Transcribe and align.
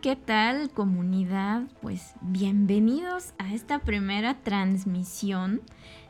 ¿Qué 0.00 0.14
tal 0.14 0.70
comunidad? 0.70 1.62
Pues 1.82 2.12
bienvenidos 2.20 3.34
a 3.38 3.52
esta 3.52 3.80
primera 3.80 4.34
transmisión 4.34 5.60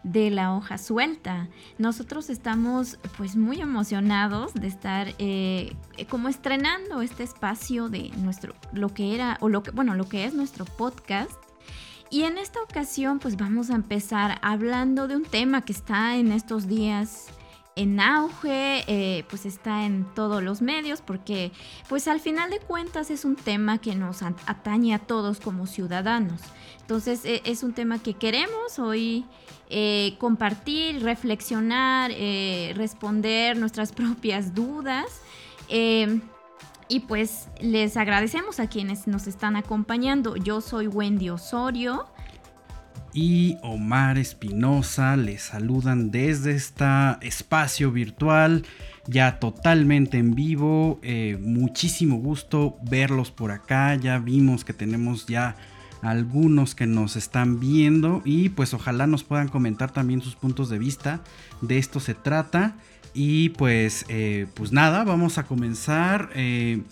de 0.03 0.31
la 0.31 0.55
hoja 0.55 0.77
suelta. 0.77 1.49
Nosotros 1.79 2.29
estamos 2.29 2.99
pues 3.17 3.37
muy 3.37 3.61
emocionados 3.61 4.53
de 4.53 4.67
estar 4.67 5.15
eh, 5.19 5.75
como 6.11 6.29
estrenando 6.29 7.01
este 7.01 7.23
espacio 7.23 7.89
de 7.89 8.11
nuestro, 8.19 8.55
lo 8.73 8.93
que 8.93 9.15
era, 9.15 9.39
o 9.41 9.49
lo 9.49 9.63
que, 9.63 9.71
bueno, 9.71 9.95
lo 9.95 10.07
que 10.07 10.27
es 10.27 10.35
nuestro 10.35 10.67
podcast. 10.67 11.33
Y 12.11 12.25
en 12.25 12.37
esta 12.37 12.61
ocasión 12.61 13.19
pues 13.19 13.37
vamos 13.37 13.71
a 13.71 13.75
empezar 13.75 14.39
hablando 14.43 15.09
de 15.09 15.17
un 15.17 15.25
tema 15.25 15.63
que 15.63 15.73
está 15.73 16.17
en 16.17 16.33
estos 16.33 16.69
días 16.69 17.29
en 17.79 18.01
auge, 18.01 18.85
eh, 18.89 19.25
pues 19.31 19.47
está 19.47 19.87
en 19.87 20.05
todos 20.15 20.43
los 20.43 20.61
medios, 20.61 21.01
porque 21.01 21.53
pues 21.89 22.09
al 22.09 22.19
final 22.19 22.51
de 22.51 22.59
cuentas 22.59 23.11
es 23.11 23.25
un 23.25 23.37
tema 23.37 23.79
que 23.79 23.95
nos 23.95 24.23
atañe 24.23 24.95
a 24.95 24.99
todos 24.99 25.39
como 25.39 25.67
ciudadanos. 25.67 26.41
Entonces 26.81 27.25
e, 27.25 27.41
es 27.45 27.63
un 27.63 27.75
tema 27.75 28.01
que 28.01 28.15
queremos 28.15 28.81
hoy 28.81 29.25
eh, 29.71 30.17
compartir, 30.19 31.05
reflexionar, 31.05 32.11
eh, 32.15 32.73
responder 32.75 33.57
nuestras 33.57 33.93
propias 34.01 34.55
dudas. 34.55 35.23
y 36.91 37.01
pues 37.01 37.49
les 37.61 37.99
agradecemos 37.99 38.61
a 38.61 38.67
quienes 38.67 39.07
nos 39.07 39.27
están 39.27 39.57
acompañando. 39.57 40.37
Yo 40.37 40.63
soy 40.63 40.89
Wendy 40.89 41.29
Osorio 41.29 42.07
y 43.21 43.59
Omar 43.63 44.17
Espinosa 44.17 45.17
les 45.17 45.43
saludan 45.43 46.13
desde 46.13 46.53
este 46.53 46.85
espacio 47.23 47.91
virtual, 47.91 48.65
ya 49.09 49.41
totalmente 49.41 50.19
en 50.19 50.37
vivo. 50.37 51.01
Eh, 51.03 51.37
muchísimo 51.41 52.19
gusto 52.19 52.77
verlos 52.89 53.33
por 53.33 53.51
acá. 53.51 53.97
Ya 53.97 54.21
vimos 54.21 54.65
que 54.65 54.73
tenemos 54.73 55.27
ya 55.27 55.57
algunos 56.01 56.77
que 56.77 56.87
nos 56.87 57.17
están 57.17 57.59
viendo 57.59 58.23
y 58.25 58.51
pues 58.51 58.73
ojalá 58.73 59.09
nos 59.09 59.25
puedan 59.25 59.49
comentar 59.49 59.91
también 59.91 60.23
sus 60.23 60.37
puntos 60.37 60.69
de 60.69 60.79
vista. 60.79 61.21
De 61.61 61.79
esto 61.79 61.99
se 61.99 62.15
trata. 62.15 62.77
Y 63.15 63.49
pues, 63.49 64.05
eh, 64.09 64.47
pues 64.55 64.71
nada, 64.71 65.03
vamos 65.03 65.39
a 65.39 65.43
comenzar. 65.43 66.31
Eh, 66.37 66.83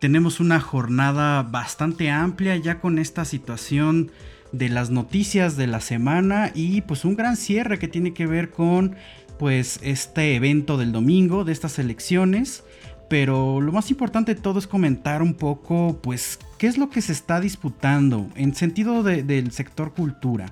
tenemos 0.00 0.40
una 0.40 0.58
jornada 0.58 1.44
bastante 1.44 2.10
amplia 2.10 2.56
ya 2.56 2.80
con 2.80 2.98
esta 2.98 3.24
situación 3.24 4.10
de 4.52 4.68
las 4.68 4.90
noticias 4.90 5.56
de 5.56 5.66
la 5.66 5.80
semana 5.80 6.50
y 6.54 6.80
pues 6.82 7.04
un 7.04 7.16
gran 7.16 7.36
cierre 7.36 7.78
que 7.78 7.88
tiene 7.88 8.12
que 8.12 8.26
ver 8.26 8.50
con 8.50 8.96
pues 9.38 9.80
este 9.82 10.34
evento 10.34 10.76
del 10.76 10.92
domingo 10.92 11.44
de 11.44 11.52
estas 11.52 11.78
elecciones. 11.78 12.64
Pero 13.08 13.60
lo 13.60 13.72
más 13.72 13.90
importante 13.90 14.34
de 14.34 14.40
todo 14.40 14.58
es 14.58 14.66
comentar 14.66 15.22
un 15.22 15.34
poco 15.34 15.98
pues 16.02 16.38
qué 16.58 16.68
es 16.68 16.78
lo 16.78 16.90
que 16.90 17.00
se 17.02 17.12
está 17.12 17.40
disputando 17.40 18.28
en 18.36 18.54
sentido 18.54 19.02
del 19.02 19.50
sector 19.50 19.94
cultura. 19.94 20.46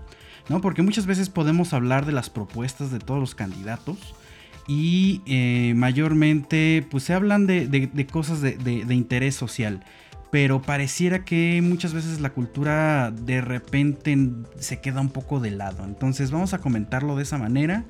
¿no? 0.48 0.60
Porque 0.60 0.82
muchas 0.82 1.06
veces 1.06 1.28
podemos 1.28 1.72
hablar 1.72 2.06
de 2.06 2.12
las 2.12 2.30
propuestas 2.30 2.90
de 2.90 2.98
todos 2.98 3.20
los 3.20 3.34
candidatos 3.34 4.14
y 4.66 5.22
eh, 5.26 5.72
mayormente 5.76 6.84
pues 6.90 7.04
se 7.04 7.14
hablan 7.14 7.46
de, 7.46 8.08
cosas 8.10 8.40
de 8.40 8.94
interés 8.94 9.34
social 9.34 9.84
pero 10.30 10.60
pareciera 10.60 11.24
que 11.24 11.60
muchas 11.62 11.94
veces 11.94 12.20
la 12.20 12.30
cultura 12.30 13.10
de 13.10 13.40
repente 13.40 14.16
se 14.58 14.80
queda 14.80 15.00
un 15.00 15.10
poco 15.10 15.40
de 15.40 15.50
lado. 15.50 15.84
Entonces 15.84 16.30
vamos 16.30 16.54
a 16.54 16.58
comentarlo 16.58 17.16
de 17.16 17.22
esa 17.22 17.38
manera. 17.38 17.84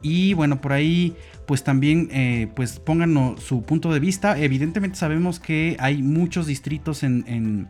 Y 0.00 0.34
bueno, 0.34 0.60
por 0.60 0.72
ahí 0.72 1.16
pues 1.46 1.64
también 1.64 2.08
eh, 2.10 2.48
pues 2.54 2.78
pónganos 2.78 3.42
su 3.42 3.62
punto 3.62 3.92
de 3.92 4.00
vista. 4.00 4.38
Evidentemente 4.38 4.98
sabemos 4.98 5.40
que 5.40 5.76
hay 5.78 6.02
muchos 6.02 6.46
distritos 6.46 7.02
en, 7.02 7.68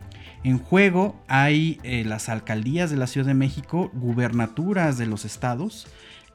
juego. 0.69 1.21
Hay 1.27 1.79
eh, 1.83 2.03
las 2.05 2.29
alcaldías 2.29 2.91
de 2.91 2.97
la 2.97 3.07
Ciudad 3.07 3.27
de 3.27 3.33
México, 3.33 3.89
gubernaturas 3.93 4.97
de 4.97 5.07
los 5.07 5.25
estados 5.25 5.87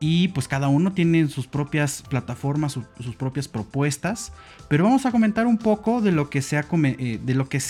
y 0.02 0.28
pues 0.28 0.48
cada 0.48 0.68
uno 0.68 0.92
tiene 0.92 1.28
sus 1.28 1.46
propias 1.46 2.00
plataformas, 2.00 2.72
sus 2.72 3.16
propias 3.16 3.48
propuestas, 3.48 4.32
pero 4.66 4.84
vamos 4.84 5.04
a 5.04 5.10
comentar 5.10 5.46
un 5.46 5.58
poco 5.58 6.00
de 6.00 6.10
lo 6.10 6.30
que 6.30 6.40
se 6.40 6.56
ha 6.56 6.64
eh, 6.84 7.20
de 7.22 7.34
lo 7.34 7.50
que 7.50 7.60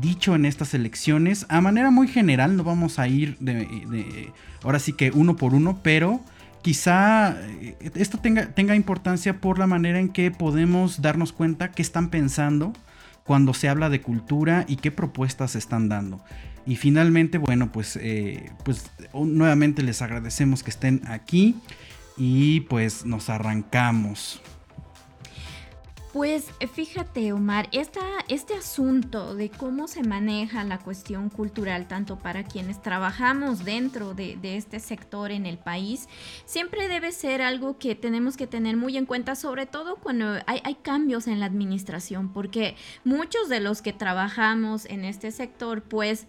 dicho 0.00 0.34
en 0.34 0.44
estas 0.44 0.74
elecciones 0.74 1.46
a 1.48 1.60
manera 1.60 1.92
muy 1.92 2.08
general, 2.08 2.56
no 2.56 2.64
vamos 2.64 2.98
a 2.98 3.06
ir 3.06 3.38
de, 3.38 4.32
ahora 4.64 4.80
sí 4.80 4.94
que 4.94 5.12
uno 5.12 5.36
por 5.36 5.54
uno, 5.54 5.78
pero 5.80 6.20
quizá 6.62 7.36
eh, 7.40 7.76
esto 7.94 8.18
tenga, 8.18 8.52
tenga 8.52 8.74
importancia 8.74 9.40
por 9.40 9.60
la 9.60 9.68
manera 9.68 10.00
en 10.00 10.08
que 10.08 10.32
podemos 10.32 11.02
darnos 11.02 11.32
cuenta 11.32 11.70
qué 11.70 11.82
están 11.82 12.10
pensando 12.10 12.72
cuando 13.22 13.54
se 13.54 13.68
habla 13.68 13.90
de 13.90 14.00
cultura 14.00 14.64
y 14.66 14.76
qué 14.76 14.90
propuestas 14.90 15.52
se 15.52 15.58
están 15.58 15.88
dando. 15.88 16.20
Y 16.68 16.76
finalmente, 16.76 17.38
bueno, 17.38 17.72
pues, 17.72 17.96
eh, 17.96 18.52
pues 18.62 18.90
nuevamente 19.14 19.82
les 19.82 20.02
agradecemos 20.02 20.62
que 20.62 20.68
estén 20.68 21.00
aquí 21.06 21.56
y 22.18 22.60
pues 22.60 23.06
nos 23.06 23.30
arrancamos. 23.30 24.42
Pues 26.12 26.50
fíjate, 26.74 27.32
Omar, 27.32 27.70
este 27.72 28.54
asunto 28.54 29.34
de 29.34 29.48
cómo 29.48 29.88
se 29.88 30.02
maneja 30.02 30.62
la 30.64 30.78
cuestión 30.78 31.30
cultural, 31.30 31.88
tanto 31.88 32.18
para 32.18 32.44
quienes 32.44 32.82
trabajamos 32.82 33.64
dentro 33.64 34.12
de, 34.12 34.38
este 34.42 34.78
sector 34.78 35.30
en 35.30 35.46
el 35.46 35.56
país, 35.56 36.06
siempre 36.44 36.88
debe 36.88 37.12
ser 37.12 37.40
algo 37.40 37.78
que 37.78 37.94
tenemos 37.94 38.36
que 38.36 38.46
tener 38.46 38.76
muy 38.76 38.98
en 38.98 39.06
cuenta, 39.06 39.36
sobre 39.36 39.64
todo 39.64 39.96
cuando 39.96 40.36
hay 40.46 40.74
cambios 40.82 41.28
en 41.28 41.40
la 41.40 41.46
administración, 41.46 42.30
porque 42.30 42.76
muchos 43.04 43.48
de 43.48 43.60
los 43.60 43.80
que 43.80 43.94
trabajamos 43.94 44.84
en 44.84 45.06
este 45.06 45.30
sector, 45.30 45.82
pues 45.82 46.26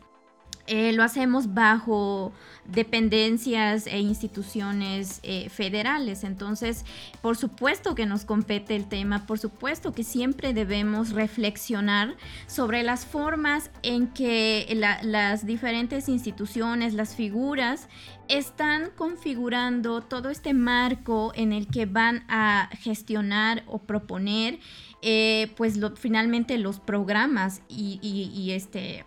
eh, 0.70 0.94
lo 0.94 1.02
hacemos 1.02 1.56
bajo 1.56 2.32
dependencias 2.66 3.88
e 3.88 3.98
instituciones 3.98 5.20
eh, 5.24 5.50
federales. 5.50 6.24
Entonces, 6.24 6.86
por 7.24 7.38
supuesto 7.38 7.96
que 7.96 8.06
nos 8.06 8.24
compete 8.24 8.76
el 8.76 8.88
tema, 8.88 9.26
por 9.26 9.40
supuesto 9.40 9.94
que 9.94 10.04
siempre 10.04 10.54
debemos 10.54 11.10
reflexionar 11.14 12.16
sobre 12.46 12.84
las 12.84 13.08
formas 13.08 13.72
en 13.82 14.10
que 14.14 14.68
las 15.02 15.48
diferentes 15.48 16.08
instituciones, 16.08 16.94
las 16.94 17.16
figuras, 17.16 17.90
están 18.28 18.92
configurando 18.96 20.02
todo 20.02 20.30
este 20.30 20.54
marco 20.54 21.32
en 21.34 21.52
el 21.52 21.66
que 21.66 21.88
van 21.88 22.26
a 22.30 22.70
gestionar 22.80 23.64
o 23.66 23.80
proponer, 23.80 24.60
eh, 25.02 25.52
pues 25.58 25.80
finalmente 25.96 26.60
los 26.60 26.80
programas 26.80 27.64
y 27.68 28.52
este 28.52 29.04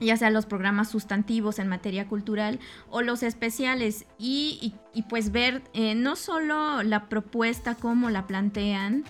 ya 0.00 0.16
sea 0.16 0.30
los 0.30 0.46
programas 0.46 0.90
sustantivos 0.90 1.58
en 1.58 1.68
materia 1.68 2.06
cultural 2.06 2.60
o 2.90 3.02
los 3.02 3.22
especiales 3.22 4.06
y, 4.18 4.74
pues 5.08 5.32
ver 5.32 5.62
eh, 5.74 5.94
no 5.94 6.16
solo 6.16 6.82
la 6.82 7.08
propuesta 7.08 7.74
como 7.74 8.10
la 8.10 8.26
plantean, 8.26 9.04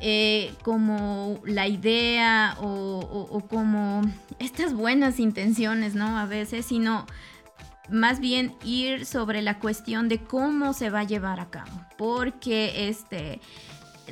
eh, 0.00 0.54
como 0.62 1.40
la 1.44 1.66
idea 1.66 2.56
o, 2.60 3.42
como 3.50 4.02
estas 4.38 4.74
buenas 4.74 5.18
intenciones, 5.18 5.94
¿no? 5.94 6.18
A 6.18 6.26
veces, 6.26 6.66
sino 6.66 7.06
más 7.90 8.20
bien 8.20 8.54
ir 8.62 9.06
sobre 9.06 9.42
la 9.42 9.58
cuestión 9.58 10.08
de 10.08 10.18
cómo 10.18 10.72
se 10.72 10.90
va 10.90 11.00
a 11.00 11.04
llevar 11.04 11.40
a 11.40 11.50
cabo, 11.50 11.84
porque 11.96 12.88
este, 12.88 13.40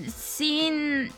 sin 0.09 1.11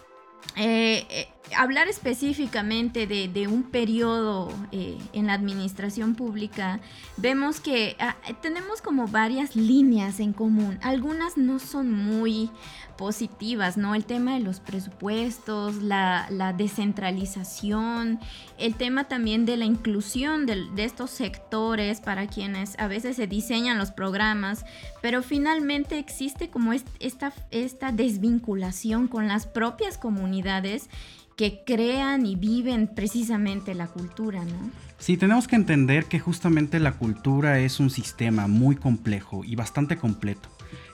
eh, 0.57 1.29
hablar 1.57 1.89
específicamente 1.89 3.07
de, 3.07 3.49
un 3.49 3.63
periodo 3.63 4.53
eh, 4.73 4.99
en 5.13 5.27
la 5.27 5.35
administración 5.35 6.15
pública, 6.15 6.81
vemos 7.17 7.61
que 7.61 7.97
ah, 7.99 8.17
tenemos 8.43 8.83
como 8.83 9.07
varias 9.07 9.57
líneas 9.57 10.21
en 10.21 10.33
común. 10.33 10.79
Algunas 10.83 11.37
no 11.37 11.59
son 11.59 11.93
muy 11.93 12.51
positivas, 12.99 13.79
¿no? 13.79 13.95
El 13.95 14.05
tema 14.05 14.35
de 14.35 14.41
los 14.41 14.61
presupuestos, 14.61 15.77
la, 15.77 16.27
descentralización, 16.59 18.19
el 18.59 18.75
tema 18.75 19.05
también 19.05 19.47
de 19.47 19.57
la 19.57 19.65
inclusión 19.65 20.45
de, 20.45 20.69
estos 20.77 21.11
sectores 21.11 22.01
para 22.01 22.27
quienes 22.27 22.79
a 22.79 22.89
veces 22.89 23.17
se 23.17 23.27
diseñan 23.27 23.79
los 23.79 23.93
programas, 23.93 24.67
pero 25.01 25.23
finalmente 25.23 25.99
existe 25.99 26.51
como 26.51 26.73
esta, 26.73 27.33
esta 27.51 27.93
desvinculación 27.93 29.07
con 29.07 29.29
las 29.29 29.47
propias 29.47 29.97
comunidades 29.97 30.91
que 31.39 31.63
crean 31.65 32.27
y 32.27 32.35
viven 32.35 32.89
precisamente 32.89 33.73
la 33.73 33.87
cultura, 33.87 34.45
¿no? 34.45 34.73
Sí, 34.99 35.17
tenemos 35.17 35.47
que 35.47 35.55
entender 35.55 36.07
que 36.07 36.19
justamente 36.19 36.81
la 36.81 36.95
cultura 36.95 37.61
es 37.61 37.79
un 37.79 37.91
sistema 37.91 38.49
muy 38.49 38.75
complejo 38.75 39.45
y 39.45 39.55
bastante 39.55 39.97
completo 39.97 40.49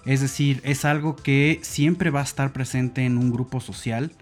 Es 0.05 0.21
decir, 0.21 0.61
es 0.63 0.85
algo 0.85 1.17
que 1.17 1.61
siempre 1.63 2.11
va 2.11 2.21
a 2.21 2.25
estar 2.25 2.53
presente 2.53 3.07
en 3.07 3.17
un 3.17 3.33
grupo 3.33 3.61
social 3.61 4.13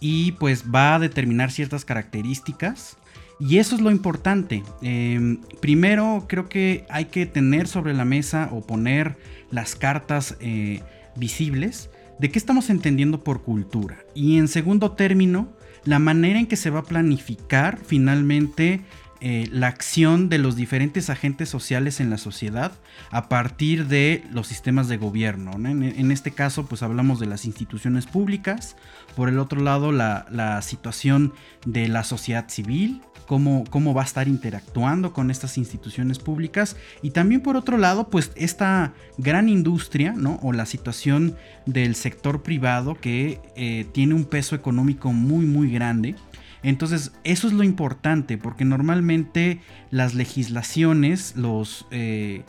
y 0.00 0.32
pues 0.32 0.64
va 0.72 0.96
a 0.96 0.98
determinar 0.98 1.50
ciertas 1.50 1.86
características. 1.86 2.98
Y 3.38 3.56
eso 3.56 3.74
es 3.74 3.80
lo 3.80 3.90
importante. 3.90 4.62
Em, 4.82 5.40
primero 5.60 6.26
creo 6.28 6.46
que 6.50 6.84
hay 6.90 7.06
que 7.06 7.24
tener 7.24 7.66
sobre 7.66 7.94
la 7.94 8.04
mesa 8.04 8.50
o 8.52 8.60
poner 8.60 9.16
las 9.50 9.76
cartas 9.76 10.36
eh, 10.40 10.82
visibles 11.16 11.88
de 12.18 12.30
qué 12.30 12.38
estamos 12.38 12.68
entendiendo 12.68 13.24
por 13.24 13.42
cultura. 13.42 14.04
Y 14.14 14.36
en 14.36 14.46
segundo 14.46 14.92
término, 14.92 15.48
la 15.84 15.98
manera 15.98 16.38
en 16.38 16.46
que 16.46 16.56
se 16.56 16.70
va 16.70 16.80
a 16.80 16.84
planificar 16.84 17.78
finalmente 17.84 18.80
eh, 19.22 19.48
la 19.52 19.66
acción 19.66 20.30
de 20.30 20.38
los 20.38 20.56
diferentes 20.56 21.10
agentes 21.10 21.50
sociales 21.50 22.00
en 22.00 22.08
la 22.08 22.16
sociedad 22.16 22.72
a 23.10 23.28
partir 23.28 23.86
de 23.86 24.24
los 24.32 24.46
sistemas 24.46 24.88
de 24.88 24.96
gobierno. 24.96 25.52
En, 25.52 26.10
este 26.10 26.30
caso, 26.30 26.64
pues 26.64 26.82
hablamos 26.82 27.20
de 27.20 27.26
las 27.26 27.44
instituciones 27.44 28.06
públicas, 28.06 28.76
por 29.16 29.28
el 29.28 29.38
otro 29.38 29.60
lado, 29.60 29.92
la, 29.92 30.62
situación 30.62 31.34
de 31.66 31.88
la 31.88 32.02
sociedad 32.02 32.48
civil, 32.48 33.02
cómo, 33.26 33.64
cómo 33.68 33.92
va 33.92 34.02
a 34.02 34.06
estar 34.06 34.26
interactuando 34.26 35.12
con 35.12 35.30
estas 35.30 35.58
instituciones 35.58 36.18
públicas 36.18 36.76
y 37.02 37.10
también 37.10 37.42
por 37.42 37.56
otro 37.56 37.76
lado, 37.76 38.08
pues 38.08 38.32
esta 38.36 38.94
gran 39.18 39.50
industria, 39.50 40.14
¿no? 40.16 40.38
O 40.42 40.52
la 40.54 40.64
situación 40.64 41.36
del 41.66 41.94
sector 41.94 42.42
privado 42.42 42.94
que 42.94 43.38
eh, 43.54 43.86
tiene 43.92 44.14
un 44.14 44.24
peso 44.24 44.56
económico 44.56 45.12
muy, 45.12 45.44
muy 45.44 45.70
grande. 45.70 46.16
Entonces, 46.62 47.12
eso 47.24 47.46
es 47.46 47.52
lo 47.52 47.62
importante, 47.62 48.38
porque 48.38 48.64
normalmente 48.64 49.60
las 49.90 50.14
legislaciones, 50.14 51.36
los... 51.36 51.86
Eh, 51.90 52.44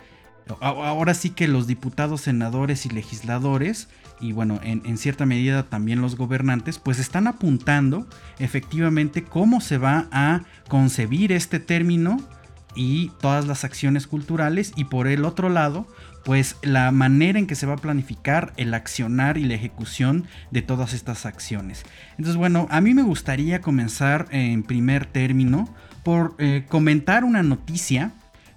ahora 0.60 1.14
sí 1.14 1.30
que 1.30 1.48
los 1.48 1.66
diputados, 1.68 2.22
senadores 2.22 2.86
y 2.86 2.90
legisladores 2.90 3.88
y 4.22 4.34
bueno, 4.34 4.60
en, 4.64 4.98
cierta 4.98 5.26
medida 5.26 5.64
también 5.64 6.00
los 6.00 6.16
gobernantes, 6.16 6.78
pues 6.78 7.00
están 7.00 7.26
apuntando 7.26 8.08
efectivamente 8.38 9.24
cómo 9.24 9.62
se 9.62 9.80
va 9.80 10.08
a 10.12 10.44
concebir 10.70 11.32
este 11.32 11.60
término 11.60 12.22
y 12.76 13.10
todas 13.20 13.48
las 13.48 13.64
acciones 13.64 14.06
culturales 14.06 14.74
y 14.76 14.86
por 14.86 15.08
el 15.08 15.26
otro 15.26 15.50
lado, 15.50 15.88
pues 16.24 16.58
la 16.62 16.92
manera 16.92 17.40
en 17.40 17.48
que 17.48 17.56
se 17.56 17.66
va 17.66 17.74
a 17.74 17.78
planificar 17.78 18.54
el 18.58 18.74
accionar 18.74 19.38
y 19.38 19.44
la 19.44 19.56
ejecución 19.56 20.28
de 20.52 20.62
todas 20.62 20.94
estas 20.94 21.26
acciones. 21.26 21.84
Entonces, 22.12 22.36
bueno, 22.36 22.68
a 22.70 22.82
mí 22.82 22.94
me 22.94 23.04
gustaría 23.04 23.62
comenzar 23.62 24.28
en 24.32 24.64
primer 24.64 25.06
término 25.06 25.68
por 26.04 26.36
eh, 26.38 26.66
comentar 26.68 27.24
una 27.24 27.44
noticia 27.44 28.12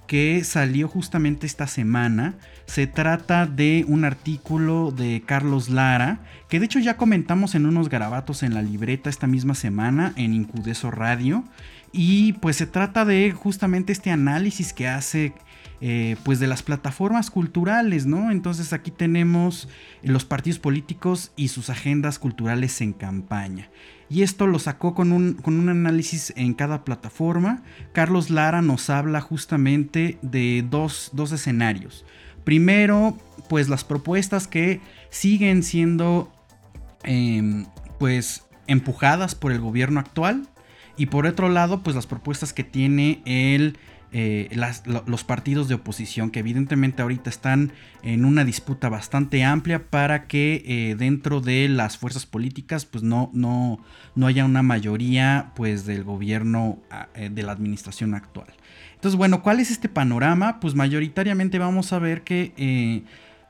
que 0.06 0.44
salió 0.44 0.88
justamente 0.88 1.46
esta 1.46 1.66
semana. 1.66 2.34
Se 2.66 2.86
trata 2.86 3.46
de 3.46 3.84
un 3.88 4.04
artículo 4.04 4.90
de 4.90 5.22
Carlos 5.24 5.68
Lara, 5.70 6.18
que 6.48 6.58
de 6.58 6.66
hecho 6.66 6.78
ya 6.78 6.96
comentamos 6.96 7.54
en 7.54 7.66
unos 7.66 7.88
garabatos 7.88 8.42
en 8.42 8.54
la 8.54 8.62
libreta 8.62 9.08
esta 9.08 9.26
misma 9.26 9.54
semana 9.54 10.12
en 10.16 10.34
Incudeso 10.34 10.90
Radio. 10.90 11.44
Y 11.92 12.34
pues 12.34 12.56
se 12.56 12.66
trata 12.66 13.04
de 13.04 13.32
justamente 13.32 13.92
este 13.92 14.10
análisis 14.10 14.72
que 14.72 14.88
hace 14.88 15.32
eh, 15.86 16.16
pues 16.24 16.40
de 16.40 16.46
las 16.46 16.62
plataformas 16.62 17.30
culturales, 17.30 18.06
¿no? 18.06 18.30
Entonces 18.30 18.72
aquí 18.72 18.90
tenemos 18.90 19.68
los 20.02 20.24
partidos 20.24 20.58
políticos 20.58 21.32
y 21.36 21.48
sus 21.48 21.68
agendas 21.68 22.18
culturales 22.18 22.80
en 22.80 22.94
campaña. 22.94 23.68
Y 24.08 24.22
esto 24.22 24.46
lo 24.46 24.58
sacó 24.58 24.94
con 24.94 25.12
un, 25.12 25.34
con 25.34 25.58
un 25.58 25.68
análisis 25.68 26.32
en 26.36 26.54
cada 26.54 26.86
plataforma. 26.86 27.62
Carlos 27.92 28.30
Lara 28.30 28.62
nos 28.62 28.88
habla 28.88 29.20
justamente 29.20 30.16
de 30.22 30.64
dos, 30.66 31.12
escenarios. 31.34 32.06
Primero, 32.44 33.18
pues 33.50 33.68
las 33.68 33.84
propuestas 33.84 34.48
que 34.48 34.80
siguen 35.10 35.62
siendo 35.62 36.32
em, 37.02 37.66
pues 37.98 38.46
empujadas 38.66 39.34
por 39.34 39.52
el 39.52 39.60
gobierno 39.60 40.00
actual. 40.00 40.48
Y 40.96 41.06
por 41.06 41.26
otro 41.26 41.50
lado, 41.50 41.82
pues 41.82 41.94
las 41.94 42.06
propuestas 42.06 42.54
que 42.54 42.64
tiene 42.64 43.20
el 43.26 43.76
eh, 44.16 44.48
los 45.06 45.24
partidos 45.24 45.66
de 45.66 45.74
oposición, 45.74 46.30
que 46.30 46.38
evidentemente 46.38 47.02
ahorita 47.02 47.28
están 47.28 47.72
en 48.04 48.24
una 48.24 48.44
disputa 48.44 48.88
bastante 48.88 49.42
amplia 49.42 49.90
para 49.90 50.28
que 50.28 50.62
eh, 50.66 50.94
dentro 50.94 51.40
de 51.40 51.68
las 51.68 51.98
fuerzas 51.98 52.24
políticas 52.24 52.84
pues 52.84 53.02
no, 53.02 53.30
no, 53.32 53.80
no 54.14 54.28
haya 54.28 54.44
una 54.44 54.62
mayoría 54.62 55.50
pues 55.56 55.84
del 55.84 56.04
gobierno 56.04 56.78
ah, 56.92 57.08
eh, 57.16 57.28
de 57.28 57.42
la 57.42 57.50
administración 57.50 58.14
actual. 58.14 58.46
Entonces, 58.94 59.18
bueno, 59.18 59.42
¿cuál 59.42 59.58
es 59.58 59.72
este 59.72 59.88
panorama? 59.88 60.60
Pues 60.60 60.76
mayoritariamente 60.76 61.58
vamos 61.58 61.92
a 61.92 61.98
ver 61.98 62.22
que 62.22 63.02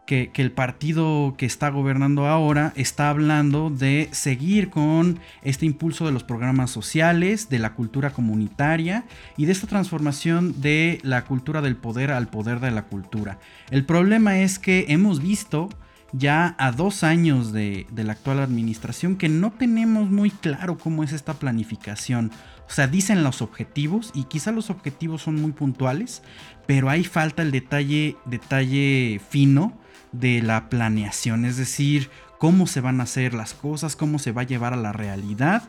que, 0.06 0.30
el 0.34 0.52
partido 0.52 1.34
que 1.38 1.46
está 1.46 1.70
gobernando 1.70 2.26
ahora 2.26 2.72
está 2.76 3.08
hablando 3.08 3.70
de 3.70 4.08
seguir 4.12 4.70
con 4.70 5.20
este 5.42 5.66
impulso 5.66 6.04
de 6.04 6.12
los 6.12 6.24
programas 6.24 6.70
sociales, 6.70 7.48
de 7.48 7.58
la 7.58 7.74
cultura 7.74 8.10
comunitaria 8.10 9.04
y 9.36 9.46
de 9.46 9.52
esta 9.52 9.66
transformación 9.66 10.60
de 10.60 10.98
la 11.02 11.24
cultura 11.24 11.62
del 11.62 11.76
poder 11.76 12.10
al 12.10 12.28
poder 12.28 12.60
de 12.60 12.70
la 12.70 12.82
cultura. 12.82 13.38
El 13.70 13.84
problema 13.84 14.40
es 14.40 14.58
que 14.58 14.86
hemos 14.88 15.22
visto 15.22 15.70
ya 16.12 16.54
a 16.58 16.70
dos 16.70 17.02
años 17.02 17.52
de, 17.52 17.86
la 17.96 18.12
actual 18.12 18.38
administración 18.38 19.16
que 19.16 19.28
no 19.28 19.50
tenemos 19.52 20.10
muy 20.10 20.30
claro 20.30 20.78
cómo 20.78 21.02
es 21.02 21.12
esta 21.12 21.34
planificación. 21.34 22.30
O 22.68 22.72
sea, 22.72 22.86
dicen 22.86 23.24
los 23.24 23.42
objetivos 23.42 24.12
y 24.14 24.24
quizá 24.24 24.52
los 24.52 24.70
objetivos 24.70 25.22
son 25.22 25.40
muy 25.40 25.52
puntuales, 25.52 26.22
pero 26.66 26.88
ahí 26.88 27.04
falta 27.04 27.42
el 27.42 27.50
detalle, 27.50 28.16
detalle 28.26 29.20
fino 29.28 29.83
de 30.18 30.42
la 30.42 30.68
planeación, 30.68 31.44
es 31.44 31.56
decir, 31.56 32.10
cómo 32.38 32.66
se 32.66 32.80
van 32.80 33.00
a 33.00 33.04
hacer 33.04 33.34
las 33.34 33.54
cosas, 33.54 33.96
cómo 33.96 34.18
se 34.18 34.32
va 34.32 34.42
a 34.42 34.46
llevar 34.46 34.72
a 34.72 34.76
la 34.76 34.92
realidad. 34.92 35.62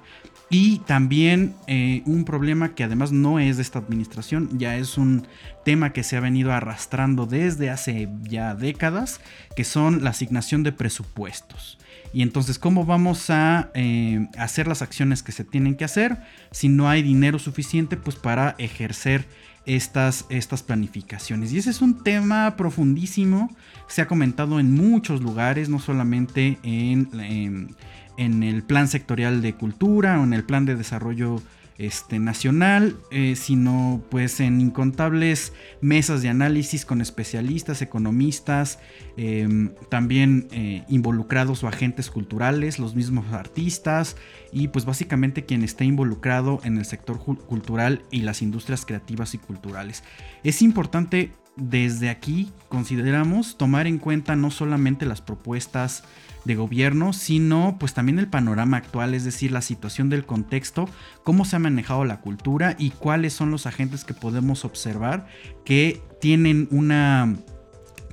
Y 0.50 0.80
también 0.80 1.56
eh, 1.68 2.03
un 2.06 2.24
problema 2.24 2.75
que 2.75 2.83
además 2.83 3.12
no 3.12 3.39
es 3.39 3.57
de 3.57 3.63
esta 3.63 3.80
administración, 3.80 4.59
ya 4.59 4.77
es 4.77 4.97
un 4.97 5.25
tema 5.63 5.92
que 5.92 6.03
se 6.03 6.18
ha 6.18 6.19
venido 6.19 6.53
arrastrando 6.53 7.25
desde 7.25 7.69
hace 7.69 8.09
ya 8.24 8.53
décadas, 8.53 9.21
que 9.56 9.63
son 9.63 10.03
la 10.03 10.12
asignación 10.12 10.63
de 10.63 10.71
presupuestos. 10.71 11.80
Y 12.13 12.21
entonces, 12.21 12.59
¿cómo 12.59 12.86
vamos 12.86 13.30
a 13.30 13.71
eh, 13.74 14.27
hacer 14.38 14.68
las 14.68 14.81
acciones 14.81 15.24
que 15.24 15.31
se 15.31 15.44
tienen 15.44 15.75
que 15.75 15.86
hacer 15.86 16.18
si 16.51 16.69
no 16.69 16.88
hay 16.88 17.01
dinero 17.01 17.39
suficiente 17.39 17.97
pues, 17.97 18.15
para 18.15 18.56
ejercer 18.57 19.25
estas, 19.66 20.26
estas 20.30 20.64
planificaciones. 20.64 21.52
Y 21.52 21.58
ese 21.58 21.70
es 21.70 21.82
un 21.82 22.04
tema 22.04 22.56
profundísimo, 22.56 23.56
se 23.88 24.02
ha 24.02 24.08
comentado 24.08 24.60
en 24.60 24.74
muchos 24.74 25.22
lugares, 25.22 25.70
no 25.70 25.80
solamente 25.80 26.57
en, 26.64 27.76
en 28.18 28.44
el 28.44 28.64
plan 28.64 28.88
sectorial 28.88 29.42
de 29.42 29.56
cultura 29.56 30.19
o 30.19 30.24
en 30.24 30.34
el 30.34 30.44
plan 30.44 30.66
de 30.66 30.76
desarrollo 30.76 31.42
este, 31.78 32.20
nacional, 32.20 32.96
eh, 33.12 33.36
sino 33.36 34.02
pues 34.10 34.40
en 34.40 34.62
incontables 34.62 35.52
mesas 35.82 36.22
de 36.22 36.30
análisis 36.30 36.86
con 36.86 37.02
especialistas, 37.02 37.82
economistas, 37.82 38.80
em, 39.18 39.74
también 39.90 40.48
eh, 40.52 40.84
involucrados 40.88 41.64
o 41.64 41.68
agentes 41.68 42.10
culturales, 42.10 42.80
los 42.80 42.96
mismos 42.96 43.26
artistas 43.34 44.16
y 44.54 44.70
pues 44.70 44.86
básicamente 44.86 45.46
quien 45.46 45.64
está 45.64 45.84
involucrado 45.84 46.62
en 46.64 46.78
el 46.78 46.86
sector 46.86 47.20
cultural 47.20 48.04
y 48.10 48.22
las 48.22 48.42
industrias 48.42 48.86
creativas 48.86 49.34
y 49.34 49.38
culturales. 49.38 50.04
Es 50.44 50.62
importante 50.62 51.34
desde 51.58 52.10
aquí, 52.10 52.52
consideramos, 52.70 53.58
tomar 53.58 53.88
en 53.88 53.98
cuenta 53.98 54.36
no 54.36 54.52
solamente 54.52 55.06
las 55.06 55.22
propuestas 55.22 56.04
de 56.45 56.56
gobierno, 56.56 57.11
sino 57.11 57.78
pues 57.80 57.94
también 57.94 58.19
el 58.19 58.28
panorama 58.28 58.78
actual, 58.78 59.14
es 59.14 59.25
decir, 59.25 59.52
la 59.52 59.61
situación 59.61 60.09
del 60.09 60.25
contexto, 60.25 60.87
cómo 61.23 61.44
se 61.44 61.56
ha 61.56 61.59
manejado 61.59 62.06
la 62.06 62.21
cultura 62.21 62.75
y 62.80 62.92
cuáles 62.92 63.33
son 63.33 63.52
los 63.52 63.66
agentes 63.66 64.06
que 64.06 64.14
podemos 64.14 64.64
observar 64.64 65.28
que 65.66 66.02
tienen 66.21 66.68
una 66.71 67.35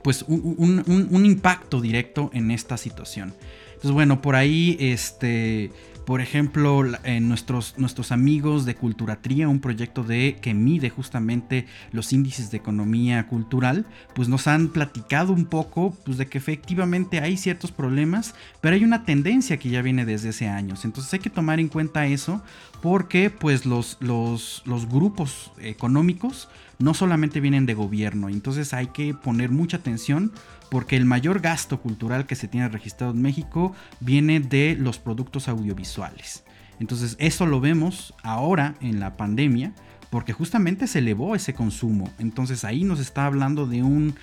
pues 0.02 0.24
un, 0.26 1.24
impacto 1.24 1.80
directo 1.80 2.30
en 2.32 2.50
esta 2.50 2.76
situación. 2.76 3.34
Entonces 3.68 3.92
bueno, 3.92 4.20
por 4.20 4.34
ahí 4.34 4.76
este 4.80 5.70
por 6.04 6.20
ejemplo, 6.20 6.82
nuestros, 7.20 7.74
nuestros 7.78 8.12
amigos 8.12 8.64
de 8.64 8.74
Culturatría, 8.74 9.48
un 9.48 9.60
proyecto 9.60 10.02
de, 10.02 10.38
que 10.40 10.54
mide 10.54 10.90
justamente 10.90 11.66
los 11.92 12.12
índices 12.12 12.50
de 12.50 12.56
economía 12.56 13.26
cultural, 13.28 13.86
pues 14.14 14.28
nos 14.28 14.46
han 14.46 14.68
platicado 14.68 15.32
un 15.32 15.46
poco 15.46 15.96
pues, 16.04 16.18
de 16.18 16.26
que 16.26 16.38
efectivamente 16.38 17.20
hay 17.20 17.36
ciertos 17.36 17.72
problemas, 17.72 18.34
pero 18.60 18.74
hay 18.74 18.84
una 18.84 19.04
tendencia 19.04 19.58
que 19.58 19.70
ya 19.70 19.82
viene 19.82 20.04
desde 20.04 20.30
hace 20.30 20.48
años. 20.48 20.84
Entonces 20.84 21.12
hay 21.12 21.20
que 21.20 21.30
tomar 21.30 21.60
en 21.60 21.68
cuenta 21.68 22.06
eso 22.06 22.42
porque 22.80 23.30
pues 23.30 23.64
los, 23.64 23.96
los, 24.00 24.62
los 24.66 24.88
grupos 24.88 25.52
económicos 25.58 26.48
no 26.78 26.94
solamente 26.94 27.40
vienen 27.40 27.64
de 27.64 27.74
gobierno, 27.74 28.28
entonces 28.28 28.74
hay 28.74 28.88
que 28.88 29.14
poner 29.14 29.50
mucha 29.50 29.76
atención 29.76 30.32
porque 30.72 30.96
el 30.96 31.04
mayor 31.04 31.40
gasto 31.40 31.82
cultural 31.82 32.24
que 32.24 32.34
se 32.34 32.48
tiene 32.48 32.66
registrado 32.66 33.12
en 33.12 33.20
México 33.20 33.74
viene 34.00 34.40
de 34.40 34.74
los 34.74 34.98
productos 34.98 35.46
audiovisuales. 35.46 36.44
Entonces 36.80 37.14
eso 37.18 37.44
lo 37.44 37.60
vemos 37.60 38.14
ahora 38.22 38.74
en 38.80 38.98
la 38.98 39.18
pandemia 39.18 39.74
porque 40.08 40.32
justamente 40.32 40.86
se 40.86 41.00
elevó 41.00 41.36
ese 41.36 41.52
consumo. 41.52 42.10
Entonces 42.18 42.64
ahí 42.64 42.84
nos 42.84 43.00
está 43.00 43.26
hablando 43.26 43.66
de, 43.66 43.82
un, 43.82 44.14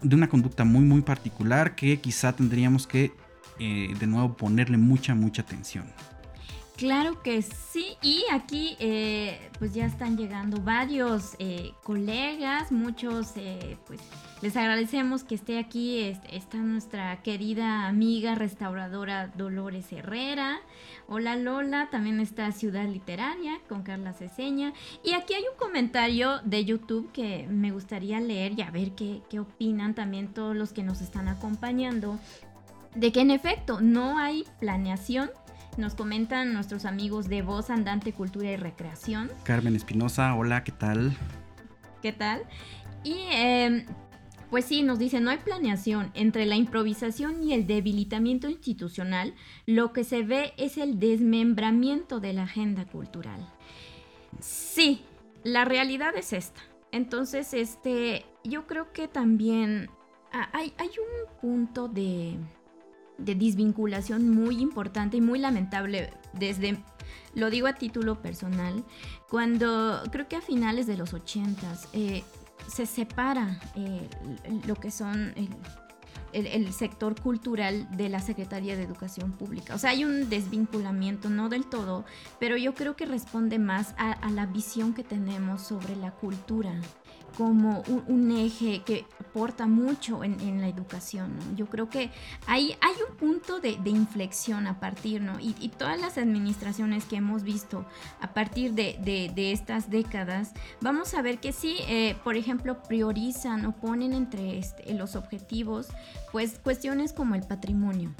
de 0.00 0.16
una 0.16 0.30
conducta 0.30 0.64
muy 0.64 0.84
muy 0.84 1.02
particular 1.02 1.74
que 1.74 2.00
quizá 2.00 2.32
tendríamos 2.32 2.86
que 2.86 3.12
eh, 3.58 3.92
de 4.00 4.06
nuevo 4.06 4.38
ponerle 4.38 4.78
mucha 4.78 5.14
mucha 5.14 5.42
atención. 5.42 5.84
Claro 6.80 7.20
que 7.22 7.42
sí, 7.42 7.98
y 8.00 8.24
aquí 8.32 8.74
eh, 8.78 9.50
pues 9.58 9.74
ya 9.74 9.84
están 9.84 10.16
llegando 10.16 10.62
varios 10.62 11.36
eh, 11.38 11.72
colegas, 11.82 12.72
muchos 12.72 13.32
eh, 13.36 13.76
pues 13.86 14.00
les 14.40 14.56
agradecemos 14.56 15.22
que 15.22 15.34
esté 15.34 15.58
aquí, 15.58 16.00
está 16.30 16.56
nuestra 16.56 17.20
querida 17.22 17.86
amiga 17.86 18.34
restauradora 18.34 19.26
Dolores 19.26 19.92
Herrera, 19.92 20.58
hola 21.06 21.36
Lola, 21.36 21.90
también 21.90 22.18
está 22.18 22.50
Ciudad 22.50 22.88
Literaria 22.88 23.60
con 23.68 23.82
Carla 23.82 24.14
Ceseña, 24.14 24.72
y 25.04 25.12
aquí 25.12 25.34
hay 25.34 25.42
un 25.42 25.58
comentario 25.58 26.40
de 26.44 26.64
YouTube 26.64 27.12
que 27.12 27.46
me 27.46 27.72
gustaría 27.72 28.20
leer 28.20 28.58
y 28.58 28.62
a 28.62 28.70
ver 28.70 28.92
qué, 28.92 29.20
qué 29.28 29.38
opinan 29.38 29.94
también 29.94 30.32
todos 30.32 30.56
los 30.56 30.72
que 30.72 30.82
nos 30.82 31.02
están 31.02 31.28
acompañando 31.28 32.18
de 32.94 33.12
que 33.12 33.20
en 33.20 33.32
efecto 33.32 33.82
no 33.82 34.16
hay 34.18 34.46
planeación 34.60 35.30
nos 35.76 35.94
comentan 35.94 36.52
nuestros 36.52 36.84
amigos 36.84 37.28
de 37.28 37.42
Voz 37.42 37.70
Andante 37.70 38.12
Cultura 38.12 38.50
y 38.50 38.56
Recreación. 38.56 39.30
Carmen 39.44 39.76
Espinosa, 39.76 40.34
hola, 40.34 40.64
¿qué 40.64 40.72
tal? 40.72 41.16
¿Qué 42.02 42.12
tal? 42.12 42.42
Y 43.04 43.16
em, 43.30 43.86
pues 44.50 44.64
sí, 44.64 44.82
nos 44.82 44.98
dice, 44.98 45.20
no 45.20 45.30
hay 45.30 45.38
planeación 45.38 46.10
entre 46.14 46.44
la 46.46 46.56
improvisación 46.56 47.42
y 47.42 47.54
el 47.54 47.66
debilitamiento 47.66 48.48
institucional. 48.48 49.34
Lo 49.66 49.92
que 49.92 50.04
se 50.04 50.22
ve 50.22 50.52
es 50.56 50.76
el 50.76 50.98
desmembramiento 50.98 52.20
de 52.20 52.32
la 52.32 52.42
agenda 52.44 52.84
cultural. 52.84 53.48
Sí, 54.40 55.02
la 55.44 55.64
realidad 55.64 56.16
es 56.16 56.32
esta. 56.32 56.60
Entonces, 56.92 57.54
este, 57.54 58.26
yo 58.42 58.66
creo 58.66 58.92
que 58.92 59.06
también 59.06 59.88
hay, 60.32 60.72
hay 60.78 60.88
un 60.88 61.40
punto 61.40 61.88
de, 61.88 62.36
de 63.20 63.34
desvinculación 63.34 64.30
muy 64.30 64.60
importante 64.60 65.16
y 65.16 65.20
muy 65.20 65.38
lamentable 65.38 66.12
desde, 66.32 66.82
lo 67.34 67.50
digo 67.50 67.66
a 67.66 67.74
título 67.74 68.20
personal, 68.20 68.84
cuando 69.28 70.02
creo 70.10 70.28
que 70.28 70.36
a 70.36 70.40
finales 70.40 70.86
de 70.86 70.96
los 70.96 71.14
80 71.14 71.78
eh, 71.92 72.24
se 72.66 72.86
separa 72.86 73.60
eh, 73.76 74.08
lo 74.66 74.74
que 74.74 74.90
son 74.90 75.34
el, 76.32 76.72
sector 76.72 77.20
cultural 77.20 77.88
de 77.96 78.08
la 78.08 78.20
Secretaría 78.20 78.76
de 78.76 78.84
Educación 78.84 79.32
Pública. 79.32 79.74
O 79.74 79.78
sea, 79.78 79.90
hay 79.90 80.04
un 80.04 80.28
desvinculamiento, 80.30 81.28
no 81.28 81.48
del 81.48 81.66
todo, 81.66 82.04
pero 82.38 82.56
yo 82.56 82.74
creo 82.74 82.96
que 82.96 83.06
responde 83.06 83.58
más 83.58 83.94
a 83.98 84.30
la 84.30 84.46
visión 84.46 84.94
que 84.94 85.02
tenemos 85.02 85.62
sobre 85.62 85.96
la 85.96 86.12
cultura 86.12 86.80
como 87.36 87.82
un, 88.06 88.30
eje 88.30 88.82
que 88.84 89.06
aporta 89.18 89.66
mucho 89.66 90.24
en, 90.24 90.60
la 90.60 90.68
educación. 90.68 91.38
Yo 91.56 91.66
creo 91.66 91.88
que 91.88 92.10
hay, 92.46 92.76
hay 92.80 92.94
un 93.08 93.16
punto 93.16 93.60
de, 93.60 93.78
inflexión 93.84 94.66
a 94.66 94.80
partir, 94.80 95.20
¿no? 95.20 95.38
Y, 95.40 95.70
todas 95.76 96.00
las 96.00 96.18
administraciones 96.18 97.04
que 97.04 97.16
hemos 97.16 97.42
visto 97.42 97.86
a 98.20 98.32
partir 98.34 98.72
de, 98.72 99.52
estas 99.52 99.90
décadas, 99.90 100.52
vamos 100.80 101.14
a 101.14 101.22
ver 101.22 101.38
que 101.38 101.52
sí, 101.52 101.76
eh, 101.88 102.16
por 102.22 102.36
ejemplo, 102.36 102.82
priorizan 102.82 103.64
o 103.66 103.72
ponen 103.72 104.12
entre 104.12 104.58
este, 104.58 104.92
los 104.94 105.16
objetivos, 105.16 105.88
pues 106.32 106.58
cuestiones 106.58 107.12
como 107.12 107.34
el 107.34 107.42
patrimonio. 107.42 108.14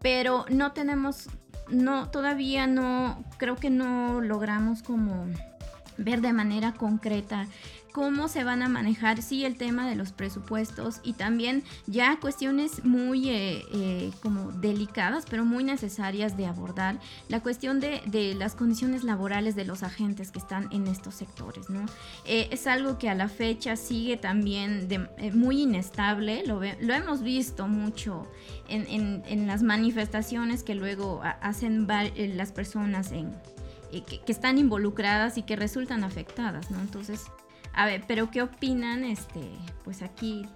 Pero 0.00 0.44
no 0.48 0.72
tenemos, 0.72 1.28
no, 1.68 2.10
todavía 2.10 2.66
no, 2.66 3.22
creo 3.38 3.56
que 3.56 3.70
no 3.70 4.20
logramos 4.20 4.82
como 4.82 5.26
ver 5.98 6.20
de 6.20 6.32
manera 6.32 6.72
concreta 6.72 7.46
cómo 7.92 8.28
se 8.28 8.42
van 8.42 8.62
a 8.62 8.68
manejar, 8.68 9.22
sí, 9.22 9.44
el 9.44 9.56
tema 9.56 9.88
de 9.88 9.94
los 9.94 10.12
presupuestos 10.12 11.00
y 11.02 11.12
también 11.12 11.62
ya 11.86 12.18
cuestiones 12.18 12.84
muy 12.84 13.28
eh, 13.28 13.64
eh, 13.72 14.10
como 14.22 14.50
delicadas, 14.50 15.26
pero 15.28 15.44
muy 15.44 15.62
necesarias 15.62 16.36
de 16.36 16.46
abordar, 16.46 16.98
la 17.28 17.40
cuestión 17.40 17.80
de, 17.80 18.00
las 18.38 18.54
condiciones 18.54 19.04
laborales 19.04 19.54
de 19.54 19.64
los 19.64 19.82
agentes 19.82 20.30
que 20.30 20.38
están 20.38 20.68
en 20.72 20.86
estos 20.86 21.14
sectores, 21.14 21.68
¿no? 21.68 21.84
Eh, 22.24 22.48
es 22.50 22.66
algo 22.66 22.98
que 22.98 23.10
a 23.10 23.14
la 23.14 23.28
fecha 23.28 23.76
sigue 23.76 24.16
también 24.16 24.88
muy 25.34 25.62
inestable, 25.62 26.44
lo, 26.46 26.60
lo 26.80 26.94
hemos 26.94 27.22
visto 27.22 27.68
mucho 27.68 28.26
en, 28.68 29.22
en, 29.26 29.46
las 29.46 29.62
manifestaciones 29.62 30.62
que 30.62 30.74
luego 30.74 31.20
hacen 31.40 31.86
las 32.36 32.52
personas 32.52 33.12
en, 33.12 33.32
que, 33.90 34.20
que, 34.20 34.32
están 34.32 34.56
involucradas 34.56 35.36
y 35.36 35.42
que 35.42 35.56
resultan 35.56 36.04
afectadas, 36.04 36.70
¿no? 36.70 36.80
Entonces, 36.80 37.26
a 37.74 37.86
ver, 37.86 38.04
pero 38.06 38.30
¿qué 38.30 38.42
opinan? 38.42 39.04
Este, 39.04 39.40
pues 39.84 40.02
aquí. 40.02 40.46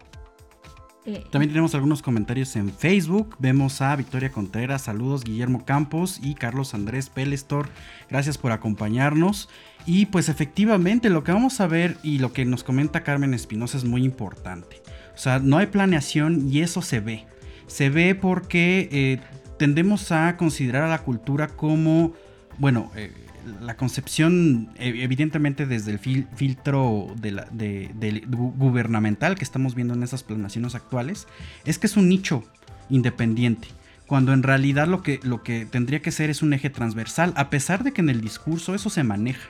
Eh, 1.05 1.25
También 1.31 1.51
tenemos 1.51 1.75
algunos 1.75 2.03
comentarios 2.03 2.57
en 2.57 2.73
Facebook. 2.73 3.37
Vemos 3.39 3.81
a 3.81 3.95
Victoria 3.95 4.33
Contreras, 4.33 4.83
saludos 4.83 5.23
Guillermo 5.23 5.65
Campos 5.65 6.19
y 6.21 6.35
Carlos 6.35 6.75
Andrés 6.75 7.11
Pelestor. 7.11 7.69
Gracias 8.11 8.39
por 8.39 8.51
acompañarnos. 8.51 9.49
Y 9.87 10.07
pues 10.07 10.29
efectivamente 10.29 11.09
lo 11.09 11.23
que 11.23 11.31
vamos 11.31 11.61
a 11.61 11.69
ver 11.69 11.97
y 12.03 12.19
lo 12.19 12.33
que 12.33 12.45
nos 12.45 12.65
comenta 12.65 13.05
Carmen 13.05 13.35
Espinosa 13.35 13.79
es 13.79 13.85
muy 13.85 14.05
importante. 14.05 14.83
O 15.15 15.19
sea, 15.19 15.39
no 15.39 15.59
hay 15.59 15.67
planeación 15.67 16.49
y 16.51 16.61
eso 16.61 16.83
se 16.83 16.99
ve. 16.99 17.25
Se 17.69 17.89
ve 17.89 18.17
porque 18.17 18.89
eh, 18.91 19.21
tendemos 19.59 20.11
a 20.11 20.37
considerar 20.37 20.83
a 20.83 20.89
la 20.89 21.03
cultura 21.03 21.49
como, 21.49 22.15
bueno, 22.59 22.91
eh, 22.97 23.13
la 23.61 23.77
concepción, 23.77 24.71
e, 24.77 25.03
evidentemente 25.03 25.67
desde 25.67 25.93
el 25.93 25.99
filtro 25.99 27.15
de 27.21 28.25
gubernamental 28.29 29.37
que 29.37 29.45
estamos 29.45 29.75
viendo 29.75 29.95
en 29.95 30.03
esas 30.03 30.23
planaciones 30.23 30.75
actuales, 30.75 31.27
es 31.65 31.79
que 31.79 31.87
es 31.87 31.97
un 31.97 32.09
nicho 32.09 32.45
independiente. 32.89 33.69
Cuando 34.07 34.33
en 34.33 34.43
realidad 34.43 34.87
lo 34.87 35.03
que, 35.03 35.19
lo 35.23 35.43
que 35.43 35.67
tendría 35.67 36.01
que 36.01 36.13
ser 36.13 36.31
es 36.31 36.43
un 36.43 36.53
eje 36.53 36.71
transversal, 36.71 37.33
a 37.37 37.51
pesar 37.51 37.83
de 37.83 37.93
que 37.93 38.01
en 38.01 38.09
el 38.09 38.21
discurso 38.21 38.75
eso 38.75 38.89
se 38.89 39.03
maneja. 39.03 39.49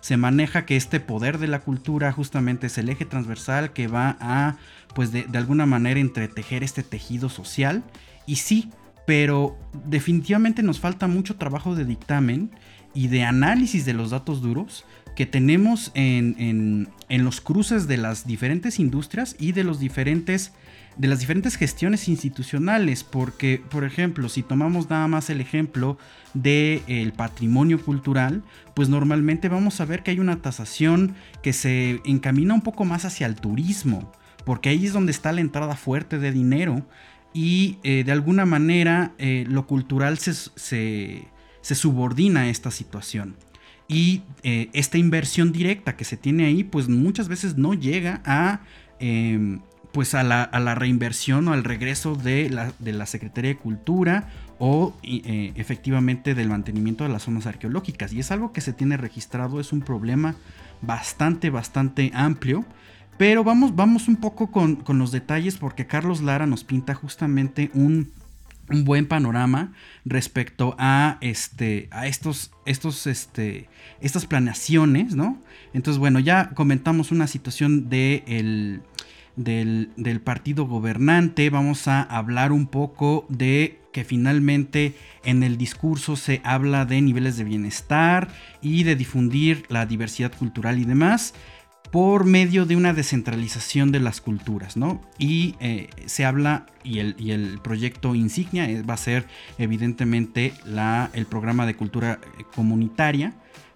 Se 0.00 0.16
maneja 0.16 0.64
que 0.64 0.76
este 0.76 1.00
poder 1.00 1.38
de 1.38 1.48
la 1.48 1.60
cultura 1.60 2.12
justamente 2.12 2.68
es 2.68 2.78
el 2.78 2.88
eje 2.88 3.04
transversal 3.04 3.72
que 3.72 3.88
va 3.88 4.16
a, 4.20 4.56
pues 4.94 5.12
de, 5.12 5.24
de 5.24 5.38
alguna 5.38 5.66
manera, 5.66 6.00
entretejer 6.00 6.62
este 6.64 6.82
tejido 6.82 7.28
social. 7.28 7.82
Y 8.24 8.36
sí, 8.36 8.70
pero 9.08 9.58
definitivamente 9.86 10.62
nos 10.62 10.80
falta 10.80 11.06
mucho 11.06 11.36
trabajo 11.36 11.74
de 11.74 11.84
dictamen 11.84 12.50
y 12.98 13.06
de 13.06 13.22
análisis 13.22 13.84
de 13.84 13.92
los 13.94 14.10
datos 14.10 14.42
duros 14.42 14.84
que 15.14 15.24
tenemos 15.24 15.92
en, 15.94 16.88
los 17.08 17.40
cruces 17.40 17.86
de 17.86 17.96
las 17.96 18.26
diferentes 18.26 18.80
industrias 18.80 19.36
y 19.38 19.52
de 19.52 19.62
los 19.62 19.78
diferentes 19.78 20.52
de 20.96 21.06
las 21.06 21.20
diferentes 21.20 21.54
gestiones 21.54 22.08
institucionales, 22.08 23.04
porque, 23.04 23.62
por 23.70 23.84
ejemplo, 23.84 24.28
si 24.28 24.42
tomamos 24.42 24.90
nada 24.90 25.06
más 25.06 25.30
el 25.30 25.40
ejemplo 25.40 25.96
del 26.34 27.12
patrimonio 27.12 27.80
cultural, 27.84 28.42
pues 28.74 28.88
normalmente 28.88 29.48
vamos 29.48 29.80
a 29.80 29.84
ver 29.84 30.02
que 30.02 30.10
hay 30.10 30.18
una 30.18 30.42
tasación 30.42 31.14
que 31.40 31.52
se 31.52 32.00
encamina 32.04 32.52
un 32.52 32.62
poco 32.62 32.84
más 32.84 33.04
hacia 33.04 33.28
el 33.28 33.36
turismo, 33.36 34.10
porque 34.44 34.70
ahí 34.70 34.86
es 34.86 34.92
donde 34.92 35.12
está 35.12 35.30
la 35.30 35.40
entrada 35.40 35.76
fuerte 35.76 36.18
de 36.18 36.32
dinero 36.32 36.84
y 37.32 37.78
eh, 37.84 38.02
de 38.04 38.10
alguna 38.10 38.44
manera 38.44 39.12
eh, 39.18 39.44
lo 39.46 39.68
cultural 39.68 40.18
se 40.18 41.28
subordina 41.74 42.40
a 42.40 42.48
esta 42.48 42.70
situación. 42.70 43.36
Y 43.88 44.22
eh, 44.42 44.68
esta 44.74 44.98
inversión 44.98 45.50
directa 45.50 45.96
que 45.96 46.04
se 46.04 46.16
tiene 46.16 46.44
ahí, 46.44 46.62
pues 46.62 46.88
muchas 46.88 47.28
veces 47.28 47.56
no 47.56 47.72
llega 47.72 48.20
a, 48.24 48.60
em, 49.00 49.60
pues 49.92 50.14
a 50.14 50.22
la, 50.22 50.74
reinversión 50.74 51.48
o 51.48 51.52
al 51.54 51.64
regreso 51.64 52.14
de 52.14 52.50
la, 52.50 52.72
de 52.78 52.92
la 52.92 53.06
Secretaría 53.06 53.52
de 53.52 53.56
Cultura 53.56 54.28
o 54.58 54.94
eh, 55.02 55.52
efectivamente 55.54 56.34
del 56.34 56.48
mantenimiento 56.50 57.04
de 57.04 57.10
las 57.10 57.22
zonas 57.22 57.46
arqueológicas. 57.46 58.12
Y 58.12 58.20
es 58.20 58.30
algo 58.30 58.52
que 58.52 58.60
se 58.60 58.74
tiene 58.74 58.98
registrado, 58.98 59.58
es 59.58 59.72
un 59.72 59.80
problema 59.80 60.34
bastante, 60.82 61.48
bastante 61.48 62.10
amplio. 62.14 62.66
Pero 63.16 63.42
vamos, 63.42 63.74
vamos 63.74 64.06
un 64.06 64.16
poco 64.16 64.50
con, 64.52 64.76
con 64.76 64.98
los 64.98 65.10
detalles 65.12 65.56
porque 65.56 65.86
Carlos 65.86 66.20
Lara 66.20 66.46
nos 66.46 66.62
pinta 66.62 66.94
justamente 66.94 67.70
un 67.74 68.12
un 68.70 68.84
buen 68.84 69.06
panorama 69.06 69.72
respecto 70.04 70.74
a 70.78 71.18
este 71.20 71.88
a 71.90 72.06
estos 72.06 72.50
estos 72.66 73.06
este 73.06 73.68
estas 74.00 74.26
planeaciones 74.26 75.14
no 75.14 75.38
entonces 75.74 75.98
bueno 75.98 76.18
ya 76.18 76.50
comentamos 76.50 77.10
una 77.10 77.26
situación 77.26 77.88
de 77.88 78.22
del, 78.26 79.92
del, 79.96 80.20
partido 80.20 80.66
gobernante. 80.66 81.48
Vamos 81.48 81.86
a 81.86 82.02
hablar 82.02 82.50
un 82.50 82.66
poco 82.66 83.24
de 83.28 83.78
que 83.92 84.04
finalmente 84.04 84.94
en 85.24 85.42
el 85.42 85.56
discurso 85.56 86.16
se 86.16 86.40
habla 86.44 86.84
de 86.84 87.00
niveles 87.00 87.36
de 87.36 87.44
bienestar 87.44 88.28
y 88.60 88.82
de 88.82 88.96
difundir 88.96 89.64
la 89.68 89.86
diversidad 89.86 90.32
cultural 90.36 90.78
y 90.78 90.84
demás 90.84 91.34
por 91.90 92.24
medio 92.24 92.66
de 92.66 92.76
una 92.76 92.92
descentralización 92.92 93.92
de 93.92 94.00
las 94.00 94.20
culturas, 94.20 94.76
¿no? 94.76 95.00
Y 95.18 95.54
eh, 95.60 95.88
se 96.06 96.24
habla, 96.24 96.66
y 96.84 96.98
el, 97.00 97.60
proyecto 97.62 98.14
insignia 98.14 98.68
eh, 98.68 98.82
va 98.82 98.94
a 98.94 98.98
ser 98.98 99.26
evidentemente 99.58 100.52
la, 100.64 101.10
el 101.12 101.26
programa 101.26 101.66
de 101.66 101.74
cultura 101.74 102.20
eh, 102.38 102.44
comunitaria, 102.54 103.34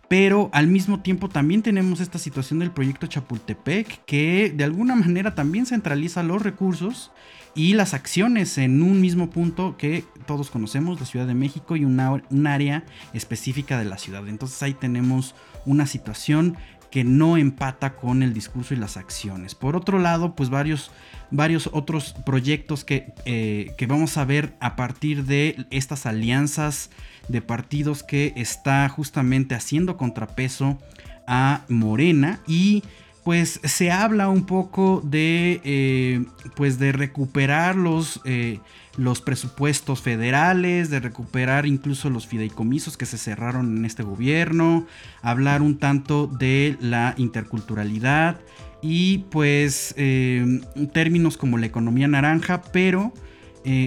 pero 0.09 0.50
al 0.52 0.66
mismo 0.66 1.00
tiempo 1.00 1.31
también 1.31 1.62
tenemos 1.62 2.00
esta 2.00 2.19
situación 2.19 2.59
del 2.59 2.71
proyecto 2.71 3.07
Chapultepec 3.07 4.04
que 4.04 4.52
de 4.54 4.64
alguna 4.64 4.95
manera 4.95 5.35
también 5.35 5.64
centraliza 5.64 6.23
los 6.23 6.42
recursos 6.42 7.12
y 7.54 7.75
las 7.75 7.95
acciones 7.95 8.59
en 8.59 8.83
un 8.83 9.00
mismo 9.00 9.31
punto 9.31 9.76
que 9.78 10.04
todos 10.26 10.50
conocemos, 10.50 11.00
la 11.00 11.07
Ciudad 11.07 11.26
de 11.26 11.35
México 11.35 11.76
y 11.76 11.85
un 11.85 12.47
área 12.47 12.85
específica 13.12 13.78
de 13.78 13.85
la 13.85 13.99
ciudad. 13.99 14.26
Entonces 14.28 14.62
ahí 14.62 14.75
tenemos 14.75 15.35
una 15.64 15.87
situación 15.87 16.57
que 16.93 17.05
no 17.05 17.39
empata 17.39 17.97
con 17.97 18.23
el 18.23 18.35
discurso 18.35 18.75
y 18.75 18.77
las 18.77 18.99
acciones. 18.99 19.55
Por 19.55 19.77
otro 19.77 19.99
lado, 19.99 20.37
pues 20.37 20.51
varios, 20.51 20.91
varios 21.31 21.71
otros 21.73 22.15
proyectos 22.27 22.85
que, 22.85 23.15
eh, 23.25 23.75
que 23.79 23.87
vamos 23.87 24.19
a 24.19 24.27
ver 24.27 24.53
a 24.61 24.77
partir 24.77 25.25
de 25.25 25.67
estas 25.71 26.05
alianzas 26.05 26.91
de 27.29 27.41
partidos 27.41 28.03
que 28.03 28.35
está 28.37 28.87
justamente 28.91 29.55
haciendo 29.55 29.97
contrapeso 29.97 30.79
a 31.27 31.63
Morena 31.69 32.41
y 32.47 32.83
pues 33.25 33.61
se 33.62 33.91
habla 33.91 34.29
un 34.29 34.47
poco 34.47 35.00
de 35.05 35.61
eh, 35.64 36.25
pues 36.57 36.79
de 36.79 36.93
recuperar 36.93 37.76
los, 37.76 38.21
eh, 38.25 38.59
los 38.97 39.21
presupuestos 39.21 40.02
federales, 40.02 40.91
de 40.91 41.00
recuperar 41.00 41.67
incluso 41.67 42.11
los 42.11 42.26
fideicomisos 42.26 42.97
que 42.97 43.07
se 43.07 43.19
cerraron 43.19 43.76
en 43.76 43.85
este 43.85 44.02
gobierno, 44.02 44.87
hablar 45.23 45.62
un 45.62 45.79
tanto 45.79 46.26
de 46.26 46.76
la 46.81 47.14
interculturalidad 47.17 48.41
y 48.83 49.19
pues 49.31 49.95
eh, 49.97 50.61
términos 50.93 51.37
como 51.37 51.59
la 51.59 51.67
economía 51.67 52.09
naranja, 52.09 52.62
pero 52.73 53.12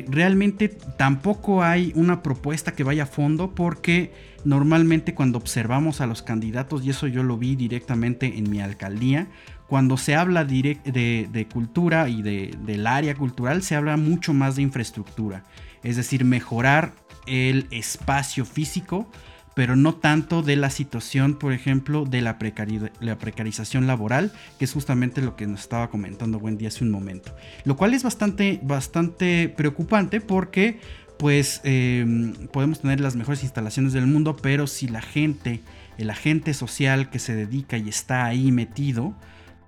realmente 0.08 0.70
tampoco 0.70 1.62
hay 1.62 1.92
una 1.96 2.24
propuesta 2.24 2.72
que 2.72 2.86
vaya 2.86 3.04
a 3.04 3.08
fondo 3.08 3.54
porque 3.54 4.14
normalmente 4.46 5.14
cuando 5.14 5.38
observamos 5.38 6.00
a 6.00 6.08
los 6.08 6.22
candidatos, 6.22 6.86
y 6.86 6.92
eso 6.92 7.08
yo 7.08 7.24
lo 7.24 7.38
vi 7.38 7.56
directamente 7.56 8.38
en 8.38 8.50
mi 8.50 8.62
alcaldía, 8.62 9.28
cuando 9.68 9.98
se 9.98 10.16
habla 10.16 10.46
de, 10.46 11.48
cultura 11.52 12.08
y 12.08 12.22
del 12.22 12.88
área 12.88 13.16
cultural, 13.16 13.64
se 13.64 13.76
habla 13.76 13.98
mucho 13.98 14.34
más 14.34 14.56
de 14.56 14.62
infraestructura, 14.62 15.44
es 15.84 15.98
decir, 15.98 16.24
mejorar 16.24 16.94
el 17.26 17.68
espacio 17.72 18.46
físico 18.46 19.10
pero 19.56 19.78
no 19.78 19.96
tanto 19.96 20.44
de 20.44 20.58
la 20.58 20.70
situación, 20.70 21.36
por 21.36 21.54
ejemplo, 21.54 22.04
de 22.06 22.22
la, 22.22 22.38
precarización 22.38 23.88
laboral, 23.88 24.34
que 24.60 24.66
es 24.66 24.74
justamente 24.74 25.22
lo 25.22 25.38
que 25.38 25.48
nos 25.48 25.62
estaba 25.62 25.90
comentando 25.90 26.38
Wendy 26.38 26.68
hace 26.68 26.84
un 26.84 26.92
momento. 26.92 27.34
Lo 27.64 27.78
cual 27.78 27.94
es 27.94 28.04
bastante 28.04 29.50
preocupante 29.50 30.20
porque 30.20 30.82
pues 31.18 31.62
em, 31.64 32.34
podemos 32.48 32.82
tener 32.82 33.00
las 33.00 33.16
mejores 33.16 33.44
instalaciones 33.44 33.94
del 33.94 34.08
mundo, 34.08 34.36
pero 34.36 34.68
si 34.68 34.88
la 34.88 35.02
gente, 35.02 35.62
el 35.98 36.10
agente 36.10 36.54
social 36.54 37.10
que 37.10 37.20
se 37.20 37.36
dedica 37.36 37.78
y 37.78 37.90
está 37.90 38.26
ahí 38.26 38.52
metido, 38.52 39.16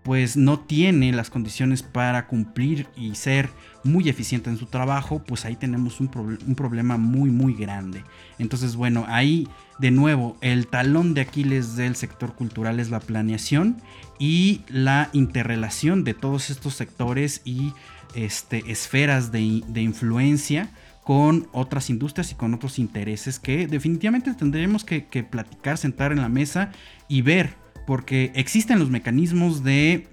pues 0.07 0.37
no 0.37 0.59
tiene 0.61 1.11
las 1.11 1.29
condiciones 1.29 1.83
para 1.83 2.27
cumplir 2.27 2.87
y 2.95 3.15
ser 3.15 3.49
muy 3.83 4.07
eficiente 4.07 4.49
en 4.49 4.57
su 4.57 4.65
trabajo, 4.67 5.21
pues 5.21 5.43
ahí 5.43 5.57
tenemos 5.57 5.99
un, 5.99 6.07
problema 6.07 6.95
muy 6.95 7.29
muy 7.29 7.53
grande. 7.53 8.05
Entonces 8.39 8.77
bueno, 8.77 9.03
ahí 9.09 9.49
de 9.79 9.91
nuevo 9.91 10.37
el 10.39 10.67
talón 10.67 11.13
de 11.13 11.19
Aquiles 11.19 11.75
del 11.75 11.97
sector 11.97 12.35
cultural 12.35 12.79
es 12.79 12.89
la 12.89 13.01
planeación 13.01 13.81
y 14.17 14.61
la 14.69 15.09
interrelación 15.11 16.05
de 16.05 16.13
todos 16.13 16.51
estos 16.51 16.75
sectores 16.75 17.41
y 17.43 17.73
este, 18.15 18.71
esferas 18.71 19.33
de, 19.33 19.41
influencia 19.41 20.71
con 21.07 21.47
otras 21.53 21.89
industrias 21.89 22.33
y 22.33 22.35
con 22.35 22.53
otros 22.53 22.79
intereses 22.79 23.39
que 23.39 23.65
definitivamente 23.65 24.33
tendremos 24.33 24.83
que, 24.83 25.01
platicar, 25.23 25.77
sentar 25.77 26.11
en 26.11 26.19
la 26.19 26.27
mesa 26.27 26.73
y 27.07 27.21
ver 27.21 27.53
porque 27.85 28.33
existen 28.35 28.77
los 28.77 28.89
mecanismos 28.89 29.63
de, 29.63 30.09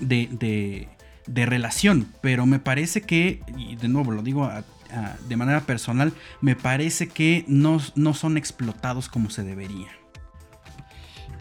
de, 0.00 0.88
relación, 1.26 2.08
pero 2.22 2.46
me 2.46 2.58
parece 2.58 3.02
que, 3.02 3.42
y 3.58 3.76
de 3.76 3.88
nuevo 3.88 4.12
lo 4.12 4.22
digo 4.22 4.50
de 5.28 5.36
manera 5.36 5.60
personal, 5.60 6.14
me 6.40 6.56
parece 6.56 7.08
que 7.08 7.44
no, 7.46 7.78
no 7.94 8.14
son 8.14 8.38
explotados 8.38 9.10
como 9.10 9.28
se 9.28 9.42
debería. 9.42 9.90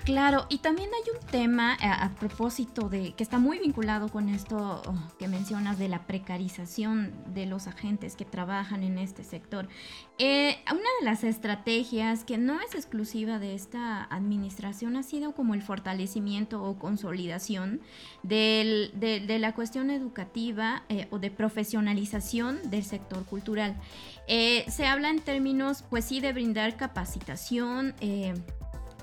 Claro, 0.03 0.47
y 0.49 0.57
también 0.57 0.89
hay 0.93 1.17
un 1.17 1.25
tema 1.27 1.75
eh, 1.75 1.85
a, 1.85 2.09
propósito 2.19 2.89
de 2.89 3.13
que 3.13 3.23
está 3.23 3.39
muy 3.39 3.59
vinculado 3.59 4.09
con 4.09 4.27
esto 4.27 4.81
oh, 4.85 5.17
que 5.17 5.29
mencionas 5.29 5.79
de 5.79 5.87
la 5.87 6.05
precarización 6.05 7.13
de 7.33 7.45
los 7.45 7.67
agentes 7.67 8.17
que 8.17 8.25
trabajan 8.25 8.83
en 8.83 8.97
este 8.97 9.23
sector. 9.23 9.69
Eh, 10.17 10.57
una 10.69 10.89
de 10.99 11.05
las 11.05 11.23
estrategias 11.23 12.25
que 12.25 12.37
no 12.37 12.59
es 12.59 12.75
exclusiva 12.75 13.39
de 13.39 13.55
esta 13.55 14.03
administración 14.03 14.97
ha 14.97 15.03
sido 15.03 15.33
como 15.33 15.53
el 15.53 15.61
fortalecimiento 15.61 16.61
o 16.61 16.77
consolidación 16.77 17.79
de, 18.23 18.91
la 19.39 19.55
cuestión 19.55 19.89
educativa 19.89 20.83
eh, 20.89 21.07
o 21.11 21.19
de 21.19 21.31
profesionalización 21.31 22.69
del 22.69 22.83
sector 22.83 23.23
cultural. 23.23 23.79
se 24.27 24.85
habla 24.85 25.09
en 25.09 25.21
términos, 25.21 25.85
pues 25.89 26.03
sí, 26.03 26.19
de 26.19 26.33
brindar 26.33 26.75
capacitación 26.75 27.95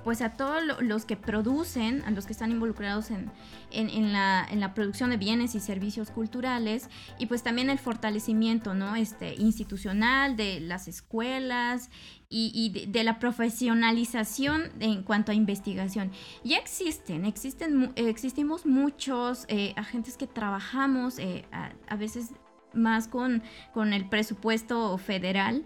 pues 0.04 0.22
a 0.22 0.30
todos 0.30 0.62
los 0.80 1.04
que 1.04 1.16
producen, 1.16 2.02
a 2.02 2.10
los 2.10 2.26
que 2.26 2.32
están 2.32 2.50
involucrados 2.50 3.10
en, 3.10 4.12
la, 4.12 4.72
producción 4.74 5.10
de 5.10 5.16
bienes 5.16 5.54
y 5.54 5.60
servicios 5.60 6.10
culturales 6.10 6.88
y 7.18 7.26
pues 7.26 7.42
también 7.42 7.70
el 7.70 7.78
fortalecimiento 7.78 8.74
¿no? 8.74 8.96
este, 8.96 9.34
institucional 9.34 10.36
de 10.36 10.60
las 10.60 10.88
escuelas 10.88 11.90
y, 12.28 12.86
de, 12.86 13.04
la 13.04 13.18
profesionalización 13.18 14.70
en 14.78 15.02
cuanto 15.02 15.32
a 15.32 15.34
investigación. 15.34 16.12
Ya 16.44 16.58
existen, 16.58 17.24
existen 17.24 17.92
existimos 17.96 18.66
muchos 18.66 19.44
eh, 19.48 19.74
agentes 19.76 20.16
que 20.16 20.26
trabajamos 20.26 21.18
eh, 21.18 21.44
a, 21.50 21.96
veces 21.96 22.30
más 22.72 23.08
con, 23.08 23.42
con 23.74 23.92
el 23.92 24.08
presupuesto 24.08 24.96
federal, 24.98 25.64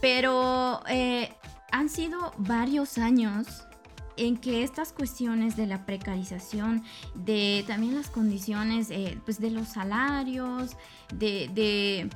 pero... 0.00 0.82
Eh, 0.88 1.30
han 1.72 1.88
sido 1.88 2.32
varios 2.38 2.98
años 2.98 3.65
en 4.16 4.36
que 4.36 4.62
estas 4.62 4.92
cuestiones 4.92 5.56
de 5.56 5.66
la 5.66 5.86
precarización, 5.86 6.82
de 7.14 7.64
también 7.66 7.94
las 7.94 8.10
condiciones 8.10 8.90
eh, 8.90 9.18
pues 9.24 9.40
de 9.40 9.50
los 9.50 9.68
salarios, 9.68 10.76
de, 11.14 12.08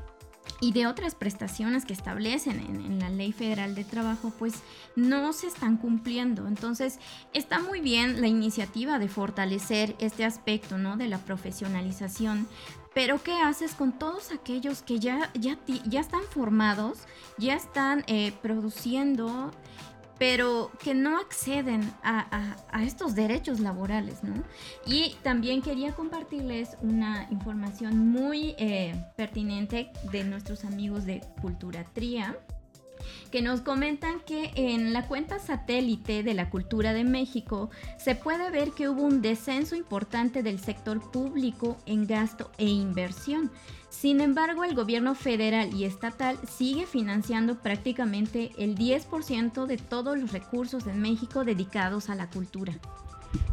y 0.60 0.72
de 0.72 0.86
otras 0.86 1.14
prestaciones 1.14 1.84
que 1.84 1.92
establecen 1.92 2.60
en, 2.60 2.98
la 2.98 3.08
ley 3.08 3.32
federal 3.32 3.74
de 3.74 3.84
trabajo, 3.84 4.32
pues 4.38 4.54
no 4.96 5.32
se 5.32 5.46
están 5.46 5.76
cumpliendo. 5.76 6.46
Entonces, 6.46 6.98
está 7.32 7.60
muy 7.60 7.80
bien 7.80 8.20
la 8.20 8.28
iniciativa 8.28 8.98
de 8.98 9.08
fortalecer 9.08 9.96
este 9.98 10.24
aspecto, 10.24 10.76
¿no? 10.78 10.96
De 10.96 11.08
la 11.08 11.18
profesionalización. 11.18 12.46
Pero 12.92 13.22
¿qué 13.22 13.34
haces 13.40 13.74
con 13.74 13.98
todos 13.98 14.32
aquellos 14.32 14.82
que 14.82 14.98
ya, 14.98 15.30
ya, 15.34 15.58
ya 15.86 16.00
están 16.00 16.22
formados, 16.30 16.98
ya 17.38 17.54
están 17.54 18.04
eh, 18.08 18.32
produciendo 18.42 19.52
pero 20.20 20.70
que 20.78 20.92
no 20.92 21.18
acceden 21.18 21.90
a, 22.02 22.54
estos 22.82 23.14
derechos 23.14 23.58
laborales, 23.58 24.22
¿no? 24.22 24.34
Y 24.84 25.16
también 25.22 25.62
quería 25.62 25.92
compartirles 25.92 26.76
una 26.82 27.26
información 27.30 27.96
muy 27.96 28.54
eh, 28.58 28.94
pertinente 29.16 29.90
de 30.12 30.24
nuestros 30.24 30.66
amigos 30.66 31.06
de 31.06 31.22
Cultura 31.40 31.86
Tría 31.94 32.36
que 33.30 33.42
nos 33.42 33.60
comentan 33.60 34.20
que 34.20 34.50
en 34.54 34.92
la 34.92 35.06
cuenta 35.06 35.38
satélite 35.38 36.22
de 36.22 36.34
la 36.34 36.50
cultura 36.50 36.92
de 36.92 37.04
México 37.04 37.70
se 37.98 38.14
puede 38.14 38.50
ver 38.50 38.72
que 38.72 38.88
hubo 38.88 39.02
un 39.02 39.22
descenso 39.22 39.76
importante 39.76 40.42
del 40.42 40.58
sector 40.58 41.10
público 41.10 41.76
en 41.86 42.06
gasto 42.06 42.50
e 42.58 42.66
inversión. 42.66 43.50
Sin 43.88 44.20
embargo, 44.20 44.64
el 44.64 44.74
gobierno 44.74 45.14
federal 45.14 45.74
y 45.74 45.84
estatal 45.84 46.38
sigue 46.48 46.86
financiando 46.86 47.60
prácticamente 47.60 48.52
el 48.56 48.76
10% 48.76 49.66
de 49.66 49.76
todos 49.76 50.18
los 50.18 50.32
recursos 50.32 50.86
en 50.86 51.00
México 51.00 51.44
dedicados 51.44 52.08
a 52.08 52.14
la 52.14 52.30
cultura. 52.30 52.72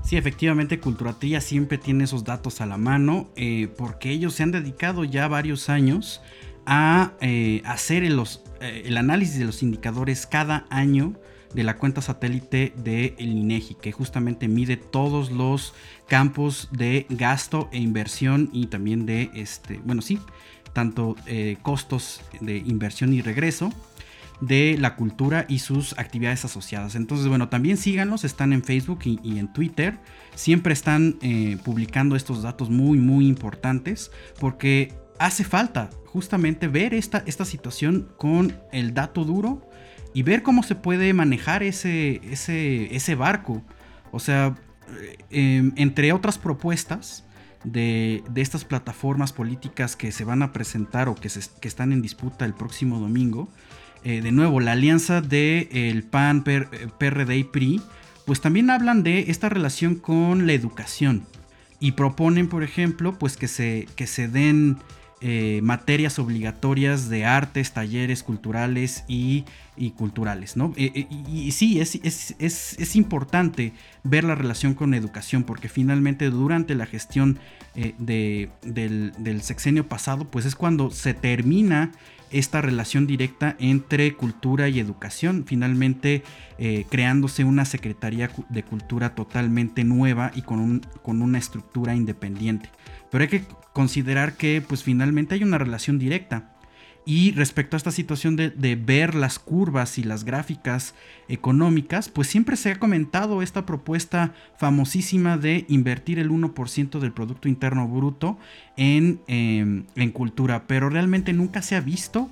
Sí, 0.03 0.15
efectivamente, 0.15 0.79
Culturatilla 0.79 1.41
siempre 1.41 1.77
tiene 1.77 2.05
esos 2.05 2.23
datos 2.23 2.61
a 2.61 2.65
la 2.65 2.77
mano 2.77 3.27
eh, 3.35 3.67
porque 3.77 4.11
ellos 4.11 4.33
se 4.35 4.43
han 4.43 4.51
dedicado 4.51 5.03
ya 5.03 5.27
varios 5.27 5.69
años 5.69 6.21
a 6.67 7.13
eh, 7.21 7.61
hacer 7.65 8.03
eh, 8.03 8.83
el 8.85 8.97
análisis 8.97 9.39
de 9.39 9.45
los 9.45 9.63
indicadores 9.63 10.27
cada 10.27 10.67
año 10.69 11.13
de 11.53 11.63
la 11.63 11.77
cuenta 11.77 12.01
satélite 12.01 12.73
de 12.75 13.15
el 13.17 13.29
INEGI, 13.29 13.75
que 13.75 13.93
justamente 13.93 14.49
mide 14.49 14.75
todos 14.75 15.31
los 15.31 15.73
campos 16.07 16.67
de 16.71 17.05
gasto 17.09 17.69
e 17.71 17.79
inversión 17.79 18.49
y 18.51 18.67
también 18.67 19.05
de 19.05 19.31
este, 19.33 19.79
bueno, 19.85 20.01
sí, 20.01 20.19
tanto 20.73 21.15
eh, 21.25 21.55
costos 21.61 22.21
de 22.41 22.57
inversión 22.57 23.13
y 23.13 23.21
regreso 23.21 23.71
de 24.41 24.75
la 24.77 24.97
cultura 24.97 25.45
y 25.47 25.59
sus 25.59 25.97
actividades 25.97 26.43
asociadas. 26.43 26.95
Entonces, 26.95 27.27
bueno, 27.29 27.47
también 27.47 27.77
síganlos, 27.77 28.25
están 28.25 28.51
en 28.51 28.61
Facebook 28.61 28.99
y, 29.05 29.39
en 29.39 29.51
Twitter. 29.51 29.97
Siempre 30.35 30.73
están 30.73 31.17
publicando 31.63 32.15
estos 32.15 32.43
datos 32.43 32.69
muy, 32.69 32.99
muy 32.99 33.25
importantes 33.25 34.11
porque 34.39 34.93
hace 35.17 35.43
falta 35.43 35.89
justamente 36.17 36.67
ver 36.67 36.95
esta, 36.95 37.21
esta 37.27 37.45
situación 37.45 38.09
con 38.17 38.59
el 38.71 38.95
dato 38.95 39.23
duro 39.23 39.69
y 40.15 40.23
ver 40.23 40.41
cómo 40.41 40.63
se 40.63 40.73
puede 40.73 41.13
manejar 41.13 41.61
ese, 41.61 42.21
ese, 42.31 42.95
ese 42.95 43.13
barco. 43.13 43.61
O 44.11 44.19
sea, 44.19 44.55
em, 45.29 45.73
entre 45.75 46.11
otras 46.13 46.39
propuestas 46.39 47.23
de, 47.63 48.23
estas 48.35 48.65
plataformas 48.65 49.31
políticas 49.31 49.95
que 49.95 50.11
se 50.11 50.23
van 50.23 50.41
a 50.41 50.53
presentar 50.53 51.07
o 51.07 51.13
que, 51.13 51.29
que 51.61 51.67
están 51.67 51.93
en 51.93 52.01
disputa 52.01 52.45
el 52.45 52.55
próximo 52.55 52.99
domingo, 52.99 53.47
eh, 54.03 54.21
de 54.21 54.31
nuevo, 54.31 54.59
la 54.59 54.71
alianza 54.71 55.21
del 55.21 55.67
el 55.71 56.01
PAN, 56.01 56.43
PRD 56.43 57.37
y 57.37 57.43
PRI, 57.43 57.81
pues 58.25 58.41
también 58.41 58.71
hablan 58.71 59.03
de 59.03 59.25
esta 59.27 59.49
relación 59.49 59.93
con 59.93 60.47
la 60.47 60.53
educación 60.53 61.27
y 61.79 61.91
proponen, 61.91 62.49
por 62.49 62.63
ejemplo, 62.63 63.19
pues 63.19 63.37
que 63.37 63.47
se, 63.47 63.87
que 63.95 64.07
se 64.07 64.27
den 64.27 64.79
eh, 65.19 65.61
materias 65.63 66.19
obligatorias 66.19 67.09
de 67.09 67.25
artes, 67.25 67.71
talleres 67.71 68.21
culturales 68.21 69.03
y, 69.07 69.45
culturales, 69.95 70.55
¿no? 70.55 70.75
Eh, 70.77 70.91
eh, 70.93 71.07
y, 71.27 71.51
sí, 71.53 71.79
es, 71.79 71.95
es, 72.37 72.95
importante 72.95 73.73
ver 74.03 74.23
la 74.23 74.35
relación 74.35 74.75
con 74.75 74.93
educación, 74.93 75.41
porque 75.41 75.69
finalmente 75.69 76.29
durante 76.29 76.75
la 76.75 76.85
gestión 76.85 77.39
del, 77.97 78.51
sexenio 79.41 79.87
pasado, 79.87 80.25
pues 80.29 80.45
es 80.45 80.55
cuando 80.55 80.91
se 80.91 81.15
termina 81.15 81.93
esta 82.29 82.61
relación 82.61 83.07
directa 83.07 83.55
entre 83.59 84.13
cultura 84.13 84.69
y 84.69 84.79
educación, 84.79 85.45
finalmente 85.47 86.21
creándose 86.89 87.43
una 87.43 87.65
Secretaría 87.65 88.29
de 88.49 88.61
Cultura 88.61 89.15
totalmente 89.15 89.83
nueva 89.83 90.31
y 90.35 90.43
con, 90.43 90.59
un, 90.59 90.81
con 91.01 91.23
una 91.23 91.39
estructura 91.39 91.95
independiente. 91.95 92.69
Pero 93.09 93.23
hay 93.23 93.29
que 93.29 93.43
considerar 93.77 94.37
que 94.37 94.63
pues 94.67 94.81
finalmente 94.81 95.35
hay 95.35 95.43
una 95.43 95.59
relación 95.59 95.99
directa. 95.99 96.49
Y 97.05 97.31
respecto 97.33 97.75
a 97.75 97.77
esta 97.77 97.91
situación 97.91 98.35
de, 98.35 98.75
ver 98.75 99.13
las 99.13 99.37
curvas 99.37 99.99
y 99.99 100.03
las 100.03 100.23
gráficas 100.23 100.95
económicas, 101.29 102.09
pues 102.09 102.27
siempre 102.27 102.55
se 102.57 102.71
ha 102.71 102.79
comentado 102.79 103.43
esta 103.43 103.67
propuesta 103.67 104.33
famosísima 104.57 105.37
de 105.37 105.65
invertir 105.69 106.17
el 106.17 106.31
1% 106.31 106.97
del 106.97 107.11
Producto 107.13 107.47
Interno 107.47 107.87
Bruto 107.87 108.39
en, 108.77 109.21
em, 109.27 109.85
en 109.95 110.11
cultura, 110.11 110.63
pero 110.65 110.89
realmente 110.89 111.31
nunca 111.31 111.61
se 111.61 111.75
ha 111.75 111.81
visto 111.81 112.31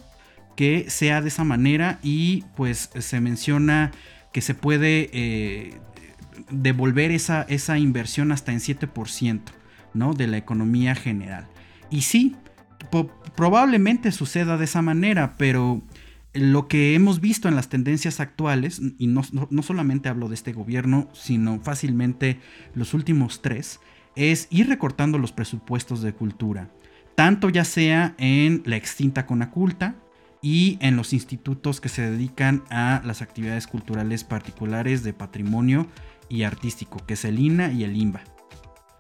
que 0.56 0.90
sea 0.90 1.22
de 1.22 1.28
esa 1.28 1.44
manera 1.44 2.00
y 2.02 2.44
pues 2.56 2.90
se 2.98 3.22
menciona 3.22 3.92
que 4.34 4.42
se 4.42 4.56
puede 4.56 5.12
eh, 5.14 5.76
devolver 6.50 7.12
esa, 7.12 7.44
esa 7.44 7.78
inversión 7.78 8.32
hasta 8.32 8.52
en 8.52 8.60
7%, 8.60 9.42
¿no? 9.96 10.14
De 10.14 10.28
la 10.28 10.38
economía 10.38 10.94
general. 10.94 11.48
Y 11.90 12.02
sí, 12.02 12.36
probablemente 13.36 14.12
suceda 14.12 14.58
de 14.58 14.66
esa 14.66 14.82
manera, 14.82 15.36
pero 15.38 15.82
lo 16.34 16.68
que 16.68 16.96
hemos 16.96 17.22
visto 17.22 17.48
en 17.48 17.56
las 17.56 17.70
tendencias 17.70 18.20
actuales, 18.20 18.82
y 18.98 19.08
no, 19.08 19.24
solamente 19.64 20.10
hablo 20.10 20.28
de 20.28 20.36
este 20.36 20.54
gobierno, 20.54 21.10
sino 21.14 21.60
fácilmente 21.62 22.40
los 22.74 22.94
últimos 22.94 23.42
tres, 23.42 23.80
es 24.16 24.48
ir 24.50 24.68
recortando 24.68 25.18
los 25.18 25.32
presupuestos 25.32 26.02
de 26.02 26.14
cultura, 26.14 26.70
tanto 27.16 27.50
ya 27.50 27.64
sea 27.64 28.16
en 28.18 28.64
la 28.66 28.76
extinta 28.76 29.26
Conaculta 29.26 29.96
y 30.42 30.78
en 30.82 30.96
los 30.96 31.14
institutos 31.14 31.82
que 31.82 31.90
se 31.90 32.10
dedican 32.10 32.64
a 32.70 33.02
las 33.06 33.22
actividades 33.22 33.68
culturales 33.68 34.24
particulares 34.24 35.04
de 35.04 35.14
patrimonio 35.14 35.88
y 36.30 36.44
artístico, 36.44 37.06
que 37.06 37.14
es 37.14 37.26
el 37.26 37.40
INA 37.40 37.72
y 37.72 37.84
el 37.84 37.96
INBA. 37.96 38.35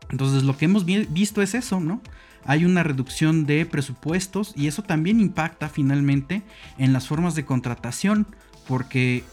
Entonces 0.10 0.44
lo 0.44 0.58
que 0.58 0.66
hemos 0.66 0.86
visto 0.86 1.42
es 1.42 1.56
eso, 1.56 1.80
¿no? 1.80 2.02
hay 2.46 2.64
una 2.64 2.84
reducción 2.84 3.46
de 3.46 3.66
presupuestos 3.66 4.54
y 4.56 4.68
eso 4.68 4.84
también 4.84 5.20
impacta 5.20 5.68
finalmente 5.68 6.44
en 6.78 6.94
las 6.94 7.08
formas 7.08 7.36
de 7.36 7.44
contratación 7.44 8.28
porque, 8.68 9.24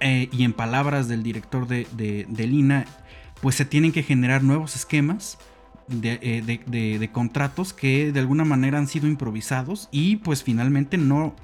eh, 0.00 0.28
y 0.32 0.42
en 0.42 0.52
palabras 0.52 1.08
del 1.08 1.22
director 1.22 1.66
de, 1.68 1.86
Lina, 2.36 2.84
pues 3.40 3.54
se 3.54 3.64
tienen 3.64 3.92
que 3.92 4.02
generar 4.02 4.42
nuevos 4.42 4.74
esquemas 4.74 5.38
eh, 6.02 6.42
de, 6.66 7.10
contratos 7.12 7.72
que 7.72 8.12
de 8.12 8.20
alguna 8.20 8.44
manera 8.44 8.78
han 8.78 8.88
sido 8.88 9.06
improvisados 9.06 9.88
y 9.92 10.16
pues 10.16 10.42
finalmente 10.42 10.98
no, 10.98 11.34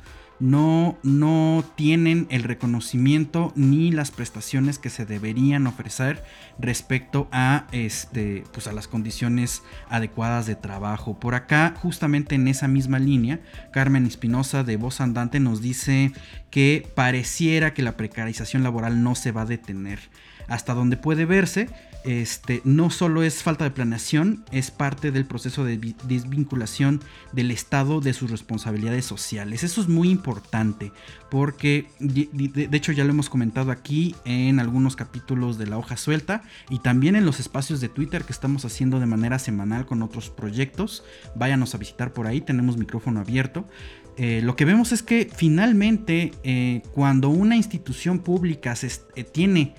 no, 0.44 0.98
no 1.02 1.64
tienen 1.74 2.26
el 2.28 2.42
reconocimiento 2.42 3.54
ni 3.57 3.90
las 3.90 4.11
prestaciones 4.11 4.78
que 4.78 4.90
se 4.90 5.07
deberían 5.07 5.66
ofrecer 5.66 6.22
respecto 6.59 7.28
a, 7.33 7.66
este, 7.72 8.44
pues 8.52 8.66
a 8.66 8.74
las 8.74 8.87
condiciones 8.87 9.62
adecuadas 9.88 10.44
de 10.44 10.54
trabajo. 10.54 11.18
Por 11.18 11.35
acá, 11.35 11.74
justamente 11.80 12.35
en 12.35 12.46
esa 12.46 12.68
misma 12.68 12.98
línea, 12.98 13.40
Carmen 13.72 14.04
Espinosa 14.04 14.64
de 14.64 14.76
Voz 14.76 15.00
Andante 15.00 15.40
nos 15.40 15.62
dice 15.62 16.12
que 16.50 16.87
pareciera 16.94 17.72
que 17.72 17.83
la 17.83 17.96
precarización 17.96 18.62
laboral 18.62 19.02
no 19.02 19.14
se 19.14 19.33
va 19.33 19.42
a 19.42 19.46
detener. 19.46 19.98
Hasta 20.46 20.74
donde 20.74 20.98
puede 20.98 21.24
verse, 21.24 21.70
este, 22.05 22.61
no 22.64 22.90
solo 22.90 23.23
es 23.23 23.43
falta 23.43 23.64
de 23.64 23.71
planeación, 23.71 24.45
es 24.53 24.71
parte 24.71 25.11
del 25.11 25.25
proceso 25.25 25.64
de 25.64 25.95
desvinculación 26.05 27.01
del 27.33 27.51
Estado 27.51 28.01
de 28.01 28.12
sus 28.12 28.31
responsabilidades 28.31 29.07
sociales. 29.07 29.64
Eso 29.64 29.81
es 29.81 29.88
muy 29.88 30.11
importante 30.11 30.93
porque, 31.31 31.88
de, 31.99 32.69
hecho, 32.73 32.93
ya 32.93 33.05
lo 33.05 33.11
hemos 33.11 33.31
comentado 33.31 33.71
aquí 33.71 34.14
en 34.25 34.61
algunos 34.61 34.97
capítulos 34.97 35.59
de 35.59 35.67
la 35.67 35.79
hoja 35.79 35.97
suelta 35.97 36.43
y 36.69 36.81
también 36.81 37.17
en 37.17 37.25
los 37.25 37.40
espacios 37.40 37.81
de 37.81 37.88
Twitter 37.88 38.25
que 38.25 38.33
estamos 38.33 38.64
haciendo 38.64 39.01
de 39.01 39.07
manera 39.07 39.38
semanal 39.38 39.87
con 39.87 40.03
otros 40.03 40.29
proyectos. 40.29 41.05
Váyanos 41.35 41.75
a 41.75 41.79
visitar 41.79 42.12
por 42.12 42.27
ahí, 42.27 42.40
tenemos 42.40 42.77
micrófono 42.77 43.21
abierto. 43.21 43.67
Eh, 44.17 44.40
lo 44.43 44.55
que 44.55 44.64
vemos 44.64 44.93
es 44.93 45.03
que 45.03 45.29
finalmente 45.35 46.31
eh, 46.45 46.83
cuando 46.93 47.31
una 47.31 47.57
institución 47.57 48.21
pública 48.21 48.77
se, 48.77 48.88
eh, 49.17 49.25
tiene 49.25 49.75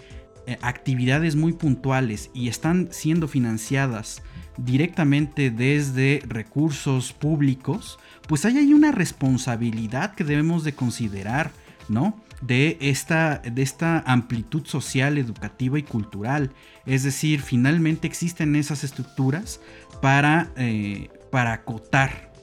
actividades 0.61 1.35
muy 1.35 1.53
puntuales 1.53 2.29
y 2.33 2.47
están 2.47 2.89
siendo 2.91 3.27
financiadas 3.27 4.21
directamente 4.57 5.51
desde 5.51 6.21
recursos 6.27 7.13
públicos, 7.13 7.99
pues 8.27 8.45
hay 8.45 8.57
ahí 8.57 8.73
una 8.73 8.91
responsabilidad 8.91 10.15
que 10.15 10.23
debemos 10.23 10.63
de 10.63 10.73
considerar, 10.73 11.51
¿no? 11.89 12.19
De 12.41 12.77
esta, 12.81 13.39
de 13.39 13.61
esta 13.61 14.03
amplitud 14.05 14.65
social, 14.65 15.17
educativa 15.17 15.79
y 15.79 15.83
cultural. 15.83 16.51
Es 16.85 17.03
decir, 17.03 17.41
finalmente 17.41 18.07
existen 18.07 18.55
esas 18.55 18.83
estructuras 18.83 19.61
para, 20.01 20.51
eh, 20.57 21.09
para 21.31 21.53
acotar 21.53 22.34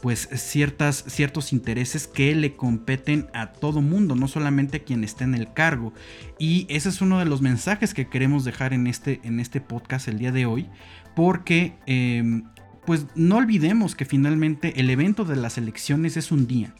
pues 0.00 0.28
ciertas, 0.32 1.04
ciertos 1.08 1.52
intereses 1.52 2.06
que 2.06 2.34
le 2.34 2.54
competen 2.54 3.26
a 3.32 3.52
todo 3.52 3.80
mundo, 3.80 4.14
no 4.14 4.28
solamente 4.28 4.78
a 4.78 4.84
quien 4.84 5.02
esté 5.02 5.24
en 5.24 5.34
el 5.34 5.52
cargo. 5.52 5.92
Y 6.38 6.66
ese 6.68 6.88
es 6.88 7.00
uno 7.00 7.18
de 7.18 7.24
los 7.24 7.42
mensajes 7.42 7.94
que 7.94 8.08
queremos 8.08 8.44
dejar 8.44 8.72
en 8.72 8.86
este, 8.86 9.20
en 9.24 9.40
este 9.40 9.60
podcast 9.60 10.08
el 10.08 10.18
día 10.18 10.32
de 10.32 10.46
hoy, 10.46 10.68
porque 11.16 11.74
em, 11.86 12.44
pues 12.86 13.06
no 13.14 13.36
olvidemos 13.36 13.94
que 13.94 14.04
finalmente 14.04 14.80
el 14.80 14.88
evento 14.88 15.24
de 15.24 15.36
las 15.36 15.58
elecciones 15.58 16.16
es 16.16 16.32
un 16.32 16.46
día, 16.46 16.74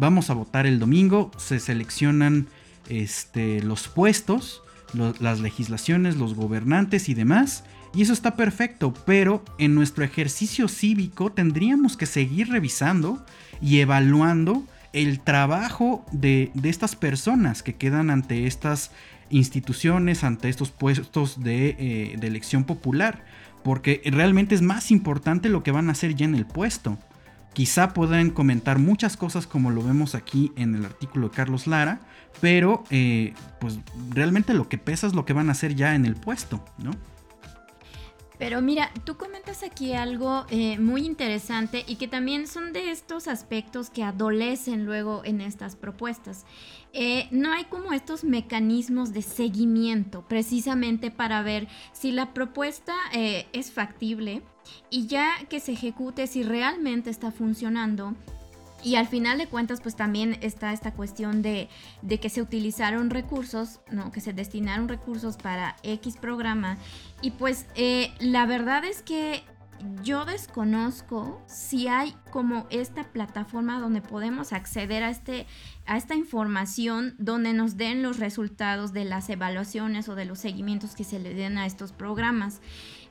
Vamos 0.00 0.30
a 0.30 0.34
votar 0.34 0.64
el 0.64 0.78
domingo, 0.78 1.32
se 1.38 1.58
seleccionan 1.58 2.46
este, 2.88 3.60
los 3.62 3.88
puestos, 3.88 4.62
las 4.94 5.40
legislaciones, 5.40 6.14
los 6.14 6.34
gobernantes 6.34 7.08
y 7.08 7.14
demás 7.14 7.64
y 7.94 8.02
eso 8.02 8.12
está 8.12 8.36
perfecto, 8.36 8.92
pero 9.06 9.42
en 9.58 9.74
nuestro 9.74 10.04
ejercicio 10.04 10.68
cívico 10.68 11.32
tendríamos 11.32 11.96
que 11.96 12.06
seguir 12.06 12.50
revisando 12.50 13.24
y 13.60 13.78
evaluando 13.78 14.64
el 14.92 15.20
trabajo 15.20 16.04
de, 16.12 16.50
estas 16.62 16.96
personas 16.96 17.62
que 17.62 17.74
quedan 17.74 18.10
ante 18.10 18.46
estas 18.46 18.90
instituciones, 19.30 20.24
ante 20.24 20.48
estos 20.48 20.70
puestos 20.70 21.42
de, 21.42 21.76
eh, 21.78 22.16
de, 22.18 22.26
elección 22.26 22.64
popular, 22.64 23.24
porque 23.62 24.00
realmente 24.04 24.54
es 24.54 24.62
más 24.62 24.90
importante 24.90 25.48
lo 25.48 25.62
que 25.62 25.72
van 25.72 25.88
a 25.88 25.92
hacer 25.92 26.14
ya 26.14 26.24
en 26.24 26.34
el 26.34 26.46
puesto. 26.46 26.98
Quizá 27.52 27.92
puedan 27.92 28.30
comentar 28.30 28.78
muchas 28.78 29.16
cosas 29.16 29.46
como 29.46 29.70
lo 29.70 29.82
vemos 29.82 30.14
aquí 30.14 30.52
en 30.56 30.74
el 30.74 30.84
artículo 30.84 31.28
de 31.28 31.34
Carlos 31.34 31.66
Lara, 31.66 32.00
pero 32.40 32.84
eh, 32.90 33.34
pues 33.58 33.78
realmente 34.10 34.54
lo 34.54 34.68
que 34.68 34.78
pesa 34.78 35.06
es 35.06 35.14
lo 35.14 35.24
que 35.24 35.32
van 35.32 35.48
a 35.48 35.52
hacer 35.52 35.74
ya 35.74 35.94
en 35.94 36.06
el 36.06 36.14
puesto, 36.14 36.64
¿no? 36.78 36.92
Pero 38.38 38.62
mira, 38.62 38.92
tú 39.04 39.16
comentas 39.16 39.64
aquí 39.64 39.94
algo 39.94 40.46
eh, 40.50 40.78
muy 40.78 41.04
interesante 41.04 41.84
y 41.88 41.96
que 41.96 42.06
también 42.06 42.46
son 42.46 42.72
de 42.72 42.92
estos 42.92 43.26
aspectos 43.26 43.90
que 43.90 44.04
adolecen 44.04 44.86
luego 44.86 45.22
en 45.24 45.40
estas 45.40 45.74
propuestas. 45.74 46.46
Eh, 46.92 47.26
no 47.32 47.52
hay 47.52 47.64
como 47.64 47.92
estos 47.92 48.22
mecanismos 48.22 49.12
de 49.12 49.22
seguimiento 49.22 50.24
precisamente 50.28 51.10
para 51.10 51.42
ver 51.42 51.66
si 51.92 52.12
la 52.12 52.32
propuesta 52.32 52.94
eh, 53.12 53.46
es 53.52 53.72
factible 53.72 54.42
y 54.88 55.06
ya 55.06 55.30
que 55.48 55.58
se 55.58 55.72
ejecute 55.72 56.26
si 56.26 56.42
realmente 56.44 57.10
está 57.10 57.32
funcionando 57.32 58.14
y 58.82 58.94
al 58.94 59.08
final 59.08 59.38
de 59.38 59.46
cuentas, 59.46 59.80
pues 59.80 59.96
también 59.96 60.38
está 60.40 60.72
esta 60.72 60.92
cuestión 60.92 61.42
de, 61.42 61.68
que 62.20 62.28
se 62.28 62.42
utilizaron 62.42 63.10
recursos, 63.10 63.80
¿no? 63.90 64.12
Que 64.12 64.20
se 64.20 64.32
destinaron 64.32 64.88
recursos 64.88 65.36
para 65.36 65.76
X 65.82 66.16
programa. 66.16 66.78
Y 67.20 67.32
pues 67.32 67.66
eh, 67.74 68.12
la 68.20 68.46
verdad 68.46 68.84
es 68.84 69.02
que 69.02 69.42
yo 70.02 70.24
desconozco 70.24 71.42
si 71.46 71.88
hay 71.88 72.14
como 72.30 72.66
esta 72.70 73.04
plataforma 73.04 73.80
donde 73.80 74.00
podemos 74.00 74.52
acceder 74.52 75.02
a, 75.02 75.10
este, 75.10 75.46
a 75.86 75.96
esta 75.96 76.14
información, 76.14 77.14
donde 77.18 77.52
nos 77.52 77.76
den 77.76 78.02
los 78.02 78.18
resultados 78.18 78.92
de 78.92 79.04
las 79.04 79.28
evaluaciones 79.28 80.08
o 80.08 80.14
de 80.14 80.24
los 80.24 80.38
seguimientos 80.38 80.94
que 80.94 81.04
se 81.04 81.18
le 81.18 81.34
den 81.34 81.58
a 81.58 81.66
estos 81.66 81.92
programas. 81.92 82.60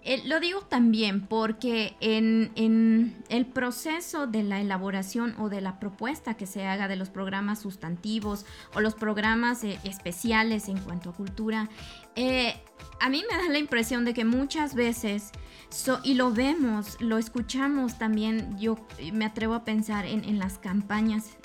Eh, 0.04 0.22
lo 0.26 0.40
digo 0.40 0.62
también 0.62 1.28
porque 1.28 1.96
en, 2.00 3.24
el 3.30 3.46
proceso 3.46 4.28
de 4.28 4.44
la 4.44 4.62
elaboración 4.62 5.36
o 5.38 5.50
de 5.50 5.62
la 5.62 5.80
propuesta 5.80 6.36
que 6.36 6.46
se 6.46 6.66
haga 6.66 6.88
de 6.88 6.96
los 6.96 7.10
programas 7.10 7.60
sustantivos 7.60 8.46
o 8.74 8.80
los 8.80 8.96
programas 8.96 9.64
eh, 9.64 9.80
especiales 9.84 10.70
en 10.70 10.80
cuanto 10.80 11.10
a 11.10 11.14
cultura, 11.14 11.70
eh, 12.16 12.56
a 13.00 13.10
mí 13.10 13.24
me 13.30 13.38
da 13.38 13.50
la 13.50 13.60
impresión 13.60 14.06
de 14.06 14.14
que 14.14 14.26
muchas 14.26 14.76
veces, 14.76 15.32
y 16.04 16.14
lo 16.14 16.32
vemos, 16.32 16.98
lo 17.02 17.18
escuchamos 17.18 17.98
también, 17.98 18.58
yo 18.58 18.78
me 19.14 19.26
atrevo 19.26 19.56
a 19.56 19.66
pensar 19.66 20.06
en, 20.06 20.24
en 20.24 20.40
las 20.40 20.58
campañas 20.58 21.38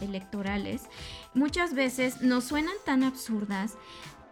electorales, 0.00 0.82
muchas 1.34 1.74
veces 1.74 2.22
nos 2.22 2.44
suenan 2.44 2.74
tan 2.84 3.04
absurdas, 3.04 3.76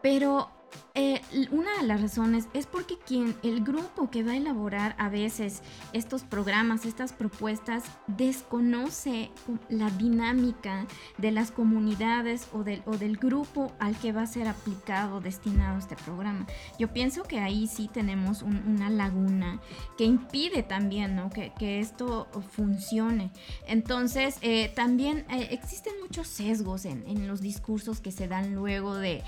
pero 0.02 0.50
eh, 0.98 1.20
una 1.50 1.76
de 1.78 1.86
las 1.86 2.00
razones 2.00 2.48
es 2.54 2.64
porque 2.64 2.96
quien, 2.96 3.36
el 3.42 3.62
grupo 3.62 4.10
que 4.10 4.22
va 4.22 4.32
a 4.32 4.36
elaborar 4.36 4.96
a 4.98 5.10
veces 5.10 5.60
estos 5.92 6.24
programas, 6.24 6.86
estas 6.86 7.12
propuestas, 7.12 7.84
desconoce 8.06 9.30
la 9.68 9.90
dinámica 9.90 10.86
de 11.18 11.32
las 11.32 11.50
comunidades 11.50 12.48
o 12.54 12.64
del, 12.64 12.82
o 12.86 12.96
del 12.96 13.18
grupo 13.18 13.74
al 13.78 13.94
que 13.98 14.12
va 14.12 14.22
a 14.22 14.26
ser 14.26 14.48
aplicado, 14.48 15.20
destinado 15.20 15.78
este 15.78 15.96
programa. 15.96 16.46
Yo 16.78 16.90
pienso 16.90 17.24
que 17.24 17.40
ahí 17.40 17.66
sí 17.66 17.90
tenemos 17.92 18.40
una 18.40 18.88
laguna 18.88 19.60
que 19.98 20.04
impide 20.04 20.62
también 20.62 21.20
que, 21.58 21.78
esto 21.78 22.26
funcione. 22.52 23.32
Entonces, 23.66 24.38
eh, 24.40 24.72
también 24.74 25.26
eh, 25.28 25.48
existen 25.50 25.92
muchos 26.00 26.26
sesgos 26.26 26.86
en, 26.86 27.06
en 27.06 27.28
los 27.28 27.42
discursos 27.42 28.00
que 28.00 28.12
se 28.12 28.28
dan 28.28 28.54
luego 28.54 28.94
de, 28.94 29.22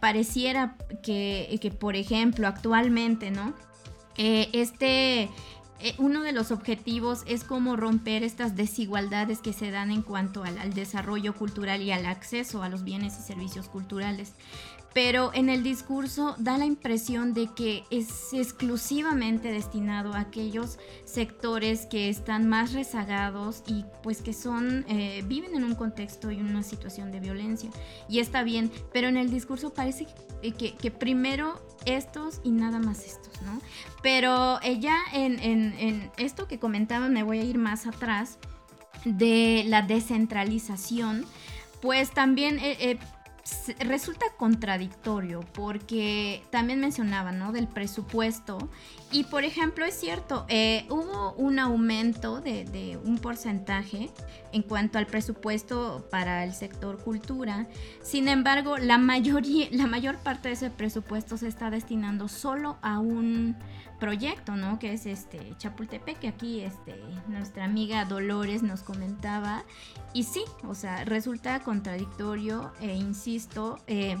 pareciera 0.00 0.76
que, 1.02 1.58
que 1.60 1.70
por 1.70 1.96
ejemplo, 1.96 2.46
actualmente, 2.46 3.30
¿no? 3.30 3.54
Eh, 4.16 4.48
este, 4.52 5.30
eh, 5.80 5.94
uno 5.98 6.22
de 6.22 6.32
los 6.32 6.50
objetivos 6.50 7.24
es 7.26 7.44
cómo 7.44 7.76
romper 7.76 8.22
estas 8.22 8.56
desigualdades 8.56 9.40
que 9.40 9.52
se 9.52 9.70
dan 9.70 9.90
en 9.90 10.02
cuanto 10.02 10.44
al, 10.44 10.72
desarrollo 10.72 11.34
cultural 11.34 11.82
y 11.82 11.90
al 11.90 12.06
acceso 12.06 12.62
a 12.62 12.68
los 12.68 12.84
bienes 12.84 13.18
y 13.18 13.22
servicios 13.22 13.68
culturales 13.68 14.34
pero 14.94 15.32
en 15.34 15.50
el 15.50 15.64
discurso 15.64 16.36
da 16.38 16.56
la 16.56 16.64
impresión 16.64 17.34
de 17.34 17.48
que 17.48 17.82
es 17.90 18.32
exclusivamente 18.32 19.50
destinado 19.50 20.14
a 20.14 20.20
aquellos 20.20 20.78
sectores 21.04 21.86
que 21.86 22.08
están 22.08 22.48
más 22.48 22.72
rezagados 22.72 23.64
y 23.66 23.84
pues 24.04 24.22
que 24.22 24.32
son 24.32 24.86
eh, 24.88 25.24
viven 25.26 25.56
en 25.56 25.64
un 25.64 25.74
contexto 25.74 26.30
y 26.30 26.40
una 26.40 26.62
situación 26.62 27.10
de 27.10 27.18
violencia. 27.18 27.70
Y 28.08 28.20
está 28.20 28.44
bien 28.44 28.70
pero 28.92 29.08
en 29.08 29.16
el 29.16 29.30
discurso 29.30 29.74
parece 29.74 30.06
que, 30.42 30.90
primero 30.92 31.60
estos 31.86 32.40
y 32.44 32.52
nada 32.52 32.78
más 32.78 33.04
estos 33.04 33.42
no 33.42 33.60
pero 34.02 34.62
eh, 34.62 34.78
ya 34.78 34.96
en, 35.12 36.10
esto 36.18 36.46
que 36.46 36.60
comentaba 36.60 37.08
me 37.08 37.24
voy 37.24 37.40
a 37.40 37.42
ir 37.42 37.58
más 37.58 37.86
atrás 37.86 38.38
de 39.04 39.64
la 39.66 39.82
descentralización 39.82 41.26
pues 41.80 42.12
también 42.12 42.58
eh, 42.60 42.98
resulta 43.80 44.26
contradictorio 44.36 45.40
porque 45.52 46.42
también 46.50 46.80
mencionaba, 46.80 47.32
¿no? 47.32 47.52
Del 47.52 47.68
presupuesto. 47.68 48.70
Y 49.10 49.24
por 49.24 49.44
ejemplo, 49.44 49.84
es 49.84 49.94
cierto, 49.94 50.46
eh, 50.48 50.86
hubo 50.88 51.34
un 51.34 51.58
aumento 51.58 52.40
de, 52.40 52.98
un 53.04 53.18
porcentaje 53.18 54.10
en 54.52 54.62
cuanto 54.62 54.98
al 54.98 55.06
presupuesto 55.06 56.06
para 56.10 56.44
el 56.44 56.54
sector 56.54 56.98
cultura. 56.98 57.66
Sin 58.02 58.28
embargo, 58.28 58.78
la, 58.78 58.98
mayoría, 58.98 59.68
la 59.70 59.86
mayor 59.86 60.16
parte 60.18 60.48
de 60.48 60.54
ese 60.54 60.70
presupuesto 60.70 61.36
se 61.36 61.48
está 61.48 61.70
destinando 61.70 62.28
solo 62.28 62.78
a 62.82 62.98
un 62.98 63.56
proyecto, 63.98 64.56
¿no? 64.56 64.78
Que 64.78 64.92
es 64.92 65.06
este 65.06 65.54
Chapultepec, 65.58 66.18
que 66.18 66.28
aquí 66.28 66.60
este, 66.60 66.94
nuestra 67.28 67.64
amiga 67.64 68.04
Dolores 68.04 68.62
nos 68.62 68.82
comentaba. 68.82 69.64
Y 70.12 70.24
sí, 70.24 70.44
o 70.66 70.74
sea, 70.74 71.04
resulta 71.04 71.60
contradictorio 71.60 72.72
e 72.80 72.94
insisto, 72.94 73.78
eh, 73.86 74.16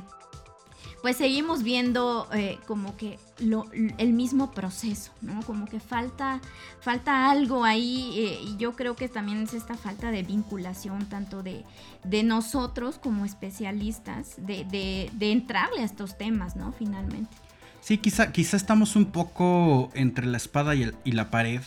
pues 1.02 1.18
seguimos 1.18 1.62
viendo 1.62 2.28
eh, 2.32 2.58
como 2.66 2.96
que 2.96 3.18
lo, 3.38 3.66
el 3.98 4.14
mismo 4.14 4.52
proceso, 4.52 5.12
¿no? 5.20 5.42
Como 5.42 5.66
que 5.66 5.78
falta, 5.78 6.40
falta 6.80 7.30
algo 7.30 7.64
ahí 7.64 8.14
eh, 8.16 8.38
y 8.42 8.56
yo 8.56 8.74
creo 8.74 8.96
que 8.96 9.10
también 9.10 9.42
es 9.42 9.52
esta 9.52 9.76
falta 9.76 10.10
de 10.10 10.22
vinculación 10.22 11.06
tanto 11.06 11.42
de, 11.42 11.64
de 12.04 12.22
nosotros 12.22 12.98
como 12.98 13.26
especialistas, 13.26 14.36
de, 14.38 14.64
de, 14.64 15.10
de 15.12 15.32
entrarle 15.32 15.82
a 15.82 15.84
estos 15.84 16.16
temas, 16.16 16.56
¿no? 16.56 16.72
Finalmente. 16.72 17.43
Sí, 17.84 17.98
quizá, 17.98 18.32
quizá 18.32 18.56
estamos 18.56 18.96
un 18.96 19.12
poco 19.12 19.90
entre 19.92 20.24
la 20.24 20.38
espada 20.38 20.74
y, 20.74 21.12
la 21.12 21.30
pared, 21.30 21.60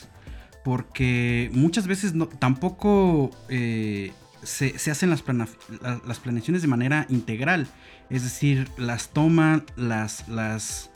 porque 0.64 1.52
muchas 1.54 1.86
veces 1.86 2.16
no, 2.16 2.28
tampoco 2.28 3.30
eh, 3.50 4.14
se, 4.42 4.74
hacen 4.90 5.12
las, 5.12 5.22
planeaciones 5.22 6.64
de 6.64 6.68
manera 6.68 7.06
integral, 7.10 7.68
es 8.10 8.24
decir, 8.24 8.68
las 8.78 9.10
toman 9.10 9.64
las 9.76 10.90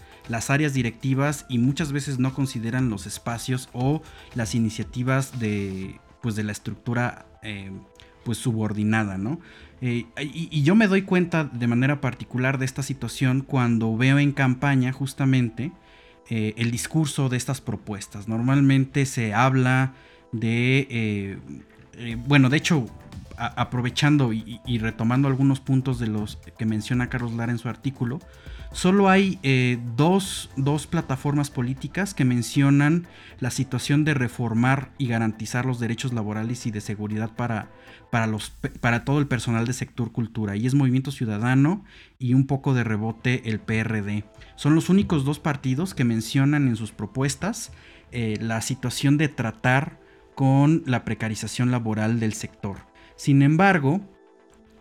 áreas 0.50 0.74
directivas 0.74 1.46
y 1.50 1.60
muchas 1.60 1.92
veces 1.92 2.18
no 2.18 2.34
consideran 2.34 2.90
los 2.90 3.06
espacios 3.06 3.70
o 3.74 4.02
las 4.34 4.56
iniciativas 4.56 5.40
de, 5.40 6.00
pues, 6.24 6.36
de 6.36 6.46
la 6.46 6.52
estructura 6.52 7.28
eh, 7.44 7.72
pues, 8.24 8.38
subordinada, 8.38 9.18
¿no? 9.18 9.40
Eh, 9.82 10.06
y, 10.20 10.62
yo 10.62 10.76
me 10.76 10.88
doy 10.88 11.02
cuenta 11.02 11.44
de 11.44 11.68
manera 11.68 12.02
particular 12.02 12.60
de 12.60 12.66
esta 12.66 12.84
situación 12.84 13.42
cuando 13.42 13.98
veo 13.98 14.20
en 14.20 14.32
campaña 14.32 14.94
justamente 14.94 15.72
eh, 16.30 16.54
el 16.58 16.70
discurso 16.70 17.30
de 17.30 17.38
estas 17.38 17.62
propuestas. 17.62 18.28
Normalmente 18.28 19.06
se 19.06 19.34
habla 19.34 19.94
de, 20.32 20.88
eh, 20.90 22.18
bueno, 22.28 22.50
de 22.50 22.58
hecho, 22.58 22.86
aprovechando 23.44 24.34
y, 24.34 24.78
retomando 24.80 25.28
algunos 25.28 25.60
puntos 25.60 26.00
de 26.00 26.08
los 26.08 26.38
que 26.58 26.66
menciona 26.66 27.10
Carlos 27.10 27.34
Lara 27.34 27.52
en 27.52 27.58
su 27.58 27.70
artículo, 27.70 28.20
Solo 28.74 29.10
hay 29.10 29.38
eh, 29.44 29.80
dos, 29.98 30.50
plataformas 30.90 31.50
políticas 31.50 32.14
que 32.14 32.24
mencionan 32.24 33.06
la 33.40 33.52
situación 33.52 34.06
de 34.06 34.14
reformar 34.14 34.92
y 34.98 35.08
garantizar 35.08 35.66
los 35.66 35.78
derechos 35.80 36.14
laborales 36.14 36.66
y 36.66 36.72
de 36.72 36.80
seguridad 36.80 37.32
para, 37.36 37.70
para, 38.12 38.28
los, 38.28 38.52
para 38.80 39.04
todo 39.04 39.20
el 39.20 39.28
personal 39.28 39.68
de 39.68 39.74
sector 39.74 40.14
cultura. 40.14 40.56
Y 40.56 40.68
es 40.68 40.74
Movimiento 40.74 41.12
Ciudadano 41.12 41.84
y 42.18 42.34
un 42.34 42.48
poco 42.48 42.74
de 42.74 42.86
rebote 42.86 43.50
el 43.50 43.60
PRD. 43.60 44.24
Son 44.56 44.74
los 44.74 44.88
únicos 44.88 45.26
dos 45.26 45.40
partidos 45.40 45.94
que 45.94 46.06
mencionan 46.06 46.70
en 46.70 46.78
sus 46.78 46.94
propuestas 46.94 47.74
eh, 48.14 48.38
la 48.40 48.62
situación 48.62 49.18
de 49.18 49.28
tratar 49.28 50.00
con 50.34 50.82
la 50.86 51.04
precarización 51.04 51.72
laboral 51.72 52.22
del 52.22 52.34
sector. 52.34 52.91
Sin 53.22 53.44
embargo, 53.44 54.02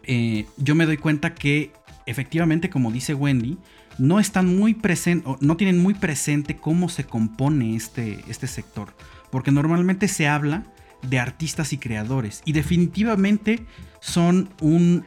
eh, 0.02 0.46
yo 0.56 0.74
me 0.74 0.86
doy 0.86 0.96
cuenta 0.96 1.34
que 1.34 1.74
efectivamente, 2.06 2.70
como 2.70 2.90
dice 2.90 3.12
Wendy, 3.12 3.58
no 3.98 4.18
están 4.18 4.56
muy 4.56 4.72
presentes, 4.72 5.30
no 5.40 5.58
tienen 5.58 5.78
muy 5.78 5.92
presente 5.92 6.56
cómo 6.56 6.88
se 6.88 7.04
compone 7.04 7.76
este, 7.76 8.24
este 8.28 8.46
sector. 8.46 8.94
Porque 9.30 9.50
normalmente 9.50 10.08
se 10.08 10.26
habla 10.26 10.64
de 11.02 11.18
artistas 11.18 11.74
y 11.74 11.76
creadores. 11.76 12.40
Y 12.46 12.52
definitivamente 12.52 13.66
son, 14.00 14.48
un, 14.60 15.04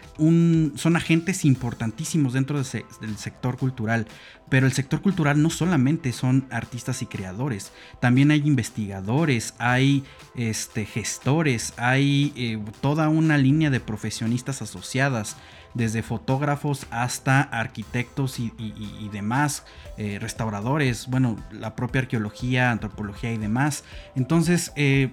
son 0.76 0.96
agentes 0.96 1.46
importantísimos 1.46 2.34
dentro 2.34 2.58
del 2.58 3.18
sector 3.18 3.58
cultural. 3.58 4.08
Pero 4.50 4.68
el 4.68 4.74
sector 4.74 5.02
cultural 5.02 5.42
no 5.42 5.50
solamente 5.50 6.12
son 6.12 6.46
artistas 6.52 7.02
y 7.02 7.08
creadores, 7.08 7.72
también 8.00 8.30
hay 8.30 8.44
investigadores, 8.46 9.56
hay 9.58 10.04
este, 10.36 10.86
gestores, 10.86 11.74
hay 11.78 12.34
eh, 12.36 12.60
toda 12.80 13.10
una 13.10 13.38
línea 13.38 13.72
de 13.72 13.80
profesionistas 13.80 14.62
asociadas 14.62 15.38
desde 15.74 16.04
fotógrafos 16.04 16.86
hasta 16.92 17.42
arquitectos 17.42 18.40
y, 18.40 19.10
demás, 19.12 19.66
eh, 19.98 20.20
restauradores, 20.20 21.08
bueno, 21.08 21.38
la 21.52 21.76
propia 21.76 22.02
arqueología, 22.02 22.70
antropología 22.70 23.34
y 23.34 23.38
demás. 23.38 23.84
Entonces, 24.16 24.72
eh, 24.76 25.12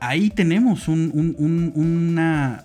ahí 0.00 0.30
tenemos 0.30 0.88
una, 0.88 2.64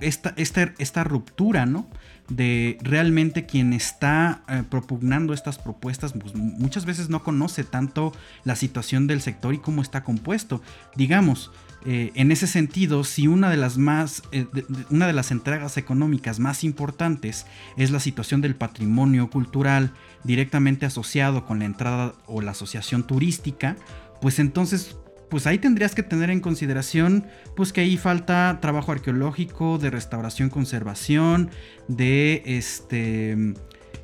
esta, 0.00 0.34
esta, 0.36 1.04
ruptura, 1.04 1.66
¿no? 1.66 1.88
de 2.28 2.78
realmente 2.82 3.46
quien 3.46 3.72
está 3.72 4.42
eh, 4.48 4.62
propugnando 4.68 5.34
estas 5.34 5.58
propuestas 5.58 6.12
pues, 6.12 6.34
muchas 6.34 6.86
veces 6.86 7.10
no 7.10 7.22
conoce 7.22 7.64
tanto 7.64 8.12
la 8.44 8.56
situación 8.56 9.06
del 9.06 9.20
sector 9.20 9.52
y 9.54 9.58
cómo 9.58 9.82
está 9.82 10.04
compuesto. 10.04 10.62
Digamos, 10.96 11.50
eh, 11.84 12.12
en 12.14 12.30
ese 12.30 12.46
sentido, 12.46 13.02
si 13.02 13.26
una 13.26 13.50
de 13.50 13.56
las 13.56 13.76
más, 13.76 14.22
eh, 14.30 14.46
una 14.90 15.06
de 15.06 15.12
las 15.12 15.32
entregas 15.32 15.76
económicas 15.76 16.38
más 16.38 16.62
importantes 16.62 17.46
es 17.76 17.90
la 17.90 17.98
situación 17.98 18.40
del 18.40 18.54
patrimonio 18.54 19.30
cultural 19.30 19.92
directamente 20.22 20.86
asociado 20.86 21.44
con 21.44 21.58
la 21.58 21.64
entrada 21.64 22.14
o 22.26 22.40
la 22.40 22.52
asociación 22.52 23.04
turística, 23.04 23.76
pues 24.20 24.38
entonces 24.38 24.96
pues 25.32 25.46
ahí 25.46 25.56
tendrías 25.56 25.94
que 25.94 26.02
tener 26.02 26.28
en 26.28 26.40
consideración 26.40 27.24
pues 27.56 27.72
que 27.72 27.80
ahí 27.80 27.96
falta 27.96 28.58
trabajo 28.60 28.92
arqueológico, 28.92 29.78
de 29.78 29.88
restauración, 29.88 30.50
conservación, 30.50 31.48
de 31.88 32.42
este 32.44 33.54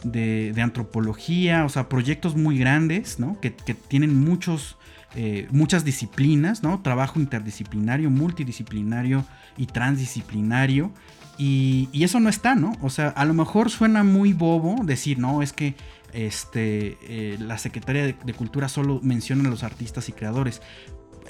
de, 0.04 0.54
antropología, 0.56 1.66
o 1.66 1.68
sea, 1.68 1.90
proyectos 1.90 2.34
muy 2.34 2.56
grandes, 2.56 3.18
¿no? 3.18 3.38
Que, 3.42 3.50
tienen 3.50 4.18
muchos, 4.18 4.78
eh, 5.16 5.46
muchas 5.50 5.84
disciplinas, 5.84 6.62
¿no? 6.62 6.80
Trabajo 6.80 7.20
interdisciplinario, 7.20 8.08
multidisciplinario 8.08 9.26
y 9.58 9.66
transdisciplinario. 9.66 10.92
Y, 11.36 11.90
eso 11.92 12.20
no 12.20 12.30
está, 12.30 12.54
¿no? 12.54 12.72
O 12.80 12.88
sea, 12.88 13.08
a 13.08 13.26
lo 13.26 13.34
mejor 13.34 13.68
suena 13.68 14.02
muy 14.02 14.32
bobo 14.32 14.82
decir, 14.82 15.18
no, 15.18 15.42
es 15.42 15.52
que 15.52 15.74
este, 16.14 16.96
eh, 17.02 17.36
la 17.38 17.58
Secretaría 17.58 18.06
de, 18.06 18.34
Cultura 18.34 18.68
solo 18.68 19.00
menciona 19.02 19.46
a 19.46 19.50
los 19.50 19.62
artistas 19.62 20.08
y 20.08 20.12
creadores. 20.12 20.62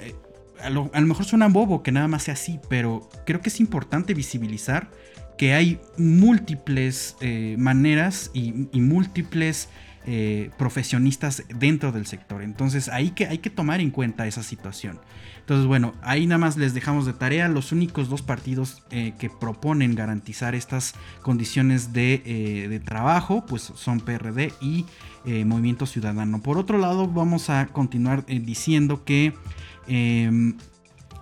Eh, 0.01 0.15
a, 0.61 0.69
lo, 0.69 0.85
mejor 0.85 1.25
suena 1.25 1.47
bobo 1.47 1.83
que 1.83 1.91
nada 1.91 2.07
más 2.07 2.23
sea 2.23 2.33
así, 2.33 2.59
pero 2.69 3.09
creo 3.25 3.41
que 3.41 3.49
es 3.49 3.59
importante 3.59 4.13
visibilizar 4.13 4.89
que 5.37 5.53
hay 5.53 5.79
múltiples 5.97 7.15
eh, 7.21 7.55
maneras 7.57 8.29
y, 8.33 8.51
múltiples 8.79 9.69
profesionistas 10.57 11.43
dentro 11.59 11.91
del 11.91 12.07
sector. 12.07 12.41
Entonces 12.41 12.89
ahí 12.89 13.11
que, 13.11 13.27
hay 13.27 13.37
que 13.37 13.51
tomar 13.51 13.79
en 13.79 13.91
cuenta 13.91 14.25
esa 14.25 14.41
situación. 14.41 14.99
Entonces, 15.49 15.65
bueno, 15.65 15.95
ahí 16.03 16.27
nada 16.27 16.37
más 16.37 16.57
les 16.57 16.75
dejamos 16.75 17.07
de 17.07 17.13
tarea. 17.13 17.47
Los 17.47 17.71
únicos 17.71 18.07
dos 18.07 18.21
partidos 18.21 18.83
eh, 18.91 19.13
que 19.17 19.31
proponen 19.31 19.95
garantizar 19.95 20.53
estas 20.53 20.93
condiciones 21.23 21.91
de, 21.91 22.21
eh, 22.23 22.81
trabajo, 22.85 23.43
pues 23.47 23.63
son 23.73 23.99
PRD 23.99 24.53
y 24.61 24.85
eh, 25.25 25.45
Movimiento 25.45 25.87
Ciudadano. 25.87 26.39
Por 26.43 26.59
otro 26.59 26.77
lado, 26.77 27.07
vamos 27.07 27.49
a 27.49 27.65
continuar 27.65 28.27
diciendo 28.27 29.03
que 29.03 29.33
em, 29.89 30.57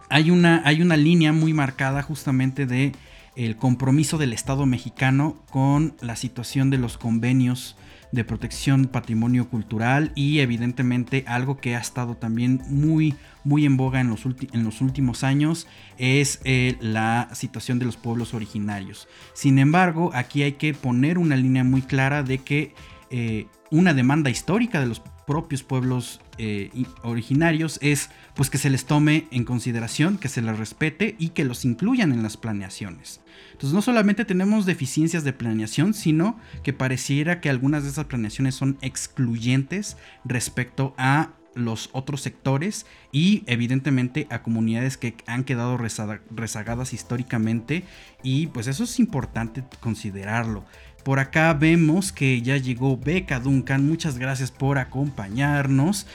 hay, 0.10 0.30
una, 0.30 0.62
hay 0.66 0.82
una 0.82 0.98
línea 0.98 1.34
muy 1.34 1.54
marcada 1.54 2.04
justamente 2.04 2.66
de 2.66 2.92
el 3.36 3.56
compromiso 3.56 4.18
del 4.18 4.34
Estado 4.34 4.66
mexicano 4.66 5.44
con 5.52 5.96
la 6.02 6.16
situación 6.16 6.70
de 6.70 6.78
los 6.78 6.98
convenios 6.98 7.76
de 8.12 8.24
protección 8.24 8.86
patrimonio 8.86 9.50
cultural 9.50 10.12
y 10.16 10.40
evidentemente 10.40 11.24
algo 11.28 11.58
que 11.58 11.76
ha 11.76 11.80
estado 11.80 12.16
también 12.16 12.62
muy 12.70 13.16
muy 13.44 13.66
en 13.66 13.78
boga 13.78 14.02
en 14.02 14.10
los, 14.10 14.26
en 14.26 14.64
los 14.64 14.82
últimos 14.82 15.24
años 15.24 15.68
es 15.98 16.42
eh, 16.44 16.78
la 16.82 17.30
situación 17.34 17.80
de 17.80 17.86
los 17.86 17.96
pueblos 17.96 18.34
originarios. 18.34 19.08
Sin 19.34 19.58
embargo, 19.58 20.12
aquí 20.14 20.44
hay 20.44 20.54
que 20.54 20.74
poner 20.74 21.18
una 21.18 21.38
línea 21.38 21.64
muy 21.64 21.82
clara 21.82 22.24
de 22.24 22.40
que 22.40 22.74
eh, 23.10 23.48
una 23.72 23.94
demanda 23.94 24.30
histórica 24.30 24.80
de 24.80 24.88
los 24.88 25.02
propios 25.26 25.62
pueblos 25.62 26.22
eh, 26.38 26.72
originarios 27.04 27.80
es 27.82 28.10
pues 28.34 28.50
que 28.50 28.58
se 28.58 28.70
les 28.70 28.86
tome 28.86 29.28
en 29.32 29.44
consideración, 29.44 30.18
que 30.18 30.30
se 30.30 30.42
les 30.42 30.58
respete 30.58 31.16
y 31.20 31.30
que 31.30 31.44
los 31.44 31.66
incluyan 31.66 32.14
en 32.14 32.24
las 32.24 32.38
planeaciones. 32.38 33.20
Entonces 33.52 33.74
no 33.74 33.82
solamente 33.82 34.24
tenemos 34.24 34.66
deficiencias 34.66 35.24
de 35.24 35.34
planeación, 35.34 35.94
sino 35.94 36.40
que 36.64 36.74
pareciera 36.74 37.42
que 37.42 37.50
algunas 37.50 37.84
de 37.84 37.90
esas 37.90 38.06
planeaciones 38.06 38.56
son 38.56 38.78
excluyentes 38.82 39.98
respecto 40.24 40.94
a 40.98 41.32
los 41.58 41.90
otros 41.92 42.22
sectores 42.22 42.86
y 43.12 43.44
evidentemente 43.48 44.28
a 44.30 44.44
comunidades 44.44 44.96
que 44.96 45.16
han 45.26 45.44
quedado 45.44 45.78
rezagadas 45.78 46.94
históricamente 46.94 47.84
y 48.24 48.48
pues 48.48 48.68
eso 48.68 48.84
es 48.84 49.00
importante 49.00 49.64
considerarlo. 49.80 50.66
Por 51.08 51.20
acá 51.20 51.54
vemos 51.54 52.12
que 52.12 52.42
ya 52.42 52.58
llegó 52.58 52.98
Beca 52.98 53.40
Duncan. 53.40 53.88
Muchas 53.88 54.18
gracias 54.18 54.52
por 54.52 54.78
acompañarnos. 54.78 56.06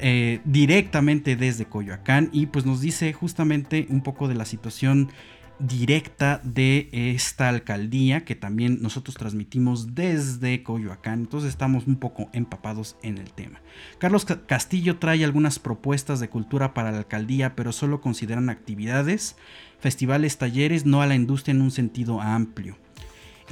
Eh, 0.00 0.40
directamente 0.46 1.36
desde 1.36 1.66
Coyoacán 1.66 2.30
y 2.32 2.46
pues 2.46 2.64
nos 2.64 2.80
dice 2.80 3.12
justamente 3.12 3.86
un 3.90 4.00
poco 4.02 4.28
de 4.28 4.34
la 4.34 4.46
situación 4.46 5.10
directa 5.58 6.40
de 6.44 6.88
esta 6.92 7.50
alcaldía 7.50 8.24
que 8.24 8.34
también 8.34 8.80
nosotros 8.80 9.16
transmitimos 9.16 9.94
desde 9.94 10.62
Coyoacán, 10.62 11.20
entonces 11.20 11.50
estamos 11.50 11.86
un 11.86 11.96
poco 11.96 12.30
empapados 12.32 12.96
en 13.02 13.18
el 13.18 13.30
tema. 13.34 13.60
Carlos 13.98 14.24
Castillo 14.24 14.96
trae 14.96 15.24
algunas 15.24 15.58
propuestas 15.58 16.20
de 16.20 16.30
cultura 16.30 16.72
para 16.72 16.90
la 16.90 16.98
alcaldía, 16.98 17.54
pero 17.54 17.70
solo 17.70 18.00
consideran 18.00 18.48
actividades, 18.48 19.36
festivales, 19.78 20.38
talleres, 20.38 20.86
no 20.86 21.02
a 21.02 21.06
la 21.06 21.16
industria 21.16 21.52
en 21.52 21.60
un 21.60 21.70
sentido 21.70 22.22
amplio. 22.22 22.78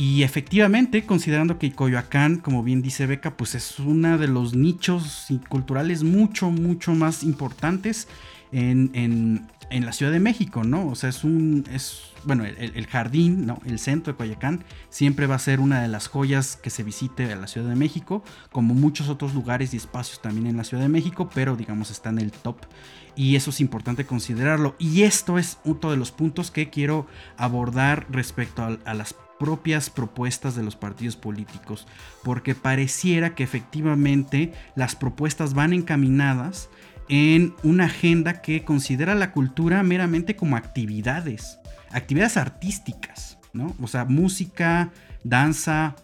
Y 0.01 0.23
efectivamente, 0.23 1.05
considerando 1.05 1.59
que 1.59 1.73
Coyoacán, 1.73 2.39
como 2.39 2.63
bien 2.63 2.81
dice 2.81 3.05
Beca, 3.05 3.37
pues 3.37 3.55
es 3.55 3.79
uno 3.79 4.17
de 4.17 4.29
los 4.29 4.55
nichos 4.55 5.27
culturales 5.51 6.05
mucho, 6.05 6.51
mucho 6.51 6.93
más 6.93 7.23
importantes 7.23 8.09
en, 8.51 9.47
la 9.71 9.93
Ciudad 9.93 10.11
de 10.11 10.19
México, 10.19 10.65
¿no? 10.65 10.89
O 10.89 10.95
sea, 10.95 11.11
es 11.11 11.23
un, 11.23 11.67
es, 11.71 12.13
bueno, 12.25 12.47
el, 12.47 12.87
jardín, 12.87 13.45
¿no? 13.45 13.61
El 13.67 13.79
centro 13.79 14.15
de 14.15 14.17
Coyoacán 14.17 14.65
siempre 14.89 15.27
va 15.27 15.35
a 15.35 15.39
ser 15.39 15.61
una 15.61 15.83
de 15.83 15.89
las 15.89 16.09
joyas 16.09 16.57
que 16.57 16.71
se 16.71 16.83
visite 16.83 17.31
a 17.31 17.37
la 17.37 17.47
Ciudad 17.47 17.69
de 17.69 17.77
México, 17.77 18.25
como 18.53 18.73
muchos 18.73 19.11
otros 19.11 19.35
lugares 19.35 19.75
y 19.75 19.77
espacios 19.77 20.23
también 20.23 20.47
en 20.47 20.57
la 20.57 20.65
Ciudad 20.65 20.83
de 20.83 20.89
México, 20.89 21.29
pero 21.35 21.57
digamos 21.57 21.91
está 21.91 22.09
en 22.09 22.21
el 22.21 22.33
top 22.33 22.57
y 23.17 23.37
eso 23.37 23.51
es 23.51 23.61
importante 23.61 24.07
considerarlo. 24.07 24.77
Y 24.79 25.03
esto 25.03 25.37
es 25.37 25.59
uno 25.65 25.91
de 25.91 25.99
los 25.99 26.11
puntos 26.11 26.51
que 26.51 26.71
quiero 26.71 27.07
abordar 27.37 28.07
respecto 28.09 28.79
a 28.83 28.95
las 28.95 29.15
propias 29.41 29.89
propuestas 29.89 30.55
de 30.55 30.63
los 30.63 30.77
partidos 30.77 31.17
políticos, 31.17 31.87
porque 32.23 32.55
pareciera 32.55 33.35
que 33.35 33.43
efectivamente 33.43 34.53
las 34.77 34.95
propuestas 34.95 35.55
van 35.55 35.73
encaminadas 35.73 36.69
en 37.09 37.55
una 37.63 37.87
agenda 37.87 38.43
que 38.43 38.65
considera 38.65 39.15
la 39.15 39.33
cultura 39.33 39.83
meramente 39.83 40.37
como 40.37 40.57
actividades, 40.57 41.59
actividades 41.91 42.37
artísticas, 42.37 43.39
¿no? 43.55 43.75
O 43.81 43.89
sea, 43.89 44.05
música, 44.05 44.93
danza, 45.25 45.97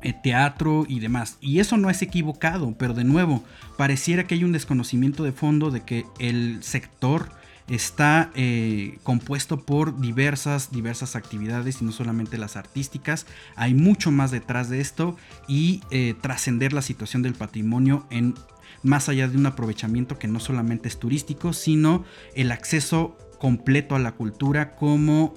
eh, 0.00 0.14
teatro 0.14 0.86
y 0.88 0.98
demás. 1.00 1.36
Y 1.42 1.60
eso 1.60 1.76
no 1.76 1.90
es 1.90 2.00
equivocado, 2.00 2.74
pero 2.78 2.94
de 2.94 3.04
nuevo, 3.04 3.44
pareciera 3.76 4.24
que 4.24 4.34
hay 4.34 4.44
un 4.44 4.52
desconocimiento 4.52 5.24
de 5.24 5.32
fondo 5.32 5.70
de 5.70 5.82
que 5.82 6.06
el 6.18 6.62
sector 6.62 7.28
está 7.74 8.30
eh, 8.34 8.98
compuesto 9.02 9.64
por 9.64 9.98
diversas, 9.98 10.70
diversas 10.70 11.16
actividades 11.16 11.80
y 11.80 11.86
no 11.86 11.92
solamente 11.92 12.36
las 12.36 12.56
artísticas. 12.56 13.26
Hay 13.56 13.72
mucho 13.72 14.10
más 14.10 14.30
detrás 14.30 14.68
de 14.68 14.80
esto 14.80 15.16
y 15.48 15.80
eh, 15.90 16.14
trascender 16.20 16.74
la 16.74 16.82
situación 16.82 17.22
del 17.22 17.32
patrimonio 17.32 18.06
en 18.10 18.34
más 18.82 19.08
allá 19.08 19.26
de 19.26 19.38
un 19.38 19.46
aprovechamiento 19.46 20.18
que 20.18 20.28
no 20.28 20.38
solamente 20.38 20.88
es 20.88 20.98
turístico, 20.98 21.54
sino 21.54 22.04
el 22.34 22.52
acceso 22.52 23.16
completo 23.38 23.94
a 23.94 24.00
la 24.00 24.12
cultura 24.12 24.76
como 24.76 25.34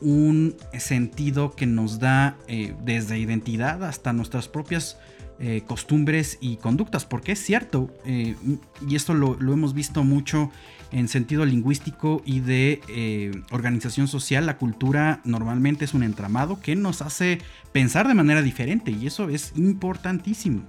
un 0.00 0.56
sentido 0.78 1.54
que 1.54 1.66
nos 1.66 1.98
da 1.98 2.38
eh, 2.48 2.74
desde 2.82 3.18
identidad 3.18 3.84
hasta 3.84 4.12
nuestras 4.12 4.48
propias 4.48 4.96
costumbres 5.66 6.38
y 6.40 6.56
conductas, 6.56 7.04
porque 7.04 7.32
es 7.32 7.38
cierto, 7.38 7.90
y 8.06 8.94
esto 8.94 9.14
lo, 9.14 9.36
lo, 9.38 9.52
hemos 9.52 9.74
visto 9.74 10.04
mucho 10.04 10.50
en 10.94 11.08
sentido 11.08 11.44
lingüístico 11.44 12.22
y 12.24 12.40
de 12.40 12.80
eh, 12.88 13.32
organización 13.50 14.06
social, 14.06 14.46
la 14.46 14.58
cultura 14.58 15.20
normalmente 15.24 15.84
es 15.84 15.92
un 15.92 16.04
entramado 16.04 16.60
que 16.60 16.76
nos 16.76 17.02
hace 17.02 17.40
pensar 17.72 18.06
de 18.06 18.14
manera 18.14 18.42
diferente 18.42 18.92
y 18.92 19.06
eso 19.06 19.28
es 19.28 19.52
importantísimo. 19.56 20.62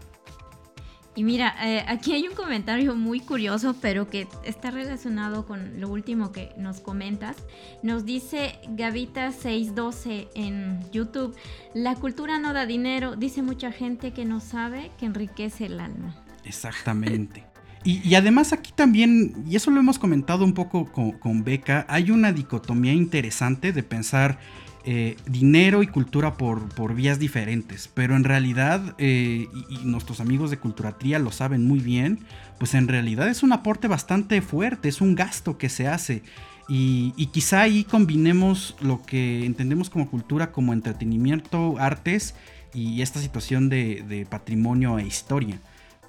Y 1.15 1.23
mira, 1.23 1.56
eh, 1.63 1.86
aquí 1.88 2.12
hay 2.12 2.28
un 2.28 2.36
comentario 2.36 2.93
muy 2.93 3.21
curioso, 3.21 3.75
pero 3.82 4.10
que 4.10 4.28
está 4.43 4.69
relacionado 4.69 5.45
con 5.45 5.80
lo 5.80 5.88
último 5.89 6.34
que 6.34 6.51
nos 6.58 6.82
comentas. 6.82 7.38
Nos 7.84 8.06
dice 8.06 8.60
Gavita612 8.67 10.28
en 10.36 10.80
YouTube, 10.91 11.34
la 11.73 11.95
cultura 11.95 12.38
no 12.38 12.51
da 12.51 12.65
dinero, 12.65 13.15
dice 13.15 13.41
mucha 13.41 13.71
gente 13.71 14.12
que 14.12 14.25
no 14.25 14.41
sabe 14.41 14.91
que 14.99 15.06
enriquece 15.06 15.67
el 15.67 15.80
alma. 15.80 16.15
Exactamente. 16.43 17.45
Y, 17.86 18.15
además 18.15 18.51
aquí 18.51 18.71
también, 18.75 19.45
y 19.47 19.56
eso 19.56 19.69
lo 19.69 19.80
hemos 19.80 19.99
comentado 19.99 20.43
un 20.43 20.56
poco 20.56 20.91
con, 20.91 21.43
Beca, 21.43 21.86
hay 21.88 22.10
una 22.10 22.32
dicotomía 22.32 22.93
interesante 22.93 23.71
de 23.71 23.84
pensar 23.84 24.39
eh, 24.88 25.17
dinero 25.26 25.82
y 25.82 25.88
cultura 25.88 26.36
por, 26.36 26.69
por, 26.69 26.93
vías 26.93 27.17
diferentes. 27.17 27.89
Pero 27.91 28.15
en 28.15 28.24
realidad, 28.24 28.93
eh, 29.00 29.48
y, 29.67 29.78
nuestros 29.84 30.19
amigos 30.19 30.52
de 30.52 30.60
Culturatría 30.60 31.17
lo 31.17 31.32
saben 31.32 31.65
muy 31.65 31.80
bien, 31.80 32.19
pues 32.60 32.75
en 32.75 32.88
realidad 32.88 33.27
es 33.27 33.42
un 33.42 33.52
aporte 33.52 33.88
bastante 33.88 34.44
fuerte, 34.44 34.88
es 34.88 35.02
un 35.02 35.15
gasto 35.15 35.58
que 35.58 35.69
se 35.69 35.88
hace. 35.88 36.21
Y, 36.67 37.13
quizá 37.33 37.62
ahí 37.62 37.83
combinemos 37.83 38.75
lo 38.79 39.02
que 39.02 39.46
entendemos 39.48 39.90
como 39.90 40.08
cultura, 40.08 40.52
como 40.52 40.71
entretenimiento, 40.71 41.77
artes 41.79 42.36
y 42.71 43.02
esta 43.02 43.19
situación 43.19 43.69
de, 43.69 44.04
de 44.08 44.27
patrimonio 44.27 45.00
e 45.00 45.08
historia. 45.08 45.60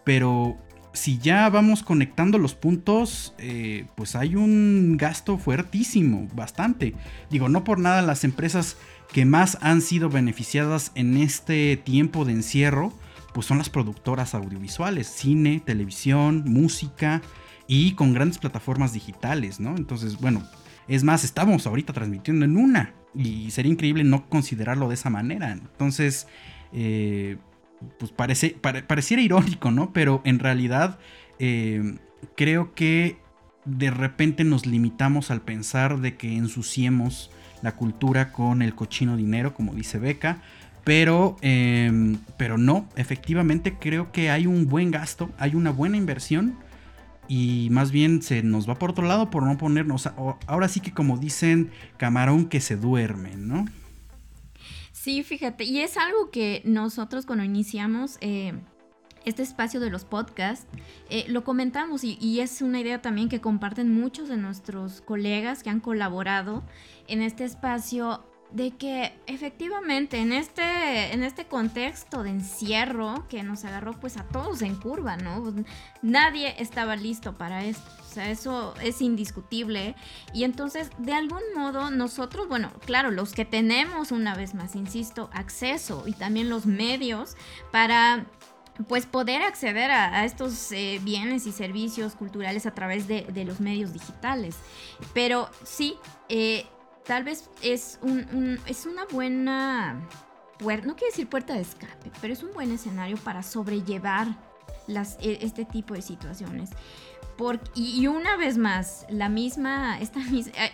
Pero 0.04 0.58
si 0.96 1.18
ya 1.18 1.48
vamos 1.50 1.82
conectando 1.82 2.38
los 2.38 2.54
puntos, 2.54 3.34
eh, 3.38 3.86
pues 3.94 4.16
hay 4.16 4.34
un 4.34 4.96
gasto 4.96 5.38
fuertísimo, 5.38 6.26
bastante. 6.34 6.94
Digo, 7.30 7.48
no 7.48 7.64
por 7.64 7.78
nada 7.78 8.02
las 8.02 8.24
empresas 8.24 8.76
que 9.12 9.24
más 9.24 9.58
han 9.60 9.82
sido 9.82 10.08
beneficiadas 10.08 10.92
en 10.94 11.16
este 11.16 11.76
tiempo 11.76 12.24
de 12.24 12.32
encierro, 12.32 12.92
pues 13.34 13.46
son 13.46 13.58
las 13.58 13.68
productoras 13.68 14.34
audiovisuales, 14.34 15.06
cine, 15.06 15.62
televisión, 15.64 16.44
música. 16.46 17.22
y 17.68 17.94
con 17.94 18.14
grandes 18.14 18.38
plataformas 18.38 18.92
digitales, 18.92 19.58
¿no? 19.58 19.76
Entonces, 19.76 20.20
bueno, 20.20 20.44
es 20.86 21.02
más, 21.02 21.24
estamos 21.24 21.66
ahorita 21.66 21.92
transmitiendo 21.92 22.44
en 22.44 22.56
una 22.56 22.94
y 23.12 23.50
sería 23.50 23.72
increíble 23.72 24.04
no 24.04 24.28
considerarlo 24.28 24.88
de 24.88 24.94
esa 24.94 25.10
manera. 25.10 25.50
Entonces, 25.50 26.28
eh, 26.72 27.38
pues 27.98 28.12
parece, 28.12 28.56
pareciera 28.60 29.22
irónico, 29.22 29.70
¿no? 29.70 29.92
Pero 29.92 30.22
en 30.24 30.38
realidad 30.38 30.98
eh, 31.38 31.96
creo 32.36 32.74
que 32.74 33.18
de 33.64 33.90
repente 33.90 34.44
nos 34.44 34.66
limitamos 34.66 35.30
al 35.30 35.42
pensar 35.42 36.00
de 36.00 36.16
que 36.16 36.36
ensuciemos 36.36 37.30
la 37.62 37.72
cultura 37.74 38.32
con 38.32 38.62
el 38.62 38.74
cochino 38.74 39.16
dinero, 39.16 39.54
como 39.54 39.74
dice 39.74 39.98
Beca. 39.98 40.42
Pero, 40.84 41.36
em, 41.40 42.18
pero 42.36 42.58
no, 42.58 42.88
efectivamente 42.94 43.76
creo 43.80 44.12
que 44.12 44.30
hay 44.30 44.46
un 44.46 44.68
buen 44.68 44.92
gasto, 44.92 45.30
hay 45.36 45.56
una 45.56 45.72
buena 45.72 45.96
inversión 45.96 46.54
y 47.26 47.68
más 47.72 47.90
bien 47.90 48.22
se 48.22 48.44
nos 48.44 48.68
va 48.68 48.76
por 48.76 48.90
otro 48.90 49.04
lado 49.04 49.28
por 49.28 49.42
no 49.42 49.58
ponernos, 49.58 50.08
ahora 50.46 50.68
sí 50.68 50.78
que 50.78 50.92
como 50.92 51.18
dicen, 51.18 51.70
camarón 51.96 52.46
que 52.48 52.60
se 52.60 52.76
duerme, 52.76 53.36
¿no? 53.36 53.64
Sí, 54.96 55.22
fíjate, 55.22 55.64
y 55.64 55.80
es 55.82 55.98
algo 55.98 56.30
que 56.30 56.62
nosotros 56.64 57.26
cuando 57.26 57.44
iniciamos 57.44 58.16
eh, 58.22 58.54
este 59.26 59.42
espacio 59.42 59.78
de 59.78 59.90
los 59.90 60.06
podcasts, 60.06 60.66
eh, 61.10 61.26
lo 61.28 61.44
comentamos 61.44 62.02
y, 62.02 62.16
y, 62.18 62.40
es 62.40 62.62
una 62.62 62.80
idea 62.80 63.02
también 63.02 63.28
que 63.28 63.42
comparten 63.42 63.92
muchos 63.92 64.30
de 64.30 64.38
nuestros 64.38 65.02
colegas 65.02 65.62
que 65.62 65.68
han 65.68 65.80
colaborado 65.80 66.64
en 67.08 67.20
este 67.20 67.44
espacio 67.44 68.24
de 68.56 68.70
que 68.70 69.12
efectivamente 69.26 70.16
en 70.16 70.32
este, 70.32 71.12
en 71.12 71.22
este 71.22 71.44
contexto 71.44 72.22
de 72.22 72.30
encierro 72.30 73.26
que 73.28 73.42
nos 73.42 73.66
agarró 73.66 73.92
pues 74.00 74.16
a 74.16 74.22
todos 74.24 74.62
en 74.62 74.76
curva, 74.76 75.18
¿no? 75.18 75.52
Nadie 76.00 76.54
estaba 76.58 76.96
listo 76.96 77.36
para 77.36 77.66
esto, 77.66 77.86
o 78.00 78.14
sea, 78.14 78.30
eso 78.30 78.72
es 78.80 79.02
indiscutible. 79.02 79.94
Y 80.32 80.44
entonces, 80.44 80.88
de 80.96 81.12
algún 81.12 81.42
modo, 81.54 81.90
nosotros, 81.90 82.48
bueno, 82.48 82.72
claro, 82.86 83.10
los 83.10 83.34
que 83.34 83.44
tenemos, 83.44 84.10
una 84.10 84.34
vez 84.34 84.54
más, 84.54 84.74
insisto, 84.74 85.28
acceso 85.34 86.04
y 86.06 86.14
también 86.14 86.48
los 86.48 86.64
medios 86.64 87.36
para 87.72 88.24
pues 88.88 89.04
poder 89.04 89.42
acceder 89.42 89.90
a, 89.90 90.24
estos 90.24 90.72
eh, 90.72 90.98
bienes 91.02 91.46
y 91.46 91.52
servicios 91.52 92.14
culturales 92.14 92.64
a 92.64 92.72
través 92.72 93.06
de, 93.06 93.44
los 93.44 93.60
medios 93.60 93.92
digitales. 93.92 94.56
Pero 95.12 95.50
sí, 95.62 95.96
eh, 96.30 96.66
tal 97.06 97.24
vez 97.24 97.48
es, 97.62 97.98
un, 98.02 98.60
es 98.66 98.86
una 98.86 99.04
buena, 99.06 100.00
puerta, 100.58 100.86
no 100.86 100.96
quiero 100.96 101.10
decir 101.10 101.28
puerta 101.28 101.54
de 101.54 101.60
escape, 101.60 102.10
pero 102.20 102.32
es 102.32 102.42
un 102.42 102.52
buen 102.52 102.72
escenario 102.72 103.16
para 103.18 103.42
sobrellevar 103.42 104.28
e, 104.88 105.38
este 105.42 105.64
tipo 105.64 105.94
de 105.94 106.02
situaciones. 106.02 106.70
y, 107.74 108.06
una 108.06 108.36
vez 108.36 108.58
más, 108.58 109.06
la 109.08 109.28
misma, 109.28 110.00
esta, 110.00 110.20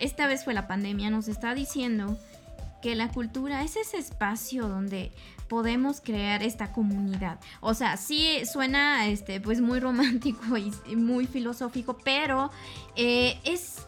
esta 0.00 0.26
vez 0.26 0.44
fue 0.44 0.54
la 0.54 0.66
pandemia, 0.66 1.10
nos 1.10 1.28
está 1.28 1.54
diciendo 1.54 2.18
que 2.80 2.94
la 2.96 3.08
cultura 3.08 3.62
es 3.62 3.76
ese 3.76 3.96
espacio 3.98 4.68
donde 4.68 5.12
podemos 5.48 6.00
crear 6.00 6.42
esta 6.42 6.72
comunidad. 6.72 7.38
O 7.60 7.74
sea, 7.74 7.96
sí 7.96 8.40
suena 8.50 9.06
este, 9.06 9.40
pues 9.40 9.60
muy 9.60 9.80
romántico 9.80 10.56
y 10.56 10.96
muy 10.96 11.26
filosófico, 11.26 11.98
pero 12.02 12.50
eh, 12.96 13.38
es 13.44 13.86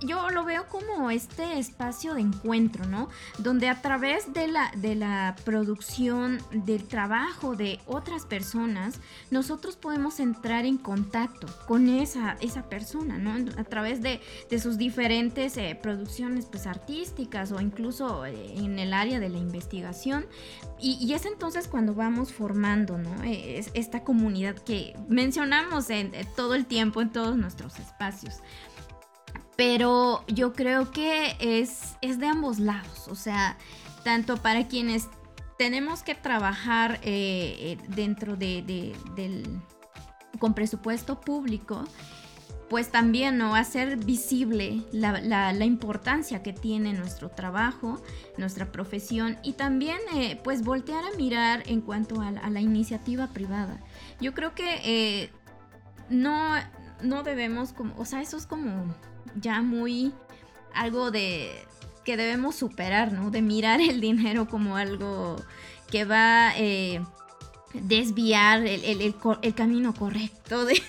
yo 0.00 0.30
lo 0.30 0.44
veo 0.44 0.68
como 0.68 1.10
este 1.10 1.58
espacio 1.58 2.14
de 2.14 2.20
encuentro, 2.20 2.84
¿no? 2.86 3.08
Donde 3.38 3.68
a 3.68 3.80
través 3.80 4.32
de 4.32 4.48
la, 4.48 4.72
de 4.76 4.94
la 4.94 5.36
producción, 5.44 6.40
del 6.50 6.84
trabajo 6.84 7.54
de 7.54 7.78
otras 7.86 8.26
personas, 8.26 9.00
nosotros 9.30 9.76
podemos 9.76 10.20
entrar 10.20 10.66
en 10.66 10.78
contacto 10.78 11.46
con 11.66 11.88
esa, 11.88 12.36
esa 12.40 12.64
persona, 12.68 13.18
¿no? 13.18 13.32
A 13.58 13.64
través 13.64 14.02
de, 14.02 14.20
sus 14.58 14.78
diferentes 14.78 15.56
eh, 15.56 15.78
producciones 15.80 16.46
pues, 16.46 16.66
artísticas 16.66 17.52
o 17.52 17.60
incluso 17.60 18.26
eh, 18.26 18.54
en 18.56 18.78
el 18.78 18.92
área 18.92 19.18
de 19.18 19.28
la 19.28 19.38
investigación. 19.38 20.26
Y, 20.80 21.12
es 21.12 21.26
entonces 21.26 21.68
cuando 21.68 21.94
vamos 21.94 22.32
formando, 22.32 22.98
¿no? 22.98 23.22
Es, 23.22 23.70
esta 23.74 24.02
comunidad 24.02 24.56
que 24.56 24.96
mencionamos 25.08 25.90
en, 25.90 26.12
todo 26.36 26.54
el 26.54 26.66
tiempo 26.66 27.00
en 27.00 27.10
todos 27.10 27.36
nuestros 27.36 27.78
espacios 27.78 28.40
pero 29.64 30.24
yo 30.26 30.54
creo 30.54 30.90
que 30.90 31.36
es, 31.38 31.96
es 32.02 32.18
de 32.18 32.26
ambos 32.26 32.58
lados, 32.58 33.06
o 33.06 33.14
sea, 33.14 33.56
tanto 34.02 34.36
para 34.38 34.66
quienes 34.66 35.06
tenemos 35.56 36.02
que 36.02 36.16
trabajar 36.16 36.98
eh, 37.04 37.54
eh, 37.60 37.78
dentro 37.94 38.34
de, 38.34 38.92
del, 39.14 39.60
con 40.40 40.52
presupuesto 40.54 41.20
público, 41.20 41.84
pues 42.68 42.90
también 42.90 43.38
no 43.38 43.54
hacer 43.54 43.98
visible 43.98 44.82
la, 44.90 45.64
importancia 45.64 46.42
que 46.42 46.52
tiene 46.52 46.92
nuestro 46.92 47.28
trabajo, 47.28 48.02
nuestra 48.38 48.72
profesión 48.72 49.38
y 49.44 49.52
también 49.52 49.98
eh, 50.16 50.40
pues 50.42 50.64
voltear 50.64 51.04
a 51.04 51.16
mirar 51.16 51.62
en 51.66 51.82
cuanto 51.82 52.20
a, 52.20 52.32
la 52.32 52.60
iniciativa 52.60 53.28
privada. 53.28 53.78
Yo 54.20 54.34
creo 54.34 54.56
que 54.56 55.30
no, 56.10 56.56
no 57.00 57.22
debemos 57.22 57.72
como, 57.72 57.94
o 57.96 58.04
sea, 58.04 58.22
eso 58.22 58.36
es 58.36 58.46
como 58.46 58.92
ya 59.40 59.62
muy 59.62 60.12
algo 60.74 61.10
de 61.10 61.50
que 62.04 62.16
debemos 62.16 62.56
superar, 62.56 63.12
¿no? 63.12 63.30
De 63.30 63.42
mirar 63.42 63.80
el 63.80 64.00
dinero 64.00 64.48
como 64.48 64.76
algo 64.76 65.36
que 65.90 66.04
va 66.04 66.48
a 66.48 66.58
eh, 66.58 67.00
desviar 67.74 68.66
el, 68.66 69.14
camino 69.54 69.94
correcto 69.94 70.64
de, 70.64 70.80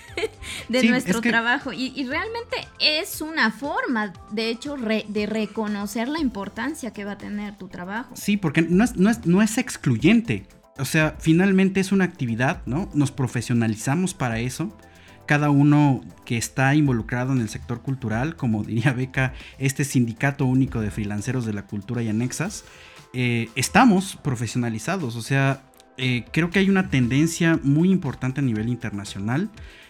nuestro 0.90 1.22
trabajo. 1.22 1.72
Y, 1.74 2.04
realmente 2.06 2.68
es 2.80 3.22
una 3.22 3.52
forma, 3.52 4.14
de 4.32 4.50
hecho, 4.50 4.76
de 4.78 5.26
reconocer 5.26 6.08
la 6.08 6.20
importancia 6.20 6.92
que 6.92 7.06
va 7.06 7.14
a 7.14 7.18
tener 7.18 7.58
tu 7.58 7.68
trabajo. 7.68 8.16
Sí, 8.16 8.38
porque 8.38 8.62
no 8.62 8.84
es, 8.84 8.96
no 8.96 9.10
es, 9.10 9.26
no 9.26 9.42
es 9.42 9.58
excluyente. 9.58 10.48
O 10.80 10.86
sea, 10.86 11.16
finalmente 11.20 11.80
es 11.80 11.92
una 11.92 12.06
actividad, 12.06 12.64
¿no? 12.66 12.90
Nos 12.96 13.12
profesionalizamos 13.12 14.16
para 14.16 14.40
eso 14.40 14.76
cada 15.26 15.50
uno 15.50 16.02
que 16.26 16.38
está 16.38 16.76
involucrado 16.76 17.34
en 17.34 17.42
el 17.42 17.50
sector 17.50 17.82
cultural, 17.82 18.36
como 18.36 18.64
diría 18.66 18.94
Beca, 18.94 19.34
este 19.58 19.84
sindicato 19.84 20.46
único 20.46 20.82
de 20.82 20.92
freelanceros 20.92 21.46
de 21.46 21.54
la 21.54 21.66
cultura 21.66 22.02
y 22.02 22.10
anexas, 22.10 22.66
eh, 23.14 23.50
estamos 23.56 24.18
profesionalizados. 24.18 25.16
O 25.16 25.22
sea, 25.22 25.64
eh, 25.98 26.26
creo 26.32 26.50
que 26.50 26.60
hay 26.60 26.70
una 26.70 26.90
tendencia 26.90 27.60
muy 27.64 27.92
importante 27.92 28.42
a 28.42 28.44
nivel 28.44 28.70
internacional 28.70 29.50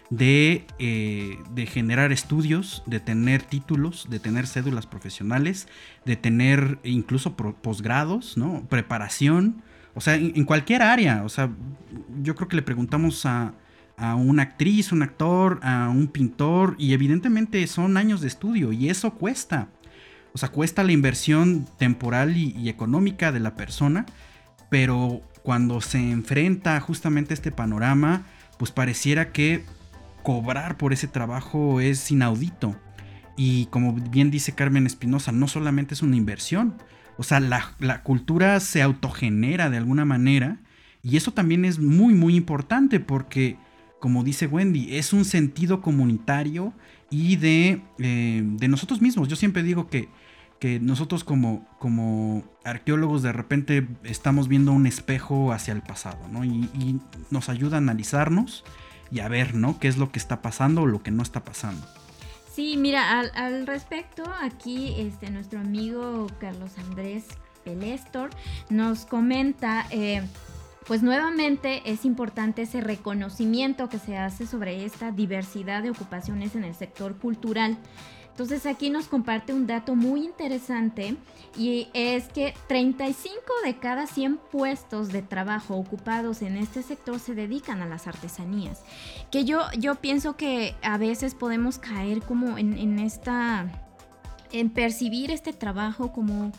de, 0.10 0.68
eh, 0.78 1.38
de, 1.52 1.66
generar 1.66 2.12
estudios, 2.12 2.84
de 2.86 3.00
tener 3.00 3.42
títulos, 3.42 4.08
de 4.10 4.20
tener 4.20 4.46
cédulas 4.46 4.86
profesionales, 4.86 5.68
de 6.06 6.18
tener 6.18 6.80
incluso 6.84 7.36
posgrados, 7.36 8.38
¿no? 8.38 8.64
Preparación. 8.70 9.64
O 9.96 10.02
sea, 10.02 10.16
en, 10.16 10.44
cualquier 10.46 10.82
área. 10.82 11.24
O 11.24 11.30
sea, 11.30 11.50
yo 12.22 12.36
creo 12.36 12.48
que 12.48 12.58
le 12.58 12.62
preguntamos 12.62 13.26
a, 13.26 13.54
a 13.98 14.16
una 14.16 14.44
actriz, 14.44 14.92
un 14.92 15.04
actor, 15.04 15.60
a 15.64 15.90
un 15.90 16.08
pintor 16.08 16.76
y 16.78 16.94
evidentemente 16.94 17.66
son 17.68 17.98
años 17.98 18.22
de 18.22 18.28
estudio 18.28 18.72
y 18.72 18.90
eso 18.90 19.14
cuesta. 19.14 19.70
O 20.34 20.38
sea, 20.38 20.50
cuesta 20.50 20.84
la 20.84 20.92
inversión 20.92 21.68
temporal 21.78 22.36
y, 22.36 22.68
económica 22.68 23.32
de 23.32 23.40
la 23.40 23.56
persona, 23.56 24.06
pero 24.70 25.22
cuando 25.44 25.80
se 25.80 26.00
enfrenta 26.12 26.80
justamente 26.80 27.34
a 27.34 27.36
este 27.36 27.52
panorama, 27.52 28.26
pues 28.58 28.72
pareciera 28.72 29.32
que 29.32 29.64
cobrar 30.24 30.78
por 30.78 30.92
ese 30.92 31.08
trabajo 31.08 31.80
es 31.80 32.10
inaudito. 32.10 32.76
Y 33.38 33.68
como 33.68 33.94
bien 33.94 34.32
dice 34.32 34.56
Carmen 34.56 34.88
Espinosa, 34.88 35.32
no 35.32 35.48
solamente 35.48 35.94
es 35.94 36.02
una 36.02 36.16
inversión, 36.16 36.76
o 37.18 37.24
sea, 37.24 37.40
la, 37.40 37.76
la 37.80 38.02
cultura 38.02 38.60
se 38.60 38.82
autogenera 38.82 39.70
de 39.70 39.78
alguna 39.78 40.06
manera 40.06 40.58
y 41.04 41.18
eso 41.18 41.32
también 41.32 41.66
es 41.66 41.80
muy, 41.80 42.14
muy 42.14 42.36
importante 42.36 43.00
porque 43.00 43.58
como 44.04 44.26
dice 44.26 44.48
Wendy, 44.48 44.98
es 44.98 45.14
un 45.14 45.24
sentido 45.24 45.80
comunitario 45.80 46.74
y 47.10 47.38
de, 47.38 47.82
eh, 48.00 48.42
de 48.44 48.68
nosotros 48.68 49.02
mismos. 49.02 49.30
Yo 49.30 49.38
siempre 49.38 49.64
digo 49.64 49.88
que, 49.88 50.10
que 50.60 50.82
nosotros 50.82 51.24
como, 51.24 51.66
como 51.80 52.44
arqueólogos 52.66 53.24
de 53.24 53.32
repente 53.32 53.88
estamos 54.04 54.50
viendo 54.50 54.74
un 54.74 54.88
espejo 54.88 55.54
hacia 55.54 55.74
el 55.74 55.82
pasado, 55.82 56.28
¿no? 56.28 56.44
Y, 56.44 57.00
nos 57.32 57.48
ayuda 57.48 57.78
a 57.78 57.80
analizarnos 57.80 58.66
y 59.10 59.22
a 59.22 59.30
ver, 59.30 59.56
¿no? 59.56 59.80
¿Qué 59.80 59.88
es 59.88 59.96
lo 59.96 60.12
que 60.12 60.20
está 60.20 60.42
pasando 60.42 60.82
o 60.82 60.86
lo 60.86 61.02
que 61.02 61.12
no 61.12 61.24
está 61.24 61.46
pasando? 61.46 61.88
Sí, 62.54 62.76
mira, 62.76 63.22
al, 63.22 63.66
respecto, 63.66 64.26
aquí 64.42 64.96
este, 64.98 65.32
nuestro 65.32 65.62
amigo 65.62 66.28
Carlos 66.42 66.78
Andrés 66.78 67.24
Pelestor 67.64 68.32
nos 68.70 69.06
comenta... 69.06 69.88
Eh, 69.92 70.24
pues 70.86 71.02
nuevamente 71.02 71.82
es 71.86 72.06
importante 72.06 72.64
ese 72.64 72.82
reconocimiento 72.82 73.90
que 73.90 74.00
se 74.00 74.18
hace 74.18 74.46
sobre 74.46 74.86
esta 74.86 75.12
diversidad 75.12 75.84
de 75.84 75.92
ocupaciones 75.92 76.56
en 76.56 76.64
el 76.64 76.76
sector 76.76 77.18
cultural. 77.18 77.78
Entonces 78.34 78.66
aquí 78.66 78.90
nos 78.90 79.08
comparte 79.08 79.54
un 79.54 79.68
dato 79.68 79.94
muy 79.94 80.26
interesante 80.26 81.16
y 81.56 81.88
es 81.94 82.30
que 82.30 82.56
35 82.68 83.38
de 83.64 83.78
cada 83.78 84.08
100 84.08 84.38
puestos 84.52 85.10
de 85.10 85.22
trabajo 85.22 85.76
ocupados 85.76 86.42
en 86.42 86.58
este 86.58 86.82
sector 86.82 87.20
se 87.20 87.36
dedican 87.36 87.84
a 87.84 87.86
las 87.86 88.08
artesanías. 88.08 88.82
Que 89.32 89.46
yo, 89.46 89.62
yo 89.78 89.96
pienso 89.96 90.36
que 90.36 90.74
a 90.82 90.98
veces 90.98 91.36
podemos 91.36 91.78
caer 91.78 92.24
como 92.24 92.58
en, 92.58 92.98
esta, 92.98 93.68
en 94.52 94.70
percibir 94.72 95.30
este 95.32 95.54
trabajo 95.54 96.12
como... 96.12 96.52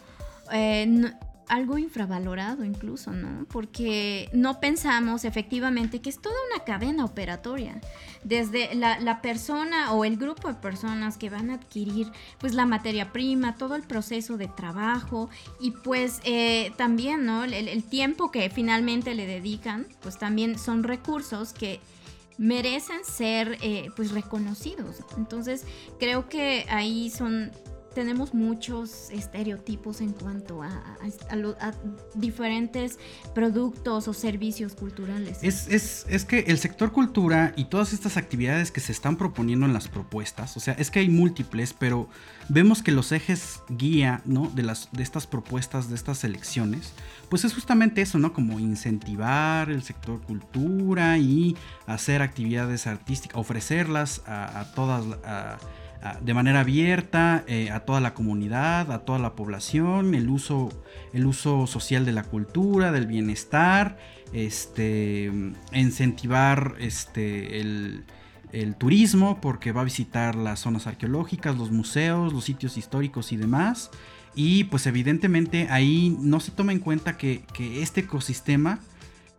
Eh, 0.53 1.13
algo 1.49 1.79
infravalorado 1.79 2.65
incluso, 2.65 3.13
¿no? 3.13 3.47
Porque 3.47 4.29
no 4.33 4.61
pensamos 4.61 5.25
efectivamente 5.25 6.01
que 6.01 6.11
es 6.11 6.21
toda 6.21 6.35
una 6.51 6.65
cadena 6.65 7.05
operatoria. 7.05 7.81
Desde 8.23 8.75
la, 8.75 9.21
persona 9.21 9.93
o 9.93 10.05
el 10.05 10.17
grupo 10.17 10.49
de 10.49 10.55
personas 10.55 11.19
que 11.19 11.31
van 11.31 11.51
a 11.51 11.55
adquirir 11.55 12.11
pues 12.39 12.55
la 12.55 12.67
materia 12.67 13.13
prima, 13.13 13.57
todo 13.57 13.77
el 13.77 13.83
proceso 13.83 14.37
de 14.37 14.49
trabajo 14.49 15.29
y 15.61 15.71
pues 15.73 16.21
eh, 16.25 16.73
también, 16.77 17.27
¿no? 17.27 17.45
El, 17.45 17.85
tiempo 17.85 18.31
que 18.31 18.49
finalmente 18.51 19.15
le 19.15 19.27
dedican, 19.27 19.87
pues 20.01 20.19
también 20.19 20.59
son 20.59 20.83
recursos 20.83 21.53
que 21.53 21.81
merecen 22.39 23.05
ser 23.05 23.59
eh, 23.61 23.91
pues 23.95 24.11
reconocidos. 24.11 24.97
Entonces 25.17 25.65
creo 25.99 26.29
que 26.29 26.67
ahí 26.69 27.11
son 27.11 27.53
tenemos 27.95 28.35
muchos 28.35 29.09
estereotipos 29.11 30.01
en 30.01 30.13
cuanto 30.13 30.63
a, 30.63 30.71
diferentes 32.15 32.99
productos 33.35 34.09
o 34.09 34.13
servicios 34.13 34.75
culturales. 34.75 35.39
Es, 35.43 36.25
que 36.25 36.41
el 36.41 36.59
sector 36.59 36.93
cultura 36.93 37.53
y 37.57 37.67
todas 37.67 37.93
estas 37.93 38.17
actividades 38.17 38.71
que 38.71 38.81
se 38.81 38.93
están 38.93 39.17
proponiendo 39.17 39.67
en 39.67 39.73
las 39.73 39.89
propuestas, 39.89 40.57
o 40.57 40.61
sea, 40.61 40.75
es 40.75 40.91
que 40.91 41.01
hay 41.01 41.09
múltiples, 41.09 41.73
pero 41.73 42.09
vemos 42.49 42.83
que 42.83 42.93
los 42.93 43.13
ejes 43.13 43.61
guía, 43.69 44.23
¿no? 44.25 44.51
De, 44.55 44.63
las, 44.63 44.89
de 44.93 45.03
estas 45.03 45.27
propuestas, 45.27 45.89
de 45.89 45.95
estas 45.95 46.25
elecciones, 46.25 46.93
pues 47.29 47.45
es 47.45 47.55
justamente 47.55 48.03
eso, 48.03 48.19
¿no? 48.19 48.33
Como 48.33 48.59
incentivar 48.59 49.71
el 49.71 49.83
sector 49.83 50.21
cultura 50.21 51.19
y 51.19 51.57
hacer 51.87 52.23
actividades 52.23 52.87
artísticas, 52.87 53.39
ofrecerlas 53.39 54.23
a, 54.27 54.73
todas... 54.75 55.05
A, 55.25 55.59
de 56.21 56.35
manera 56.35 56.61
abierta 56.61 57.45
eh, 57.47 57.71
a 57.71 57.81
toda 57.81 58.01
la 58.01 58.13
comunidad, 58.13 58.93
a 58.93 59.01
toda 59.01 59.19
la 59.19 59.35
población, 59.35 60.15
el 60.15 60.29
uso, 60.29 60.69
el 61.15 61.25
uso 61.25 61.67
social 61.67 62.05
de 62.05 62.13
la 62.13 62.25
cultura, 62.25 62.93
del 62.93 63.07
bienestar, 63.07 63.97
este, 64.33 65.33
incentivar 65.73 66.75
este, 66.79 67.61
el, 67.61 68.05
turismo 68.79 69.41
porque 69.41 69.73
va 69.73 69.81
a 69.81 69.85
visitar 69.85 70.37
las 70.37 70.61
zonas 70.61 70.87
arqueológicas, 70.87 71.57
los 71.57 71.73
museos, 71.73 72.33
los 72.33 72.45
sitios 72.45 72.77
históricos 72.77 73.33
y 73.33 73.37
demás. 73.37 73.91
Y 74.37 74.65
pues 74.65 74.87
evidentemente 74.87 75.67
ahí 75.71 76.17
no 76.21 76.39
se 76.39 76.53
toma 76.53 76.73
en 76.73 76.79
cuenta 76.79 77.17
que, 77.17 77.45
este 77.59 78.03
ecosistema, 78.03 78.79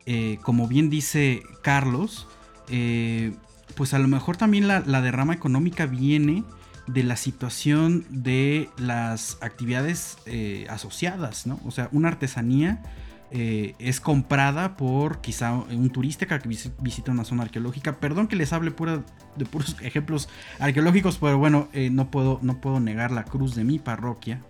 eh, 0.05 0.39
como 0.41 0.67
bien 0.67 0.89
dice 0.89 1.43
Carlos, 1.61 2.27
eh, 2.69 3.33
pues 3.75 3.93
a 3.93 3.99
lo 3.99 4.07
mejor 4.07 4.37
también 4.37 4.67
la, 4.67 4.81
derrama 4.81 5.33
económica 5.33 5.85
viene 5.85 6.43
de 6.87 7.03
la 7.03 7.15
situación 7.15 8.05
de 8.09 8.69
las 8.77 9.37
actividades 9.41 10.17
eh, 10.25 10.67
asociadas, 10.69 11.47
¿no? 11.47 11.59
O 11.65 11.71
sea, 11.71 11.89
una 11.91 12.09
artesanía 12.09 12.83
eh, 13.31 13.75
es 13.79 13.99
comprada 13.99 14.77
por 14.77 15.19
quizá 15.19 15.53
un 15.53 15.89
turista 15.89 16.27
que 16.27 16.47
visita 16.47 17.11
una 17.11 17.25
zona 17.25 17.43
arqueológica. 17.43 17.99
Perdón 17.99 18.27
que 18.27 18.35
les 18.35 18.53
hable 18.53 18.71
pura, 18.71 19.03
de 19.35 19.45
puros 19.45 19.75
ejemplos 19.81 20.29
arqueológicos, 20.59 21.17
pero 21.17 21.37
bueno, 21.37 21.67
eh, 21.73 21.89
no, 21.89 22.11
puedo, 22.11 22.39
no 22.43 22.61
puedo 22.61 22.79
negar 22.79 23.11
la 23.11 23.25
cruz 23.25 23.55
de 23.55 23.63
mi 23.63 23.79
parroquia, 23.79 24.41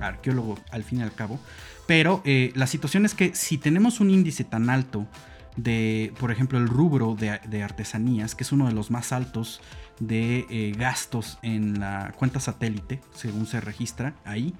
arqueólogo 0.00 0.58
al 0.70 0.82
fin 0.82 0.98
y 0.98 1.02
al 1.02 1.14
cabo. 1.14 1.38
Pero 1.86 2.20
la 2.24 2.66
situación 2.66 3.04
es 3.04 3.14
que 3.14 3.32
si 3.36 3.58
tenemos 3.58 4.00
un 4.00 4.10
índice 4.10 4.42
tan 4.42 4.70
alto 4.70 5.06
de, 5.56 6.12
por 6.20 6.30
ejemplo, 6.30 6.58
el 6.58 6.68
rubro 6.68 7.14
de, 7.14 7.62
artesanías, 7.62 8.34
que 8.34 8.44
es 8.44 8.52
uno 8.52 8.66
de 8.66 8.72
los 8.72 8.90
más 8.90 9.12
altos 9.12 9.60
de 9.98 10.46
eh, 10.50 10.74
gastos 10.76 11.38
en 11.42 11.80
la 11.80 12.12
cuenta 12.16 12.40
satélite, 12.40 13.00
según 13.14 13.46
se 13.46 13.60
registra 13.60 14.14
ahí, 14.24 14.54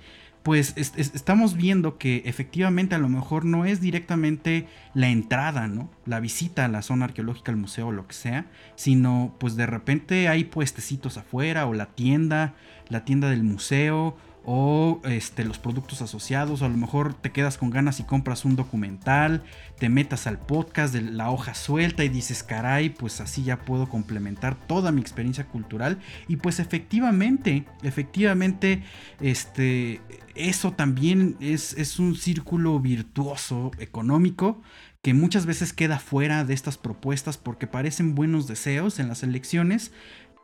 pues 0.46 0.74
estamos 0.76 1.56
viendo 1.56 1.98
que 1.98 2.22
efectivamente 2.24 2.94
a 2.94 2.98
lo 2.98 3.08
mejor 3.08 3.44
no 3.44 3.64
es 3.64 3.80
directamente 3.80 4.68
la 4.94 5.08
entrada, 5.08 5.66
¿no? 5.66 5.90
La 6.04 6.20
visita 6.20 6.64
a 6.64 6.68
la 6.68 6.82
zona 6.82 7.06
arqueológica, 7.06 7.50
al 7.50 7.58
museo 7.58 7.90
lo 7.90 8.06
que 8.06 8.14
sea, 8.14 8.46
sino 8.76 9.34
pues 9.40 9.56
de 9.56 9.66
repente 9.66 10.28
hay 10.28 10.44
puestecitos 10.44 11.16
afuera 11.16 11.66
o 11.66 11.74
la 11.74 11.86
tienda, 11.86 12.54
la 12.88 13.04
tienda 13.04 13.28
del 13.28 13.42
museo 13.42 14.16
o 14.48 15.00
este, 15.04 15.44
los 15.44 15.58
productos 15.58 16.02
asociados, 16.02 16.62
o 16.62 16.66
a 16.66 16.68
lo 16.68 16.76
mejor 16.76 17.14
te 17.14 17.32
quedas 17.32 17.58
con 17.58 17.70
ganas 17.70 17.98
y 17.98 18.04
compras 18.04 18.44
un 18.44 18.54
documental, 18.54 19.42
te 19.80 19.88
metas 19.88 20.28
al 20.28 20.38
podcast 20.38 20.94
de 20.94 21.02
la 21.02 21.30
hoja 21.30 21.52
suelta 21.54 22.04
y 22.04 22.08
dices, 22.08 22.44
caray, 22.44 22.90
pues 22.90 23.20
así 23.20 23.42
ya 23.42 23.58
puedo 23.64 23.88
complementar 23.88 24.54
toda 24.54 24.92
mi 24.92 25.00
experiencia 25.00 25.46
cultural. 25.46 25.98
Y 26.28 26.36
pues 26.36 26.60
efectivamente, 26.60 27.64
efectivamente, 27.82 28.84
este, 29.20 30.00
eso 30.36 30.70
también 30.72 31.36
es, 31.40 31.72
es 31.72 31.98
un 31.98 32.14
círculo 32.14 32.78
virtuoso 32.78 33.72
económico 33.80 34.62
que 35.06 35.14
muchas 35.14 35.46
veces 35.46 35.72
queda 35.72 36.00
fuera 36.00 36.44
de 36.44 36.52
estas 36.52 36.78
propuestas 36.78 37.36
porque 37.36 37.68
parecen 37.68 38.14
buenos 38.14 38.48
deseos 38.48 38.98
en 38.98 39.08
las 39.08 39.22
elecciones, 39.22 39.92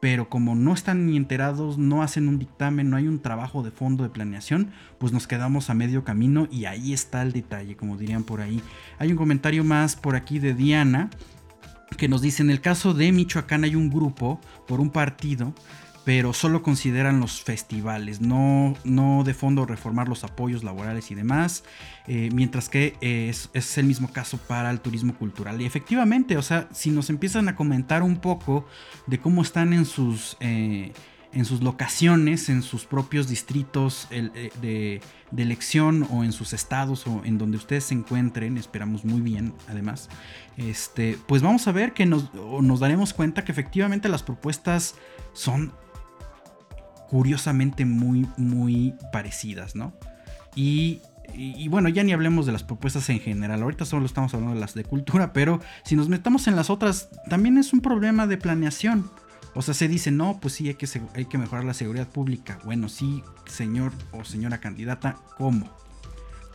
pero 0.03 0.29
como 0.29 0.57
no 0.57 0.75
están 0.75 1.07
ni 1.07 1.17
enterados, 1.17 1.79
no 1.79 2.03
hacen 2.03 2.27
un 2.27 2.41
dictamen, 2.41 2.91
no 2.91 2.97
hay 2.97 3.07
un 3.07 3.23
trabajo 3.23 3.63
de 3.63 3.71
fondo 3.71 4.03
de 4.03 4.11
planeación, 4.11 4.73
pues 4.99 5.13
nos 5.13 5.29
quedamos 5.29 5.71
a 5.71 5.75
medio 5.75 6.03
camino 6.03 6.49
y 6.51 6.65
ahí 6.65 6.93
está 6.93 7.23
el 7.23 7.31
detalle, 7.31 7.77
como 7.77 7.97
dirían 7.97 8.25
por 8.25 8.41
ahí. 8.41 8.61
Hay 8.99 9.13
un 9.13 9.17
comentario 9.17 9.63
más 9.63 9.95
por 9.95 10.17
aquí 10.17 10.41
de 10.41 10.55
Diana 10.55 11.09
que 11.97 12.09
nos 12.09 12.21
dice, 12.21 12.43
en 12.43 12.51
el 12.51 12.61
caso 12.61 12.95
de 12.95 13.13
Michoacán 13.13 13.63
hay 13.63 13.77
un 13.77 13.91
grupo 13.91 14.41
por 14.67 14.81
un 14.81 14.91
partido 14.91 15.55
pero 16.05 16.33
solo 16.33 16.63
consideran 16.63 17.21
los 17.21 17.43
festivales, 17.43 18.21
no, 18.21 18.75
no 18.85 19.23
de 19.25 19.35
fondo 19.35 19.67
reformar 19.67 20.09
los 20.09 20.25
apoyos 20.25 20.65
laborales 20.65 21.11
y 21.11 21.15
demás, 21.15 21.65
eh, 22.09 22.29
mientras 22.35 22.69
que 22.69 22.97
es, 23.01 23.79
el 23.79 23.87
mismo 23.87 24.13
caso 24.13 24.37
para 24.37 24.71
el 24.71 24.81
turismo 24.81 25.15
cultural. 25.15 25.61
Y 25.61 25.65
efectivamente, 25.65 26.37
o 26.37 26.43
sea, 26.43 26.69
si 26.73 26.91
nos 26.91 27.09
empiezan 27.09 27.49
a 27.49 27.55
comentar 27.55 28.03
un 28.03 28.17
poco 28.17 28.67
de 29.07 29.19
cómo 29.19 29.43
están 29.43 29.73
en 29.73 29.85
sus, 29.85 30.37
eh, 30.41 30.93
en 31.33 31.45
sus 31.45 31.63
locaciones, 31.63 32.49
en 32.49 32.63
sus 32.63 32.85
propios 32.85 33.29
distritos 33.29 34.09
eh, 34.11 34.51
de, 34.61 35.01
de, 35.31 35.43
elección 35.43 36.07
o 36.11 36.25
en 36.25 36.33
sus 36.33 36.53
estados 36.53 37.07
o 37.07 37.23
en 37.25 37.39
donde 37.39 37.59
ustedes 37.59 37.85
se 37.85 37.95
encuentren, 37.95 38.59
esperamos 38.59 39.05
muy 39.05 39.21
bien 39.21 39.55
además, 39.69 40.09
este, 40.57 41.17
pues 41.27 41.43
vamos 41.43 41.67
a 41.69 41.73
ver 41.73 41.93
que 41.95 42.07
nos, 42.07 42.35
nos 42.35 42.81
daremos 42.81 43.15
cuenta 43.15 43.45
que 43.45 43.53
efectivamente 43.53 44.09
las 44.09 44.23
propuestas 44.23 44.97
son 45.33 45.73
curiosamente 47.13 47.85
muy, 47.85 48.27
muy 48.39 48.95
parecidas, 49.13 49.77
¿no? 49.77 49.93
Y, 50.55 51.03
bueno, 51.69 51.91
ya 51.91 52.03
ni 52.03 52.15
hablemos 52.15 52.47
de 52.47 52.53
las 52.53 52.63
propuestas 52.63 53.11
en 53.11 53.21
general, 53.21 53.63
ahorita 53.63 53.85
solo 53.85 54.07
estamos 54.07 54.33
hablando 54.33 54.55
de 54.55 54.61
las 54.61 54.73
de 54.73 54.85
cultura, 54.85 55.35
pero 55.35 55.61
si 55.85 55.95
nos 55.95 56.09
metamos 56.09 56.47
en 56.47 56.57
las 56.57 56.71
otras, 56.71 57.11
también 57.29 57.59
es 57.59 57.75
un 57.75 57.83
problema 57.83 58.27
de 58.27 58.39
planeación. 58.39 59.11
O 59.55 59.61
sea, 59.61 59.75
se 59.75 59.89
dice, 59.89 60.11
no, 60.11 60.39
pues 60.41 60.55
sí, 60.55 60.69
hay 60.69 61.27
que, 61.27 61.37
mejorar 61.39 61.65
la 61.65 61.75
seguridad 61.75 62.09
pública. 62.09 62.59
Bueno, 62.65 62.89
sí, 62.89 63.23
señor 63.45 63.93
o 64.13 64.25
señora 64.25 64.61
candidata, 64.61 65.19
¿cómo? 65.37 65.69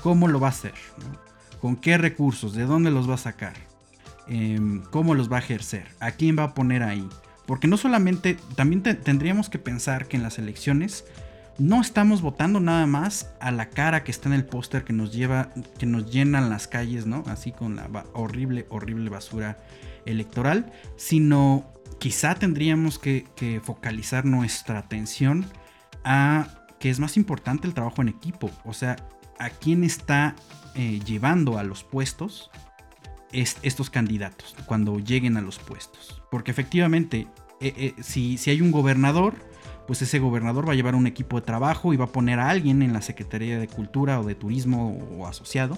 ¿Cómo 0.01 0.27
lo 0.27 0.39
va 0.39 0.47
a 0.47 0.49
hacer? 0.49 0.73
¿Con 1.61 1.75
qué 1.75 1.99
recursos? 1.99 2.55
¿De 2.55 2.65
dónde 2.65 2.89
los 2.89 3.07
va 3.07 3.13
a 3.13 3.19
sacar? 3.19 3.53
Em, 4.27 4.81
¿Cómo 4.89 5.13
los 5.13 5.31
va 5.31 5.35
a 5.35 5.41
ejercer? 5.41 5.85
¿A 5.99 6.13
quién 6.13 6.35
va 6.35 6.45
a 6.45 6.53
poner 6.55 6.81
ahí? 6.81 7.07
Porque 7.47 7.67
no 7.67 7.77
solamente, 7.77 8.37
también 8.55 8.83
tendríamos 8.83 9.49
que 9.49 9.57
pensar 9.57 10.07
que 10.07 10.17
en 10.17 10.23
las 10.23 10.37
elecciones 10.37 11.05
no 11.57 11.81
estamos 11.81 12.21
votando 12.21 12.59
nada 12.59 12.85
más 12.85 13.33
a 13.39 13.51
la 13.51 13.69
cara 13.69 14.03
que 14.03 14.11
está 14.11 14.29
en 14.29 14.33
el 14.33 14.45
póster 14.45 14.83
que 14.83 14.93
nos 14.93 15.11
lleva, 15.11 15.49
que 15.79 15.85
nos 15.87 16.11
llenan 16.11 16.49
las 16.49 16.67
calles, 16.67 17.07
¿no? 17.07 17.23
Así 17.25 17.51
con 17.51 17.77
la 17.77 18.05
horrible, 18.13 18.67
horrible 18.69 19.09
basura 19.09 19.57
electoral, 20.05 20.71
sino 20.97 21.71
quizá 21.99 22.35
tendríamos 22.35 22.99
que, 22.99 23.25
focalizar 23.63 24.25
nuestra 24.25 24.79
atención 24.79 25.45
a 26.03 26.47
que 26.79 26.89
es 26.89 26.99
más 26.99 27.17
importante 27.17 27.65
el 27.65 27.73
trabajo 27.73 28.01
en 28.01 28.09
equipo, 28.09 28.51
o 28.63 28.73
sea, 28.73 28.97
a 29.39 29.49
quién 29.49 29.83
está 29.83 30.35
eh, 30.75 30.99
llevando 31.05 31.57
a 31.57 31.63
los 31.63 31.83
puestos 31.83 32.51
estos 33.31 33.89
candidatos 33.89 34.55
cuando 34.65 34.99
lleguen 34.99 35.37
a 35.37 35.41
los 35.41 35.59
puestos. 35.59 36.21
Porque 36.31 36.51
efectivamente, 36.51 37.27
eh, 37.61 37.73
eh, 37.77 37.93
si, 38.01 38.37
si 38.37 38.49
hay 38.49 38.61
un 38.61 38.71
gobernador, 38.71 39.35
pues 39.85 40.01
ese 40.01 40.19
gobernador 40.19 40.67
va 40.67 40.73
a 40.73 40.75
llevar 40.75 40.95
un 40.95 41.07
equipo 41.07 41.39
de 41.39 41.45
trabajo 41.45 41.93
y 41.93 41.97
va 41.97 42.05
a 42.05 42.11
poner 42.11 42.39
a 42.39 42.49
alguien 42.49 42.81
en 42.81 42.93
la 42.93 43.01
Secretaría 43.01 43.59
de 43.59 43.67
Cultura 43.67 44.19
o 44.19 44.23
de 44.23 44.35
Turismo 44.35 44.97
o 45.17 45.27
asociado. 45.27 45.77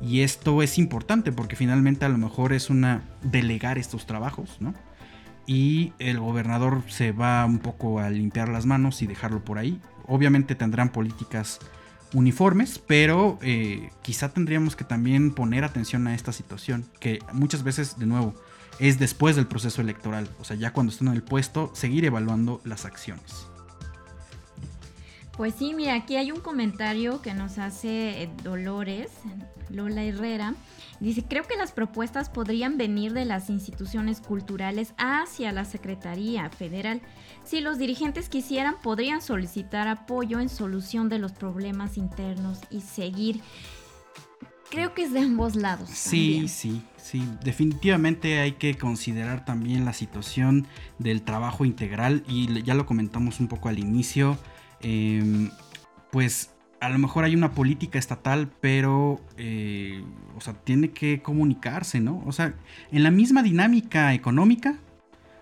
Y 0.00 0.20
esto 0.20 0.62
es 0.62 0.78
importante 0.78 1.32
porque 1.32 1.56
finalmente 1.56 2.04
a 2.04 2.08
lo 2.08 2.18
mejor 2.18 2.52
es 2.52 2.70
una 2.70 3.02
delegar 3.22 3.78
estos 3.78 4.06
trabajos, 4.06 4.56
¿no? 4.60 4.74
y 5.46 5.92
el 5.98 6.20
gobernador 6.20 6.82
se 6.88 7.12
va 7.12 7.44
un 7.44 7.58
poco 7.58 7.98
a 8.00 8.10
limpiar 8.10 8.48
las 8.48 8.66
manos 8.66 9.02
y 9.02 9.06
dejarlo 9.06 9.44
por 9.44 9.58
ahí. 9.58 9.80
Obviamente 10.06 10.54
tendrán 10.54 10.90
políticas 10.90 11.58
uniformes, 12.12 12.78
pero 12.78 13.38
eh, 13.42 13.90
quizá 14.02 14.32
tendríamos 14.32 14.76
que 14.76 14.84
también 14.84 15.34
poner 15.34 15.64
atención 15.64 16.06
a 16.06 16.14
esta 16.14 16.32
situación, 16.32 16.84
que 17.00 17.18
muchas 17.32 17.62
veces, 17.62 17.98
de 17.98 18.06
nuevo, 18.06 18.34
es 18.78 18.98
después 18.98 19.36
del 19.36 19.46
proceso 19.46 19.80
electoral, 19.80 20.28
o 20.40 20.44
sea, 20.44 20.56
ya 20.56 20.72
cuando 20.72 20.92
están 20.92 21.08
en 21.08 21.14
el 21.14 21.22
puesto, 21.22 21.70
seguir 21.74 22.04
evaluando 22.04 22.60
las 22.64 22.84
acciones. 22.84 23.46
Pues 25.36 25.54
sí, 25.54 25.72
mira, 25.74 25.94
aquí 25.94 26.16
hay 26.16 26.30
un 26.30 26.40
comentario 26.40 27.22
que 27.22 27.32
nos 27.32 27.58
hace 27.58 28.22
eh, 28.22 28.30
Dolores, 28.42 29.10
Lola 29.70 30.04
Herrera. 30.04 30.54
Dice, 31.02 31.24
creo 31.24 31.42
que 31.44 31.56
las 31.56 31.72
propuestas 31.72 32.30
podrían 32.30 32.78
venir 32.78 33.12
de 33.12 33.24
las 33.24 33.50
instituciones 33.50 34.20
culturales 34.20 34.94
hacia 34.96 35.52
la 35.52 35.64
Secretaría 35.64 36.48
Federal. 36.50 37.02
Si 37.44 37.60
los 37.60 37.78
dirigentes 37.78 38.28
quisieran, 38.28 38.76
podrían 38.82 39.20
solicitar 39.20 39.88
apoyo 39.88 40.40
en 40.40 40.48
solución 40.48 41.08
de 41.08 41.18
los 41.18 41.32
problemas 41.32 41.98
internos 41.98 42.60
y 42.70 42.80
seguir. 42.80 43.40
Creo 44.70 44.94
que 44.94 45.02
es 45.02 45.12
de 45.12 45.20
ambos 45.20 45.54
lados. 45.54 45.90
Sí, 45.90 46.48
sí, 46.48 46.82
sí. 46.96 47.28
Definitivamente 47.44 48.38
hay 48.38 48.52
que 48.52 48.78
considerar 48.78 49.44
también 49.44 49.84
la 49.84 49.92
situación 49.92 50.66
del 50.98 51.22
trabajo 51.22 51.66
integral 51.66 52.24
y 52.26 52.62
ya 52.62 52.74
lo 52.74 52.86
comentamos 52.86 53.40
un 53.40 53.48
poco 53.48 53.68
al 53.68 53.78
inicio 53.78 54.38
Em, 54.82 55.50
pues 56.10 56.50
a 56.82 56.88
lo 56.88 56.98
mejor 56.98 57.22
hay 57.22 57.36
una 57.36 57.52
política 57.52 57.96
estatal, 57.96 58.50
pero, 58.60 59.20
eh, 59.36 60.04
o 60.36 60.40
sea, 60.40 60.54
tiene 60.54 60.90
que 60.90 61.22
comunicarse, 61.22 62.00
¿no? 62.00 62.20
O 62.26 62.32
sea, 62.32 62.54
en 62.90 63.04
la 63.04 63.12
misma 63.12 63.44
dinámica 63.44 64.12
económica, 64.14 64.78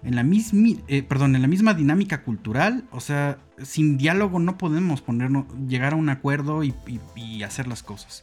en 0.02 0.16
la 0.16 0.22
misma, 0.22 0.76
eh, 0.86 1.02
perdón, 1.02 1.34
en 1.34 1.40
la 1.40 1.48
misma 1.48 1.72
dinámica 1.72 2.24
cultural, 2.24 2.84
o 2.90 3.00
sea, 3.00 3.38
sin 3.62 3.96
diálogo 3.96 4.38
no 4.38 4.58
podemos 4.58 5.00
ponernos, 5.00 5.46
llegar 5.66 5.94
a 5.94 5.96
un 5.96 6.10
acuerdo 6.10 6.62
y, 6.62 6.74
y 7.16 7.42
hacer 7.42 7.68
las 7.68 7.82
cosas. 7.82 8.22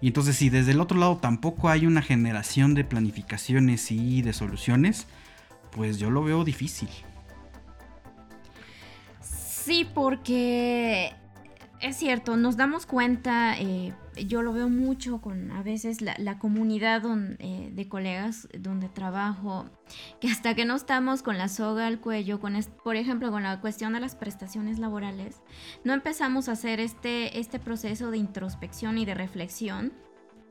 Y 0.00 0.08
entonces, 0.08 0.34
si 0.34 0.50
desde 0.50 0.72
el 0.72 0.80
otro 0.80 0.98
lado 0.98 1.18
tampoco 1.18 1.68
hay 1.68 1.86
una 1.86 2.02
generación 2.02 2.74
de 2.74 2.82
planificaciones 2.82 3.92
y 3.92 4.20
de 4.22 4.32
soluciones, 4.32 5.06
pues 5.70 6.00
yo 6.00 6.10
lo 6.10 6.24
veo 6.24 6.42
difícil. 6.42 6.88
Sí, 9.20 9.86
porque 9.94 11.14
es 11.80 11.96
cierto, 11.96 12.36
nos 12.36 12.56
damos 12.56 12.86
cuenta, 12.86 13.58
eh, 13.58 13.94
yo 14.26 14.42
lo 14.42 14.52
veo 14.52 14.68
mucho 14.68 15.20
con 15.20 15.50
a 15.52 15.62
veces 15.62 16.00
la, 16.00 16.38
comunidad 16.38 17.02
eh, 17.38 17.70
de 17.72 17.88
colegas 17.88 18.48
donde 18.58 18.88
trabajo, 18.88 19.66
que 20.20 20.28
hasta 20.28 20.54
que 20.54 20.64
no 20.64 20.74
estamos 20.74 21.22
con 21.22 21.38
la 21.38 21.48
soga 21.48 21.86
al 21.86 22.00
cuello, 22.00 22.40
con 22.40 22.58
por 22.82 22.96
ejemplo 22.96 23.30
con 23.30 23.42
la 23.42 23.60
cuestión 23.60 23.92
de 23.92 24.00
las 24.00 24.16
prestaciones 24.16 24.78
laborales, 24.78 25.40
no 25.84 25.92
empezamos 25.92 26.48
a 26.48 26.52
hacer 26.52 26.80
este, 26.80 27.38
este 27.38 27.58
proceso 27.58 28.10
de 28.10 28.18
introspección 28.18 28.98
y 28.98 29.04
de 29.04 29.14
reflexión 29.14 29.92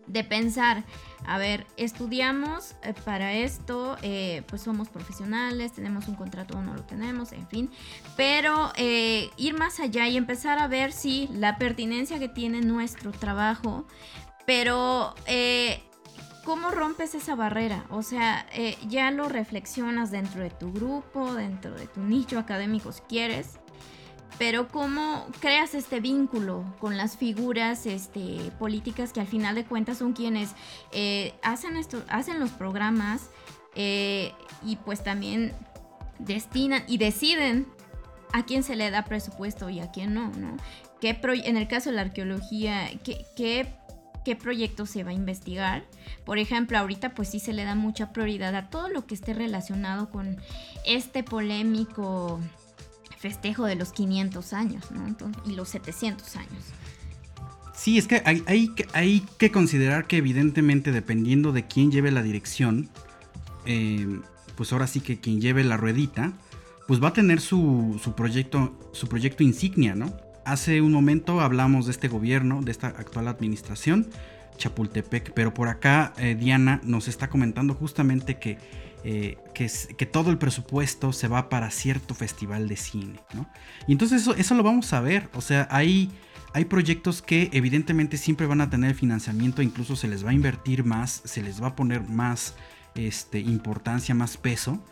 de 0.08 0.24
pensar, 0.24 0.84
a 1.26 1.38
ver, 1.38 1.68
estudiamos 1.76 2.76
eh, 2.84 2.94
para 3.06 3.34
esto, 3.34 3.98
eh, 4.02 4.44
pues 4.48 4.62
somos 4.62 4.90
profesionales, 4.90 5.74
tenemos 5.74 6.08
un 6.08 6.16
contrato 6.16 6.58
o 6.58 6.62
no 6.62 6.74
lo 6.74 6.84
tenemos, 6.84 7.34
en 7.34 7.48
fin, 7.48 7.70
pero 8.16 8.72
eh, 8.78 9.30
ir 9.38 9.58
más 9.58 9.80
allá 9.80 10.08
y 10.08 10.18
empezar 10.18 10.60
a 10.60 10.68
ver 10.68 10.92
si 10.92 11.28
la 11.34 11.58
pertinencia 11.58 12.20
que 12.20 12.30
tiene 12.30 12.62
nuestro 12.62 13.12
trabajo, 13.12 13.86
pero 14.46 15.14
¿cómo 16.46 16.72
rompes 16.72 17.14
esa 17.14 17.36
barrera? 17.36 17.86
O 17.90 18.02
sea, 18.02 18.48
ya 18.88 19.12
lo 19.12 19.28
reflexionas 19.28 20.10
dentro 20.10 20.42
de 20.42 20.50
tu 20.50 20.72
grupo, 20.72 21.34
dentro 21.34 21.76
de 21.76 21.88
tu 21.88 22.00
nicho 22.00 22.40
académico 22.40 22.94
si 22.94 23.02
quieres 23.02 23.60
pero 24.38 24.68
cómo 24.68 25.26
creas 25.40 25.74
este 25.74 26.00
vínculo 26.00 26.64
con 26.80 26.98
las 26.98 27.18
figuras 27.18 27.86
este, 27.86 28.52
políticas 28.60 29.14
que 29.14 29.20
al 29.20 29.28
final 29.28 29.56
de 29.56 29.66
cuentas 29.66 29.98
son 29.98 30.14
quienes 30.14 30.52
eh, 30.92 31.34
hacen, 31.42 31.76
esto, 31.76 32.04
hacen 32.10 32.40
los 32.40 32.52
programas 32.52 33.30
eh, 33.76 34.34
y 34.64 34.76
pues 34.78 35.04
también 35.04 35.54
destinan 36.20 36.84
y 36.88 36.98
deciden 36.98 37.68
a 38.34 38.46
quién 38.46 38.64
se 38.64 38.76
le 38.76 38.90
da 38.92 39.06
presupuesto 39.06 39.70
y 39.70 39.80
a 39.80 39.92
quién 39.92 40.14
no, 40.14 40.30
¿no? 40.30 40.58
¿Qué 41.00 41.20
en 41.46 41.58
el 41.58 41.68
caso 41.68 41.90
de 41.90 41.96
la 41.96 42.02
arqueología, 42.04 42.90
¿qué, 43.04 43.26
qué, 43.36 43.72
qué 44.26 44.36
proyecto 44.36 44.86
se 44.86 45.04
va 45.04 45.12
a 45.12 45.14
investigar? 45.14 45.86
Por 46.26 46.40
ejemplo, 46.40 46.78
ahorita 46.78 47.14
pues 47.14 47.30
sí 47.30 47.40
se 47.40 47.54
le 47.54 47.64
da 47.64 47.76
mucha 47.76 48.12
prioridad 48.12 48.56
a 48.56 48.70
todo 48.70 48.90
lo 48.90 49.06
que 49.06 49.14
esté 49.14 49.34
relacionado 49.34 50.10
con 50.10 50.38
este 50.86 51.24
polémico 51.24 52.40
festejo 53.18 53.66
de 53.66 53.76
los 53.76 53.92
500 53.92 54.54
años, 54.54 54.92
¿no? 54.92 55.16
y 55.46 55.56
los 55.56 55.70
700 55.70 56.36
años. 56.36 56.64
Sí, 57.76 57.98
es 57.98 58.08
que 58.08 58.24
hay, 58.26 59.26
que 59.38 59.52
considerar 59.52 60.08
que 60.08 60.18
evidentemente 60.18 60.92
dependiendo 60.92 61.52
de 61.52 61.68
quién 61.68 61.92
lleve 61.92 62.12
la 62.12 62.24
dirección, 62.24 62.90
eh, 63.66 64.20
pues 64.56 64.74
ahora 64.74 64.88
sí 64.88 65.00
que 65.00 65.20
quien 65.20 65.40
lleve 65.40 65.64
la 65.64 65.78
ruedita, 65.78 66.34
pues 66.88 67.04
va 67.04 67.10
a 67.10 67.14
tener 67.14 67.40
su, 67.40 68.00
proyecto, 68.16 68.80
su 68.94 69.08
proyecto 69.08 69.44
insignia, 69.44 69.94
¿no? 69.94 70.12
Hace 70.44 70.82
un 70.82 70.92
momento 70.92 71.42
hablamos 71.42 71.86
de 71.86 71.92
este 71.92 72.08
gobierno, 72.08 72.62
de 72.64 72.72
esta 72.72 72.88
actual 72.88 73.28
administración, 73.28 74.08
Chapultepec, 74.58 75.34
pero 75.34 75.54
por 75.54 75.68
acá 75.68 76.14
eh, 76.18 76.36
Diana 76.36 76.82
nos 76.84 77.08
está 77.08 77.30
comentando 77.30 77.76
justamente 77.76 78.40
que 78.40 78.58
eh, 79.10 79.38
que, 79.54 80.06
todo 80.06 80.32
el 80.32 80.38
presupuesto 80.38 81.14
se 81.14 81.30
va 81.30 81.48
para 81.48 81.72
cierto 81.72 82.14
festival 82.14 82.68
de 82.68 82.76
cine, 82.76 83.22
¿no? 83.34 83.50
Y 83.88 83.94
entonces 83.94 84.24
eso, 84.24 84.36
eso 84.36 84.54
lo 84.54 84.64
vamos 84.64 84.92
a 84.92 85.00
ver, 85.00 85.30
o 85.34 85.40
sea, 85.40 85.66
hay, 85.72 86.12
hay 86.52 86.66
proyectos 86.66 87.22
que 87.22 87.50
evidentemente 87.54 88.18
siempre 88.18 88.48
van 88.48 88.60
a 88.60 88.70
tener 88.70 88.96
financiamiento, 88.96 89.62
incluso 89.62 89.96
se 89.96 90.10
les 90.10 90.26
va 90.26 90.32
a 90.32 90.34
invertir 90.34 90.84
más, 90.84 91.22
se 91.24 91.42
les 91.42 91.64
va 91.64 91.68
a 91.68 91.76
poner 91.78 92.02
más 92.02 92.56
este, 92.96 93.40
importancia, 93.40 94.14
más 94.14 94.36
peso, 94.36 94.84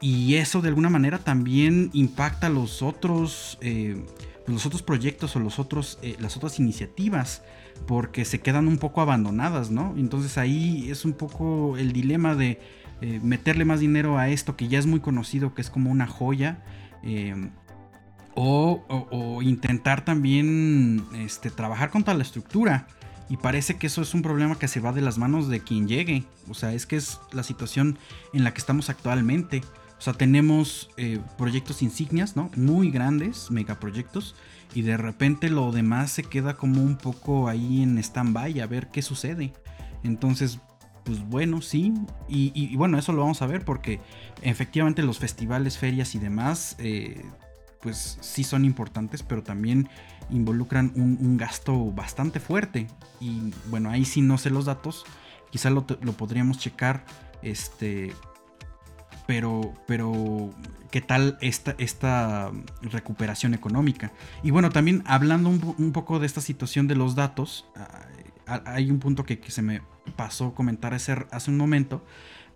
y 0.00 0.34
eso 0.34 0.62
de 0.62 0.68
alguna 0.68 0.90
manera 0.90 1.18
también 1.18 1.90
impacta 1.92 2.48
los 2.48 2.82
otros, 2.82 3.56
eh, 3.60 4.04
los 4.48 4.66
otros 4.66 4.82
proyectos 4.82 5.36
o 5.36 5.38
los 5.38 5.60
otros, 5.60 6.00
eh, 6.02 6.16
las 6.18 6.36
otras 6.36 6.58
iniciativas 6.58 7.44
porque 7.86 8.24
se 8.24 8.40
quedan 8.40 8.66
un 8.66 8.78
poco 8.78 9.00
abandonadas, 9.00 9.70
¿no? 9.70 9.94
Entonces 9.96 10.38
ahí 10.38 10.90
es 10.90 11.04
un 11.04 11.12
poco 11.12 11.76
el 11.76 11.92
dilema 11.92 12.34
de 12.34 12.58
eh, 13.00 13.20
meterle 13.22 13.64
más 13.64 13.80
dinero 13.80 14.18
a 14.18 14.28
esto 14.28 14.56
que 14.56 14.68
ya 14.68 14.78
es 14.78 14.86
muy 14.86 15.00
conocido, 15.00 15.54
que 15.54 15.62
es 15.62 15.70
como 15.70 15.90
una 15.90 16.06
joya. 16.06 16.62
Eh, 17.02 17.50
o, 18.34 19.40
intentar 19.42 20.04
también 20.04 21.04
este, 21.14 21.50
trabajar 21.50 21.90
contra 21.90 22.14
la 22.14 22.22
estructura. 22.22 22.86
Y 23.28 23.36
parece 23.36 23.76
que 23.76 23.86
eso 23.86 24.02
es 24.02 24.12
un 24.14 24.22
problema 24.22 24.58
que 24.58 24.66
se 24.66 24.80
va 24.80 24.92
de 24.92 25.02
las 25.02 25.18
manos 25.18 25.48
de 25.48 25.60
quien 25.60 25.86
llegue. 25.86 26.24
O 26.48 26.54
sea, 26.54 26.72
es 26.72 26.86
que 26.86 26.96
es 26.96 27.20
la 27.32 27.42
situación 27.42 27.98
en 28.32 28.44
la 28.44 28.52
que 28.52 28.58
estamos 28.58 28.90
actualmente. 28.90 29.62
O 29.98 30.02
sea, 30.02 30.14
tenemos 30.14 30.90
eh, 30.96 31.20
proyectos 31.38 31.82
insignias, 31.82 32.34
¿no? 32.34 32.50
Muy 32.56 32.90
grandes, 32.90 33.50
megaproyectos. 33.50 34.34
Y 34.74 34.82
de 34.82 34.96
repente 34.96 35.48
lo 35.48 35.70
demás 35.70 36.10
se 36.10 36.24
queda 36.24 36.56
como 36.56 36.82
un 36.82 36.96
poco 36.96 37.48
ahí 37.48 37.82
en 37.82 37.98
stand-by 37.98 38.60
a 38.60 38.66
ver 38.66 38.88
qué 38.88 39.02
sucede. 39.02 39.52
Entonces, 40.02 40.58
pues 41.04 41.26
bueno, 41.28 41.60
sí. 41.60 41.94
Y, 42.28 42.76
bueno, 42.76 42.98
eso 42.98 43.12
lo 43.12 43.22
vamos 43.22 43.42
a 43.42 43.46
ver 43.46 43.64
porque 43.64 44.00
efectivamente 44.42 45.02
los 45.02 45.18
festivales, 45.18 45.78
ferias 45.78 46.14
y 46.14 46.18
demás, 46.18 46.76
eh, 46.78 47.24
pues 47.80 48.18
sí 48.20 48.44
son 48.44 48.64
importantes, 48.64 49.22
pero 49.22 49.42
también 49.42 49.88
involucran 50.30 50.92
un, 50.94 51.36
gasto 51.36 51.90
bastante 51.92 52.40
fuerte. 52.40 52.86
Y 53.20 53.52
bueno, 53.66 53.90
ahí 53.90 54.04
sí 54.04 54.20
no 54.22 54.38
sé 54.38 54.50
los 54.50 54.66
datos, 54.66 55.04
quizá 55.50 55.70
lo, 55.70 55.84
podríamos 55.86 56.58
checar, 56.58 57.04
este... 57.42 58.12
Pero, 59.26 59.74
pero, 59.86 60.50
¿qué 60.90 61.00
tal 61.00 61.38
esta, 61.40 61.76
esta 61.78 62.50
recuperación 62.82 63.54
económica? 63.54 64.10
Y 64.42 64.50
bueno, 64.50 64.70
también 64.70 65.04
hablando 65.06 65.50
un, 65.50 65.92
poco 65.92 66.18
de 66.18 66.26
esta 66.26 66.40
situación 66.40 66.88
de 66.88 66.96
los 66.96 67.14
datos, 67.14 67.66
ah, 67.76 68.06
hay 68.64 68.90
un 68.90 68.98
punto 68.98 69.24
que 69.24 69.38
se 69.48 69.62
me 69.62 69.82
pasó 70.16 70.54
comentar 70.54 70.94
hace, 70.94 71.16
hace 71.30 71.50
un 71.50 71.56
momento 71.56 72.04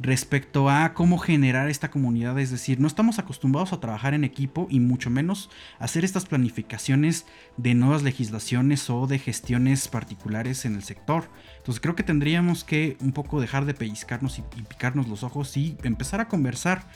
respecto 0.00 0.68
a 0.68 0.92
cómo 0.92 1.18
generar 1.18 1.68
esta 1.68 1.90
comunidad. 1.90 2.38
Es 2.38 2.50
decir, 2.50 2.80
no 2.80 2.86
estamos 2.86 3.18
acostumbrados 3.18 3.72
a 3.72 3.80
trabajar 3.80 4.14
en 4.14 4.24
equipo 4.24 4.66
y 4.70 4.80
mucho 4.80 5.10
menos 5.10 5.50
hacer 5.78 6.04
estas 6.04 6.26
planificaciones 6.26 7.26
de 7.56 7.74
nuevas 7.74 8.02
legislaciones 8.02 8.90
o 8.90 9.06
de 9.06 9.18
gestiones 9.18 9.88
particulares 9.88 10.64
en 10.64 10.74
el 10.74 10.82
sector. 10.82 11.28
Entonces 11.58 11.80
creo 11.80 11.94
que 11.94 12.02
tendríamos 12.02 12.64
que 12.64 12.96
un 13.00 13.12
poco 13.12 13.40
dejar 13.40 13.66
de 13.66 13.74
pellizcarnos 13.74 14.38
y 14.38 14.42
picarnos 14.62 15.08
los 15.08 15.22
ojos 15.22 15.56
y 15.56 15.76
empezar 15.84 16.20
a 16.20 16.28
conversar 16.28 16.86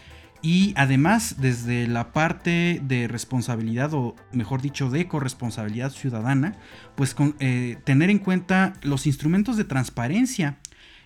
y 0.41 0.72
además, 0.76 1.36
desde 1.41 1.86
la 1.86 2.12
parte 2.12 2.80
de 2.84 3.09
responsabilidad, 3.09 3.93
o 3.95 4.14
mejor 4.32 4.62
dicho, 4.62 4.89
de 4.89 5.09
corresponsabilidad 5.09 5.91
ciudadana, 5.91 6.57
pues 6.95 7.14
con, 7.14 7.34
eh, 7.41 7.78
tener 7.84 8.11
en 8.11 8.18
cuenta 8.18 8.74
los 8.82 9.07
instrumentos 9.07 9.57
de 9.57 9.64
transparencia 9.64 10.59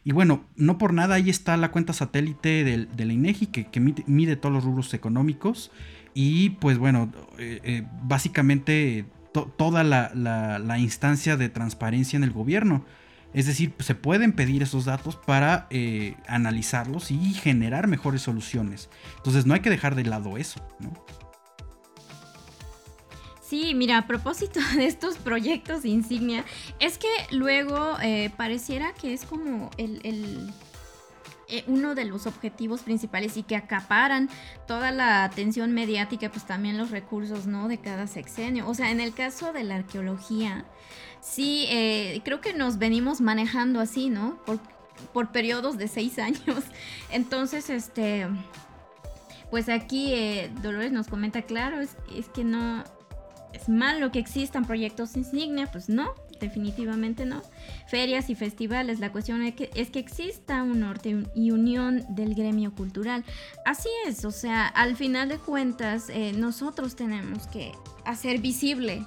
Y 0.04 0.10
bueno, 0.12 0.44
no 0.56 0.78
por 0.78 0.92
nada 0.92 1.14
ahí 1.14 1.30
está 1.30 1.56
la 1.56 1.70
cuenta 1.70 1.92
satélite 1.92 2.64
del, 2.64 2.88
de 2.96 3.04
la 3.04 3.12
INEGI 3.12 3.46
que, 3.46 3.80
mide, 3.80 4.34
todos 4.36 4.52
los 4.52 4.64
rubros 4.64 4.94
económicos. 4.94 5.70
Y 6.12 6.50
pues 6.50 6.76
bueno, 6.76 7.12
eh, 7.38 7.60
eh, 7.62 7.86
básicamente 8.02 9.06
toda 9.32 9.84
la, 9.84 10.78
instancia 10.78 11.36
de 11.36 11.48
transparencia 11.48 12.16
en 12.16 12.24
el 12.24 12.32
gobierno. 12.32 12.84
Es 13.34 13.46
decir, 13.46 13.74
se 13.78 13.94
pueden 13.94 14.32
pedir 14.32 14.62
esos 14.62 14.84
datos 14.84 15.16
para 15.16 15.66
eh, 15.70 16.16
analizarlos 16.26 17.10
y 17.10 17.34
generar 17.34 17.88
mejores 17.88 18.22
soluciones. 18.22 18.90
Entonces 19.16 19.46
no 19.46 19.54
hay 19.54 19.60
que 19.60 19.70
dejar 19.70 19.94
de 19.94 20.04
lado 20.04 20.36
eso, 20.36 20.60
¿no? 20.78 20.92
Sí, 23.52 23.74
mira, 23.74 23.98
a 23.98 24.06
propósito 24.06 24.60
de 24.76 24.86
estos 24.86 25.18
proyectos 25.18 25.84
insignia, 25.84 26.42
es 26.80 26.96
que 26.96 27.08
luego 27.30 27.98
eh, 28.02 28.30
pareciera 28.36 28.94
que 28.94 29.12
es 29.12 29.26
como 29.26 29.70
el, 29.76 30.50
eh, 31.52 31.64
uno 31.66 31.94
de 31.94 32.04
los 32.04 32.26
objetivos 32.26 32.82
principales 32.82 33.36
y 33.36 33.42
que 33.42 33.56
acaparan 33.56 34.28
toda 34.66 34.90
la 34.90 35.24
atención 35.24 35.72
mediática, 35.72 36.30
pues 36.30 36.46
también 36.46 36.78
los 36.78 36.90
recursos, 36.90 37.46
¿no? 37.46 37.68
De 37.68 37.78
cada 37.78 38.06
sexenio. 38.06 38.68
O 38.68 38.74
sea, 38.74 38.90
en 38.90 39.00
el 39.00 39.14
caso 39.14 39.52
de 39.52 39.64
la 39.64 39.76
arqueología, 39.76 40.64
sí, 41.20 41.66
eh, 41.68 42.20
creo 42.24 42.40
que 42.40 42.54
nos 42.54 42.78
venimos 42.78 43.20
manejando 43.20 43.80
así, 43.80 44.10
¿no? 44.10 44.42
Por, 44.44 44.58
por 45.12 45.30
periodos 45.32 45.78
de 45.78 45.88
seis 45.88 46.18
años. 46.18 46.64
Entonces, 47.10 47.70
este... 47.70 48.26
Pues 49.50 49.68
aquí 49.68 50.14
Dolores 50.62 50.92
nos 50.92 51.08
comenta, 51.08 51.42
claro, 51.42 51.78
es, 51.82 51.98
es 52.16 52.26
que 52.30 52.42
no, 52.42 52.82
¿Es 53.52 53.68
malo 53.68 54.10
que 54.10 54.18
existan 54.18 54.64
proyectos 54.64 55.16
insignia? 55.16 55.66
Pues 55.70 55.88
no, 55.88 56.14
definitivamente 56.42 57.24
no. 57.24 57.42
Ferias 57.88 58.28
y 58.28 58.34
festivales, 58.34 59.00
la 59.00 59.10
cuestión 59.10 59.42
es 59.42 59.54
que, 59.54 59.70
es 59.74 59.90
que 59.90 59.98
exista 59.98 60.62
un 60.62 60.80
norte 60.80 61.24
y 61.34 61.50
unión 61.50 62.04
del 62.10 62.34
gremio 62.34 62.74
cultural. 62.74 63.24
Así 63.64 63.88
es, 64.06 64.24
o 64.26 64.30
sea, 64.30 64.66
al 64.66 64.96
final 64.96 65.30
de 65.30 65.38
cuentas, 65.38 66.10
eh, 66.10 66.32
nosotros 66.36 66.96
tenemos 66.96 67.46
que 67.46 67.72
hacer 68.04 68.40
visible 68.40 69.06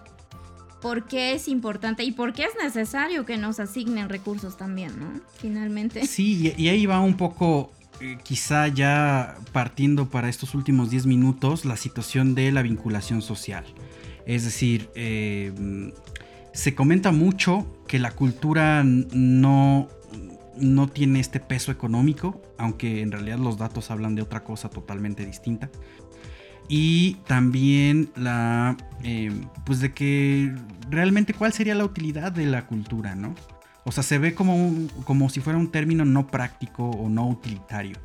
por 0.81 1.07
qué 1.07 1.33
es 1.33 1.47
importante 1.47 2.03
y 2.03 2.11
por 2.11 2.33
qué 2.33 2.43
es 2.43 2.53
necesario 2.61 3.25
que 3.25 3.37
nos 3.37 3.59
asignen 3.59 4.09
recursos 4.09 4.57
también, 4.57 4.99
¿no? 4.99 5.19
Finalmente. 5.37 6.05
Sí, 6.05 6.53
y, 6.55 6.67
ahí 6.67 6.85
va 6.85 6.99
un 6.99 7.17
poco 7.17 7.71
eh, 8.01 8.17
quizá 8.23 8.67
ya 8.67 9.35
partiendo 9.51 10.09
para 10.09 10.29
estos 10.29 10.53
últimos 10.53 10.89
10 10.89 11.07
minutos 11.07 11.65
la 11.65 11.75
situación 11.75 12.35
de 12.35 12.51
la 12.51 12.61
vinculación 12.61 13.21
social. 13.21 13.65
Es 14.25 14.43
decir, 14.43 14.89
eh, 14.95 15.53
se 16.55 16.73
comenta 16.73 17.11
mucho 17.11 17.67
que 17.85 17.99
la 17.99 18.11
cultura 18.11 18.83
no, 18.83 19.89
no 20.57 20.87
tiene 20.87 21.19
este 21.19 21.41
peso 21.41 21.71
económico, 21.71 22.41
aunque 22.57 23.01
en 23.01 23.11
realidad 23.11 23.37
los 23.37 23.57
datos 23.57 23.91
hablan 23.91 24.15
de 24.15 24.21
otra 24.21 24.43
cosa 24.43 24.69
totalmente 24.69 25.25
distinta. 25.25 25.69
Y 26.69 27.15
también 27.27 28.09
la, 28.15 28.77
eh, 29.03 29.31
pues 29.65 29.81
de 29.81 29.93
que 29.93 30.55
realmente 30.89 31.33
cuál 31.33 31.51
sería 31.51 31.75
la 31.75 31.83
utilidad 31.83 32.31
de 32.31 32.45
la 32.45 32.65
cultura, 32.65 33.15
¿no? 33.15 33.35
O 33.83 33.91
sea, 33.91 34.01
se 34.01 34.17
ve 34.17 34.33
como, 34.33 34.87
como 35.03 35.29
si 35.29 35.41
fuera 35.41 35.59
un 35.59 35.69
término 35.69 36.05
no 36.05 36.25
práctico 36.25 36.89
o 36.89 37.09
no 37.09 37.27
utilitario 37.27 37.99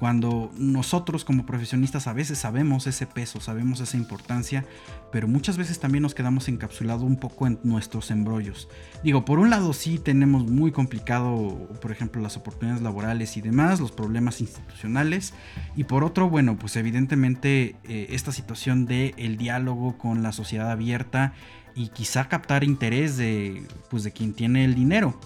cuando 0.00 0.50
nosotros 0.56 1.26
como 1.26 1.44
profesionistas 1.44 2.06
a 2.06 2.14
veces 2.14 2.38
sabemos 2.38 2.86
ese 2.86 3.06
peso, 3.06 3.38
sabemos 3.38 3.80
esa 3.80 3.98
importancia, 3.98 4.64
pero 5.12 5.28
muchas 5.28 5.58
veces 5.58 5.78
también 5.78 6.00
nos 6.00 6.14
quedamos 6.14 6.48
encapsulados 6.48 7.02
un 7.02 7.16
poco 7.16 7.46
en 7.46 7.60
nuestros 7.64 8.10
embrollos. 8.10 8.70
Digo, 9.04 9.26
por 9.26 9.38
un 9.38 9.50
lado 9.50 9.74
sí 9.74 9.98
tenemos 9.98 10.50
muy 10.50 10.72
complicado, 10.72 11.68
por 11.82 11.92
ejemplo, 11.92 12.22
las 12.22 12.38
oportunidades 12.38 12.82
laborales 12.82 13.36
y 13.36 13.42
demás, 13.42 13.78
los 13.78 13.92
problemas 13.92 14.40
institucionales, 14.40 15.34
y 15.76 15.84
por 15.84 16.02
otro, 16.02 16.30
bueno, 16.30 16.56
pues 16.56 16.76
evidentemente 16.76 17.76
eh, 17.84 18.06
esta 18.08 18.32
situación 18.32 18.86
de 18.86 19.12
el 19.18 19.36
diálogo 19.36 19.98
con 19.98 20.22
la 20.22 20.32
sociedad 20.32 20.70
abierta 20.70 21.34
y 21.74 21.88
quizá 21.88 22.26
captar 22.26 22.64
interés 22.64 23.18
de, 23.18 23.66
pues, 23.90 24.02
de 24.02 24.12
quien 24.12 24.32
tiene 24.32 24.64
el 24.64 24.74
dinero, 24.74 25.20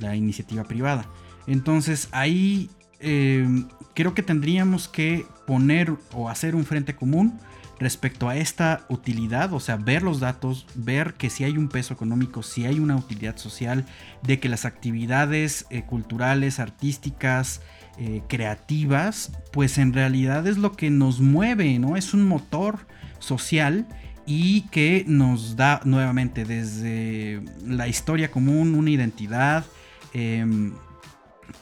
la 0.00 0.16
iniciativa 0.16 0.64
privada. 0.64 1.06
Entonces 1.46 2.08
ahí 2.12 2.68
eh, 3.00 3.46
creo 3.94 4.14
que 4.14 4.22
tendríamos 4.22 4.88
que 4.88 5.26
poner 5.46 5.92
o 6.12 6.28
hacer 6.28 6.54
un 6.54 6.64
frente 6.64 6.94
común 6.94 7.38
respecto 7.78 8.28
a 8.28 8.36
esta 8.36 8.84
utilidad, 8.88 9.52
o 9.52 9.60
sea, 9.60 9.76
ver 9.76 10.02
los 10.02 10.20
datos, 10.20 10.66
ver 10.74 11.14
que 11.14 11.30
si 11.30 11.44
hay 11.44 11.56
un 11.56 11.68
peso 11.68 11.94
económico, 11.94 12.42
si 12.42 12.66
hay 12.66 12.80
una 12.80 12.96
utilidad 12.96 13.36
social, 13.36 13.86
de 14.22 14.40
que 14.40 14.48
las 14.48 14.64
actividades 14.64 15.66
eh, 15.70 15.82
culturales, 15.82 16.58
artísticas, 16.58 17.60
eh, 17.98 18.22
creativas, 18.28 19.32
pues 19.52 19.78
en 19.78 19.92
realidad 19.92 20.46
es 20.46 20.58
lo 20.58 20.72
que 20.72 20.90
nos 20.90 21.20
mueve, 21.20 21.78
¿no? 21.78 21.96
Es 21.96 22.14
un 22.14 22.26
motor 22.26 22.86
social 23.18 23.86
y 24.26 24.62
que 24.68 25.04
nos 25.06 25.56
da 25.56 25.80
nuevamente 25.84 26.44
desde 26.44 27.42
la 27.64 27.88
historia 27.88 28.30
común 28.30 28.74
una 28.74 28.90
identidad, 28.90 29.64
em, 30.12 30.74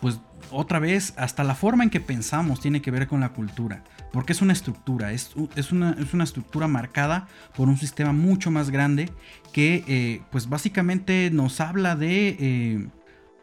pues 0.00 0.18
otra 0.50 0.78
vez, 0.78 1.14
hasta 1.16 1.44
la 1.44 1.54
forma 1.54 1.84
en 1.84 1.90
que 1.90 2.00
pensamos 2.00 2.60
tiene 2.60 2.82
que 2.82 2.90
ver 2.90 3.06
con 3.06 3.20
la 3.20 3.30
cultura, 3.30 3.82
porque 4.12 4.32
es 4.32 4.42
una 4.42 4.52
estructura, 4.52 5.12
es, 5.12 5.34
una, 5.72 5.96
estructura 6.22 6.68
marcada 6.68 7.28
por 7.56 7.68
un 7.68 7.76
sistema 7.76 8.12
mucho 8.12 8.50
más 8.50 8.70
grande 8.70 9.10
que 9.52 9.84
eh, 9.86 10.22
pues 10.30 10.48
básicamente 10.48 11.30
nos 11.30 11.60
habla 11.60 11.96
de... 11.96 12.36
Eh, 12.38 12.88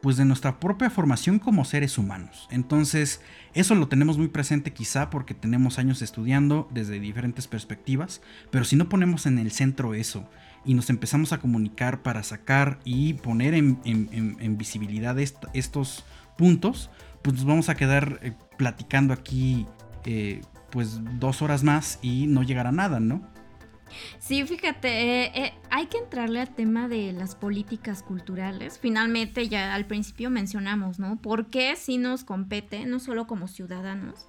pues 0.03 0.17
de 0.17 0.25
nuestra 0.25 0.59
propia 0.59 0.89
formación 0.89 1.39
como 1.39 1.63
seres 1.63 1.97
humanos. 1.97 2.49
Entonces, 2.51 3.21
eso 3.53 3.73
lo 3.73 3.87
tenemos 3.87 4.17
muy 4.17 4.27
presente 4.27 4.73
quizá 4.73 5.09
porque 5.09 5.33
tenemos 5.33 5.79
años 5.79 6.01
estudiando 6.01 6.67
desde 6.73 6.99
diferentes 6.99 7.47
perspectivas, 7.47 8.21
pero 8.51 8.65
si 8.65 8.75
no 8.75 8.89
ponemos 8.89 9.25
en 9.27 9.39
el 9.39 9.53
centro 9.53 9.93
eso 9.93 10.27
y 10.65 10.73
nos 10.73 10.89
empezamos 10.89 11.31
a 11.31 11.39
comunicar 11.39 12.01
para 12.01 12.21
sacar 12.23 12.79
y 12.83 13.13
poner 13.13 13.53
en, 13.53 14.57
visibilidad 14.57 15.17
estos 15.19 16.03
puntos, 16.37 16.89
pues 17.21 17.37
nos 17.37 17.45
vamos 17.45 17.69
a 17.69 17.75
quedar 17.75 18.19
eh, 18.21 18.33
platicando 18.57 19.13
aquí 19.13 19.65
eh, 20.05 20.41
pues 20.71 20.99
dos 21.19 21.41
horas 21.41 21.63
más 21.63 21.99
y 22.01 22.27
no 22.27 22.43
llegará 22.43 22.71
nada, 22.71 22.99
¿no? 22.99 23.21
Sí, 24.19 24.43
fíjate, 24.43 25.25
eh, 25.25 25.53
hay 25.69 25.85
que 25.85 25.99
entrarle 25.99 26.41
al 26.41 26.55
tema 26.55 26.87
de 26.87 27.13
las 27.13 27.35
políticas 27.35 28.01
culturales. 28.01 28.79
Finalmente, 28.79 29.47
ya 29.47 29.75
al 29.75 29.85
principio 29.85 30.31
mencionamos, 30.31 30.97
¿no? 30.97 31.17
¿Por 31.17 31.47
qué 31.47 31.75
si 31.75 31.97
nos 31.99 32.23
compete, 32.23 32.85
no 32.85 32.99
solo 32.99 33.27
como 33.27 33.47
ciudadanos, 33.47 34.25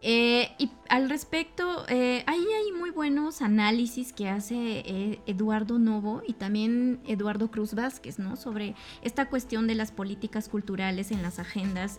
eh, 0.00 0.52
y 0.58 0.70
al 0.88 1.10
respecto, 1.10 1.84
eh, 1.88 2.22
ahí 2.26 2.44
hay 2.56 2.72
muy 2.72 2.90
buenos 2.90 3.42
análisis 3.42 4.12
que 4.12 4.28
hace 4.28 4.54
eh, 4.54 5.20
Eduardo 5.26 5.78
Novo 5.78 6.22
y 6.26 6.34
también 6.34 7.00
Eduardo 7.06 7.50
Cruz 7.50 7.74
Vázquez, 7.74 8.18
¿no? 8.18 8.36
Sobre 8.36 8.76
esta 9.02 9.28
cuestión 9.28 9.66
de 9.66 9.74
las 9.74 9.90
políticas 9.90 10.48
culturales 10.48 11.10
en 11.10 11.22
las 11.22 11.38
agendas 11.38 11.98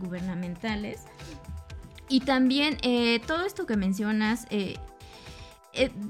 gubernamentales. 0.00 1.02
Y 2.08 2.20
también 2.20 2.76
todo 3.26 3.44
esto 3.44 3.66
que 3.66 3.76
mencionas, 3.76 4.46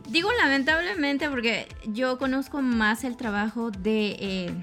digo 0.08 0.30
lamentablemente 0.38 1.28
porque 1.28 1.68
yo 1.86 2.18
conozco 2.18 2.62
más 2.62 3.04
el 3.04 3.16
trabajo 3.16 3.70
de 3.70 4.54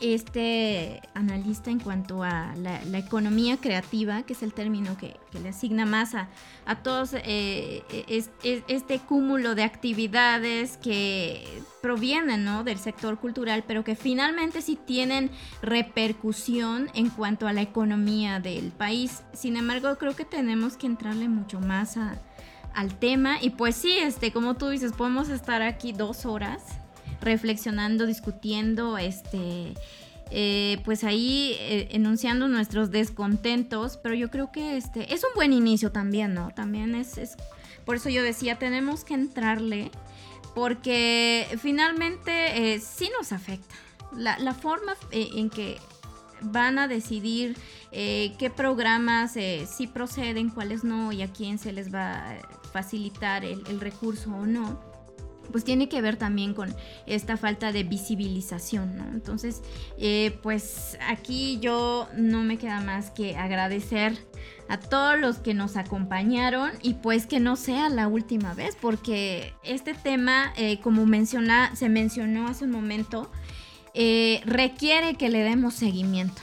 este 0.00 1.02
analista 1.14 1.70
en 1.70 1.78
cuanto 1.78 2.22
a 2.22 2.54
la, 2.56 2.80
economía 2.98 3.56
creativa, 3.56 4.22
que 4.22 4.32
es 4.32 4.42
el 4.42 4.52
término 4.52 4.96
que, 4.96 5.16
le 5.40 5.50
asigna 5.50 5.86
más 5.86 6.14
a, 6.14 6.28
todos 6.82 7.14
eh, 7.14 7.82
este 8.08 8.98
cúmulo 9.00 9.54
de 9.54 9.62
actividades 9.62 10.76
que 10.76 11.44
provienen 11.80 12.64
del 12.64 12.78
sector 12.78 13.18
cultural, 13.18 13.64
pero 13.66 13.84
que 13.84 13.96
finalmente 13.96 14.62
sí 14.62 14.76
tienen 14.76 15.30
repercusión 15.62 16.90
en 16.94 17.10
cuanto 17.10 17.46
a 17.46 17.52
la 17.52 17.62
economía 17.62 18.40
del 18.40 18.72
país. 18.72 19.22
Sin 19.32 19.56
embargo, 19.56 19.96
creo 19.96 20.14
que 20.14 20.24
tenemos 20.24 20.76
que 20.76 20.86
entrarle 20.86 21.28
mucho 21.28 21.60
más 21.60 21.96
al 22.74 22.98
tema. 22.98 23.38
Y 23.40 23.50
pues 23.50 23.76
sí, 23.76 23.98
este, 23.98 24.32
como 24.32 24.54
tú 24.54 24.68
dices, 24.68 24.92
podemos 24.92 25.28
estar 25.28 25.62
aquí 25.62 25.92
dos 25.92 26.26
horas 26.26 26.79
reflexionando, 27.20 28.06
discutiendo, 28.06 28.98
este, 28.98 29.74
eh, 30.30 30.80
pues 30.84 31.02
ahí 31.02 31.56
eh, 31.58 31.88
enunciando 31.90 32.46
nuestros 32.46 32.90
descontentos, 32.90 33.96
pero 33.96 34.14
yo 34.14 34.30
creo 34.30 34.52
que 34.52 34.76
este 34.76 35.12
es 35.12 35.24
un 35.24 35.30
buen 35.34 35.52
inicio 35.52 35.90
también, 35.90 36.34
¿no? 36.34 36.50
También 36.54 36.94
es, 36.94 37.36
por 37.84 37.96
eso 37.96 38.10
yo 38.10 38.22
decía, 38.22 38.56
tenemos 38.56 39.04
que 39.04 39.14
entrarle, 39.14 39.90
porque 40.54 41.46
finalmente 41.60 42.74
eh, 42.74 42.80
sí 42.80 43.10
nos 43.18 43.32
afecta. 43.32 43.74
La, 44.16 44.54
forma 44.54 44.96
en 45.12 45.50
que 45.50 45.78
van 46.40 46.80
a 46.80 46.88
decidir 46.88 47.56
qué 47.92 48.52
programas 48.56 49.34
sí 49.68 49.86
proceden, 49.86 50.50
cuáles 50.50 50.82
no 50.82 51.12
y 51.12 51.22
a 51.22 51.28
quién 51.28 51.58
se 51.58 51.72
les 51.72 51.94
va 51.94 52.32
a 52.32 52.38
facilitar 52.72 53.44
el 53.44 53.80
recurso 53.80 54.30
o 54.30 54.46
no 54.46 54.89
pues 55.50 55.64
tiene 55.64 55.88
que 55.88 56.00
ver 56.00 56.16
también 56.16 56.54
con 56.54 56.74
esta 57.06 57.36
falta 57.36 57.72
de 57.72 57.84
visibilización, 57.84 58.96
¿no? 58.96 59.04
Entonces, 59.12 59.62
eh, 59.98 60.38
pues 60.42 60.98
aquí 61.08 61.58
yo 61.60 62.08
no 62.16 62.42
me 62.42 62.58
queda 62.58 62.80
más 62.80 63.10
que 63.10 63.36
agradecer 63.36 64.16
a 64.68 64.78
todos 64.78 65.18
los 65.18 65.38
que 65.38 65.54
nos 65.54 65.76
acompañaron 65.76 66.70
y 66.82 66.94
pues 66.94 67.26
que 67.26 67.40
no 67.40 67.56
sea 67.56 67.88
la 67.88 68.08
última 68.08 68.54
vez, 68.54 68.76
porque 68.80 69.52
este 69.64 69.94
tema, 69.94 70.52
eh, 70.56 70.78
como 70.80 71.06
menciona, 71.06 71.74
se 71.74 71.88
mencionó 71.88 72.46
hace 72.46 72.64
un 72.64 72.70
momento, 72.70 73.30
eh, 73.94 74.40
requiere 74.44 75.14
que 75.14 75.28
le 75.28 75.42
demos 75.42 75.74
seguimiento. 75.74 76.40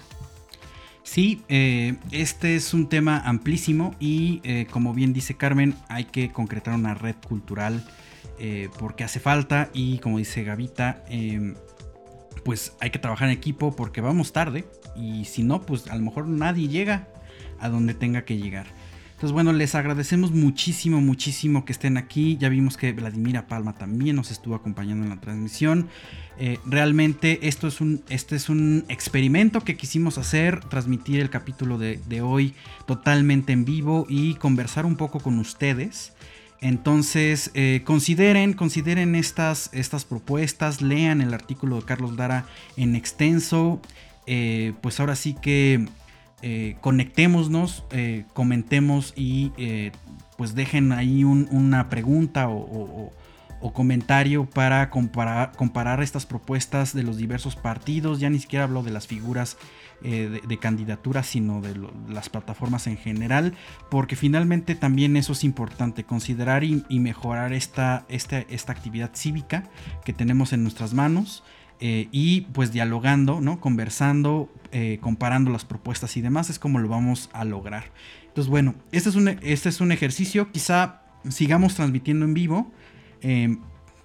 Sí, 1.04 1.42
este 1.48 2.58
es 2.58 2.74
un 2.74 2.90
tema 2.90 3.18
amplísimo 3.20 3.96
y 3.98 4.42
como 4.72 4.94
bien 4.94 5.14
dice 5.14 5.38
Carmen, 5.38 5.74
hay 5.88 6.04
que 6.04 6.34
concretar 6.34 6.74
una 6.74 6.96
red 6.96 7.16
cultural 7.26 7.82
eh, 8.40 8.70
porque 8.80 9.04
hace 9.04 9.20
falta 9.20 9.70
y 9.74 10.00
como 10.00 10.18
dice 10.18 10.44
Gavita, 10.44 11.04
em, 11.10 11.56
pues 12.44 12.74
hay 12.80 12.92
que 12.92 13.00
trabajar 13.00 13.30
en 13.30 13.34
equipo 13.34 13.76
porque 13.76 14.02
vamos 14.02 14.32
tarde 14.34 14.66
y 14.96 15.26
si 15.26 15.44
no, 15.44 15.62
pues 15.62 15.88
a 15.88 15.96
lo 15.96 16.02
mejor 16.02 16.28
nadie 16.28 16.68
llega 16.68 17.08
a 17.60 17.70
donde 17.70 17.94
tenga 17.94 18.24
que 18.26 18.38
llegar. 18.38 18.68
Entonces, 19.18 19.34
bueno, 19.34 19.52
les 19.52 19.74
agradecemos 19.74 20.30
muchísimo, 20.30 21.02
muchísimo 21.02 21.66
que 21.66 21.72
estén 21.72 21.98
aquí. 21.98 22.38
Ya 22.40 22.50
vimos 22.50 22.78
que 22.78 22.94
Vladimira 22.94 23.48
Palma 23.48 23.74
también 23.74 24.16
nos 24.16 24.30
estuvo 24.30 24.54
acompañando 24.54 25.06
en 25.06 25.10
la 25.10 25.20
transmisión. 25.20 25.90
Eh, 26.38 26.60
realmente 26.68 27.48
esto 27.48 27.68
es 27.68 27.82
un, 27.82 28.04
este 28.10 28.36
es 28.36 28.48
un 28.48 28.86
experimento 28.90 29.62
que 29.62 29.76
quisimos 29.76 30.20
hacer, 30.20 30.60
transmitir 30.66 31.20
el 31.20 31.32
capítulo 31.32 31.80
de, 31.80 32.00
de 32.08 32.22
hoy 32.22 32.54
totalmente 32.86 33.54
en 33.54 33.66
vivo 33.66 34.06
y 34.08 34.36
conversar 34.36 34.86
un 34.86 34.98
poco 34.98 35.20
con 35.20 35.40
ustedes. 35.40 36.14
Entonces, 36.60 37.52
eh, 37.54 37.82
consideren, 37.86 38.54
consideren 38.54 39.16
estas, 39.16 39.70
estas 39.74 40.06
propuestas, 40.06 40.82
lean 40.82 41.22
el 41.22 41.34
artículo 41.34 41.78
de 41.78 41.84
Carlos 41.84 42.16
Dara 42.16 42.46
en 42.78 42.96
extenso. 42.96 43.80
Eh, 44.26 44.74
pues 44.82 45.00
ahora 45.00 45.16
sí 45.16 45.36
que 45.40 45.88
eh, 46.42 46.76
conectémonos, 46.82 47.86
comentemos 48.34 49.14
y 49.16 49.52
pues 50.38 50.56
dejen 50.56 50.92
ahí 50.92 51.24
una 51.24 51.90
pregunta 51.90 52.50
o, 52.50 53.14
comentario 53.74 54.46
para 54.46 54.90
comparar, 54.90 55.52
comparar 55.56 56.02
estas 56.02 56.26
propuestas 56.26 56.94
de 56.94 57.04
los 57.04 57.18
diversos 57.18 57.56
partidos. 57.56 58.20
Ya 58.20 58.30
ni 58.30 58.40
siquiera 58.40 58.66
hablo 58.66 58.82
de 58.82 58.92
las 58.92 59.08
figuras 59.08 59.58
eh, 60.04 60.42
de, 60.48 60.58
candidaturas, 60.60 61.26
sino 61.26 61.60
de 61.60 61.74
las 62.08 62.30
plataformas 62.30 62.86
en 62.86 62.98
general, 62.98 63.56
porque 63.90 64.16
finalmente 64.16 64.76
también 64.76 65.18
eso 65.18 65.34
es 65.34 65.44
importante, 65.44 66.04
considerar 66.04 66.64
y, 66.64 66.84
mejorar 67.00 67.52
esta, 67.52 68.06
esta, 68.08 68.42
esta, 68.42 68.72
actividad 68.72 69.10
cívica 69.16 69.64
que 70.06 70.14
tenemos 70.14 70.54
en 70.54 70.62
nuestras 70.62 70.94
manos. 70.94 71.44
Eh, 71.80 72.10
y 72.12 72.42
pues 72.42 72.72
dialogando, 72.72 73.42
¿no? 73.42 73.60
Conversando, 73.60 74.50
eh, 74.72 75.00
comparando 75.02 75.50
las 75.50 75.66
propuestas 75.66 76.16
y 76.16 76.22
demás, 76.22 76.52
es 76.52 76.60
como 76.60 76.78
lo 76.78 76.90
vamos 76.90 77.32
a 77.34 77.44
lograr. 77.44 77.86
Entonces, 78.28 78.52
bueno, 78.52 78.76
este 78.92 79.10
es 79.10 79.16
un, 79.16 79.28
este 79.42 79.70
es 79.70 79.82
un 79.82 79.92
ejercicio, 79.92 80.52
quizá 80.52 81.02
sigamos 81.28 81.74
transmitiendo 81.74 82.24
en 82.24 82.36
vivo. 82.36 82.72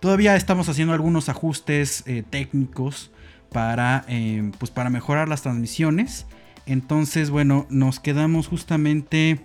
todavía 0.00 0.36
estamos 0.36 0.70
haciendo 0.70 0.94
algunos 0.94 1.28
ajustes 1.28 2.04
técnicos 2.30 3.11
para, 3.52 4.04
eh, 4.08 4.50
pues 4.58 4.70
para 4.70 4.90
mejorar 4.90 5.28
las 5.28 5.42
transmisiones. 5.42 6.26
Entonces, 6.66 7.30
bueno, 7.30 7.66
nos 7.70 8.00
quedamos 8.00 8.48
justamente 8.48 9.40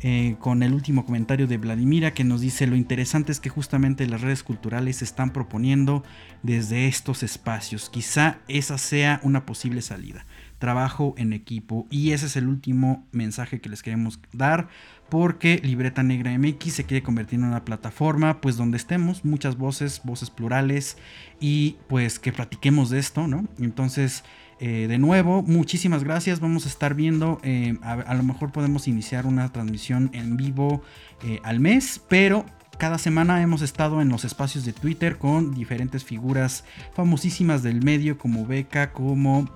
eh, 0.00 0.36
con 0.38 0.62
el 0.62 0.74
último 0.74 1.04
comentario 1.04 1.48
de 1.48 1.56
Vladimira 1.56 2.14
que 2.14 2.22
nos 2.22 2.40
dice 2.40 2.68
lo 2.68 2.76
interesante 2.76 3.32
es 3.32 3.40
que 3.40 3.48
justamente 3.48 4.06
las 4.06 4.20
redes 4.20 4.44
culturales 4.44 4.98
se 4.98 5.04
están 5.04 5.32
proponiendo 5.32 6.04
desde 6.42 6.86
estos 6.86 7.24
espacios. 7.24 7.90
Quizá 7.90 8.38
esa 8.46 8.78
sea 8.78 9.20
una 9.24 9.44
posible 9.44 9.82
salida. 9.82 10.24
Trabajo 10.58 11.14
en 11.18 11.32
equipo 11.32 11.86
y 11.90 12.12
ese 12.12 12.26
es 12.26 12.36
el 12.36 12.46
último 12.46 13.06
mensaje 13.10 13.60
que 13.60 13.68
les 13.68 13.82
queremos 13.82 14.20
dar 14.32 14.68
porque 15.08 15.60
Libreta 15.62 16.02
Negra 16.02 16.36
MX 16.36 16.72
se 16.72 16.84
quiere 16.84 17.02
convertir 17.02 17.38
en 17.38 17.46
una 17.46 17.64
plataforma 17.64 18.40
pues 18.40 18.56
donde 18.56 18.76
estemos 18.76 19.24
muchas 19.24 19.56
voces, 19.56 20.02
voces 20.04 20.30
plurales 20.30 20.96
y 21.40 21.76
pues 21.88 22.18
que 22.18 22.32
platiquemos 22.32 22.90
de 22.90 22.98
esto, 22.98 23.26
¿no? 23.26 23.46
Entonces, 23.58 24.24
eh, 24.60 24.86
de 24.88 24.98
nuevo, 24.98 25.42
muchísimas 25.42 26.04
gracias, 26.04 26.40
vamos 26.40 26.66
a 26.66 26.68
estar 26.68 26.94
viendo, 26.94 27.40
eh, 27.42 27.76
a, 27.82 28.14
lo 28.14 28.22
mejor 28.22 28.50
podemos 28.50 28.88
iniciar 28.88 29.24
una 29.24 29.52
transmisión 29.52 30.10
en 30.12 30.36
vivo 30.36 30.82
eh, 31.22 31.38
al 31.44 31.60
mes, 31.60 32.02
pero 32.08 32.44
cada 32.76 32.98
semana 32.98 33.40
hemos 33.42 33.62
estado 33.62 34.02
en 34.02 34.08
los 34.08 34.24
espacios 34.24 34.64
de 34.64 34.72
Twitter 34.72 35.16
con 35.16 35.54
diferentes 35.54 36.04
figuras 36.04 36.64
famosísimas 36.94 37.62
del 37.62 37.82
medio 37.82 38.18
como 38.18 38.46
Beca, 38.46 38.92
como 38.92 39.48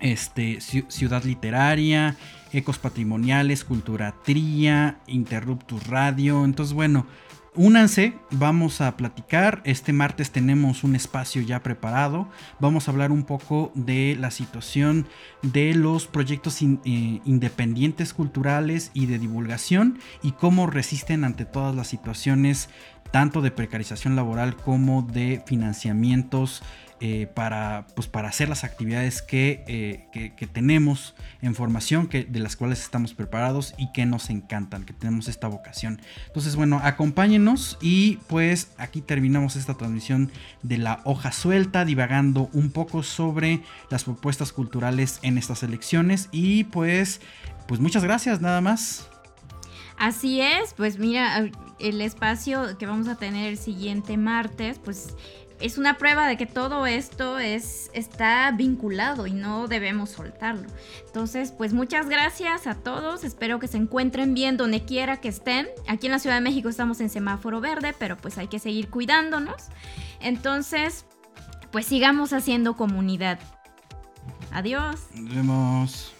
este, 0.00 0.58
Ciudad 0.60 1.24
Literaria, 1.24 2.16
Ecos 2.52 2.78
Patrimoniales, 2.78 3.64
Cultura 3.64 4.14
Tría, 4.24 5.00
Interruptus 5.06 5.86
Radio. 5.86 6.44
Entonces, 6.44 6.74
bueno, 6.74 7.06
únanse, 7.54 8.14
vamos 8.30 8.80
a 8.80 8.96
platicar. 8.96 9.62
Este 9.64 9.92
martes 9.92 10.30
tenemos 10.30 10.84
un 10.84 10.96
espacio 10.96 11.42
ya 11.42 11.62
preparado. 11.62 12.28
Vamos 12.58 12.88
a 12.88 12.90
hablar 12.90 13.12
un 13.12 13.24
poco 13.24 13.72
de 13.74 14.16
la 14.18 14.30
situación 14.30 15.06
de 15.42 15.74
los 15.74 16.06
proyectos 16.06 16.60
eh, 16.62 16.66
independientes 17.24 18.14
culturales 18.14 18.90
y 18.94 19.06
de 19.06 19.18
divulgación 19.18 19.98
y 20.22 20.32
cómo 20.32 20.66
resisten 20.66 21.24
ante 21.24 21.44
todas 21.44 21.74
las 21.74 21.88
situaciones 21.88 22.68
tanto 23.10 23.42
de 23.42 23.50
precarización 23.50 24.16
laboral 24.16 24.56
como 24.56 25.02
de 25.02 25.42
financiamientos 25.46 26.62
eh, 27.02 27.26
para, 27.32 27.86
pues, 27.94 28.08
para 28.08 28.28
hacer 28.28 28.50
las 28.50 28.62
actividades 28.62 29.24
eh, 29.32 30.06
que, 30.12 30.34
que, 30.34 30.46
tenemos 30.46 31.14
en 31.40 31.54
formación, 31.54 32.08
que, 32.08 32.24
de 32.24 32.40
las 32.40 32.56
cuales 32.56 32.82
estamos 32.82 33.14
preparados 33.14 33.72
y 33.78 33.90
que 33.92 34.04
nos 34.04 34.28
encantan, 34.28 34.84
que 34.84 34.92
tenemos 34.92 35.26
esta 35.26 35.48
vocación. 35.48 36.02
Entonces, 36.26 36.56
bueno, 36.56 36.78
acompáñenos 36.82 37.78
y 37.80 38.18
pues 38.28 38.72
aquí 38.76 39.00
terminamos 39.00 39.56
esta 39.56 39.78
transmisión 39.78 40.30
de 40.62 40.76
la 40.76 41.00
hoja 41.04 41.32
suelta, 41.32 41.86
divagando 41.86 42.50
un 42.52 42.70
poco 42.70 43.02
sobre 43.02 43.62
las 43.88 44.04
propuestas 44.04 44.52
culturales 44.52 45.20
en 45.22 45.38
estas 45.38 45.62
elecciones 45.62 46.28
y 46.32 46.64
pues, 46.64 47.22
pues 47.66 47.80
muchas 47.80 48.04
gracias, 48.04 48.42
nada 48.42 48.60
más. 48.60 49.08
Así 49.96 50.40
es, 50.40 50.74
pues 50.76 50.98
mira, 50.98 51.50
el 51.78 52.00
espacio 52.00 52.78
que 52.78 52.86
vamos 52.86 53.08
a 53.08 53.16
tener 53.16 53.48
el 53.48 53.58
siguiente 53.58 54.16
martes, 54.16 54.78
pues 54.78 55.14
es 55.60 55.78
una 55.78 55.98
prueba 55.98 56.26
de 56.26 56.36
que 56.36 56.46
todo 56.46 56.86
esto 56.86 57.38
es, 57.38 57.90
está 57.92 58.50
vinculado 58.52 59.26
y 59.26 59.32
no 59.32 59.68
debemos 59.68 60.10
soltarlo. 60.10 60.68
Entonces, 61.06 61.52
pues 61.52 61.72
muchas 61.72 62.08
gracias 62.08 62.66
a 62.66 62.74
todos. 62.74 63.24
Espero 63.24 63.58
que 63.58 63.68
se 63.68 63.76
encuentren 63.76 64.34
bien 64.34 64.56
donde 64.56 64.84
quiera 64.84 65.20
que 65.20 65.28
estén. 65.28 65.68
Aquí 65.86 66.06
en 66.06 66.12
la 66.12 66.18
Ciudad 66.18 66.36
de 66.36 66.42
México 66.42 66.68
estamos 66.68 67.00
en 67.00 67.10
semáforo 67.10 67.60
verde, 67.60 67.94
pero 67.98 68.16
pues 68.16 68.38
hay 68.38 68.48
que 68.48 68.58
seguir 68.58 68.88
cuidándonos. 68.90 69.68
Entonces, 70.20 71.04
pues 71.70 71.86
sigamos 71.86 72.32
haciendo 72.32 72.76
comunidad. 72.76 73.38
Adiós. 74.52 75.00
Nos 75.14 75.34
vemos. 75.34 76.19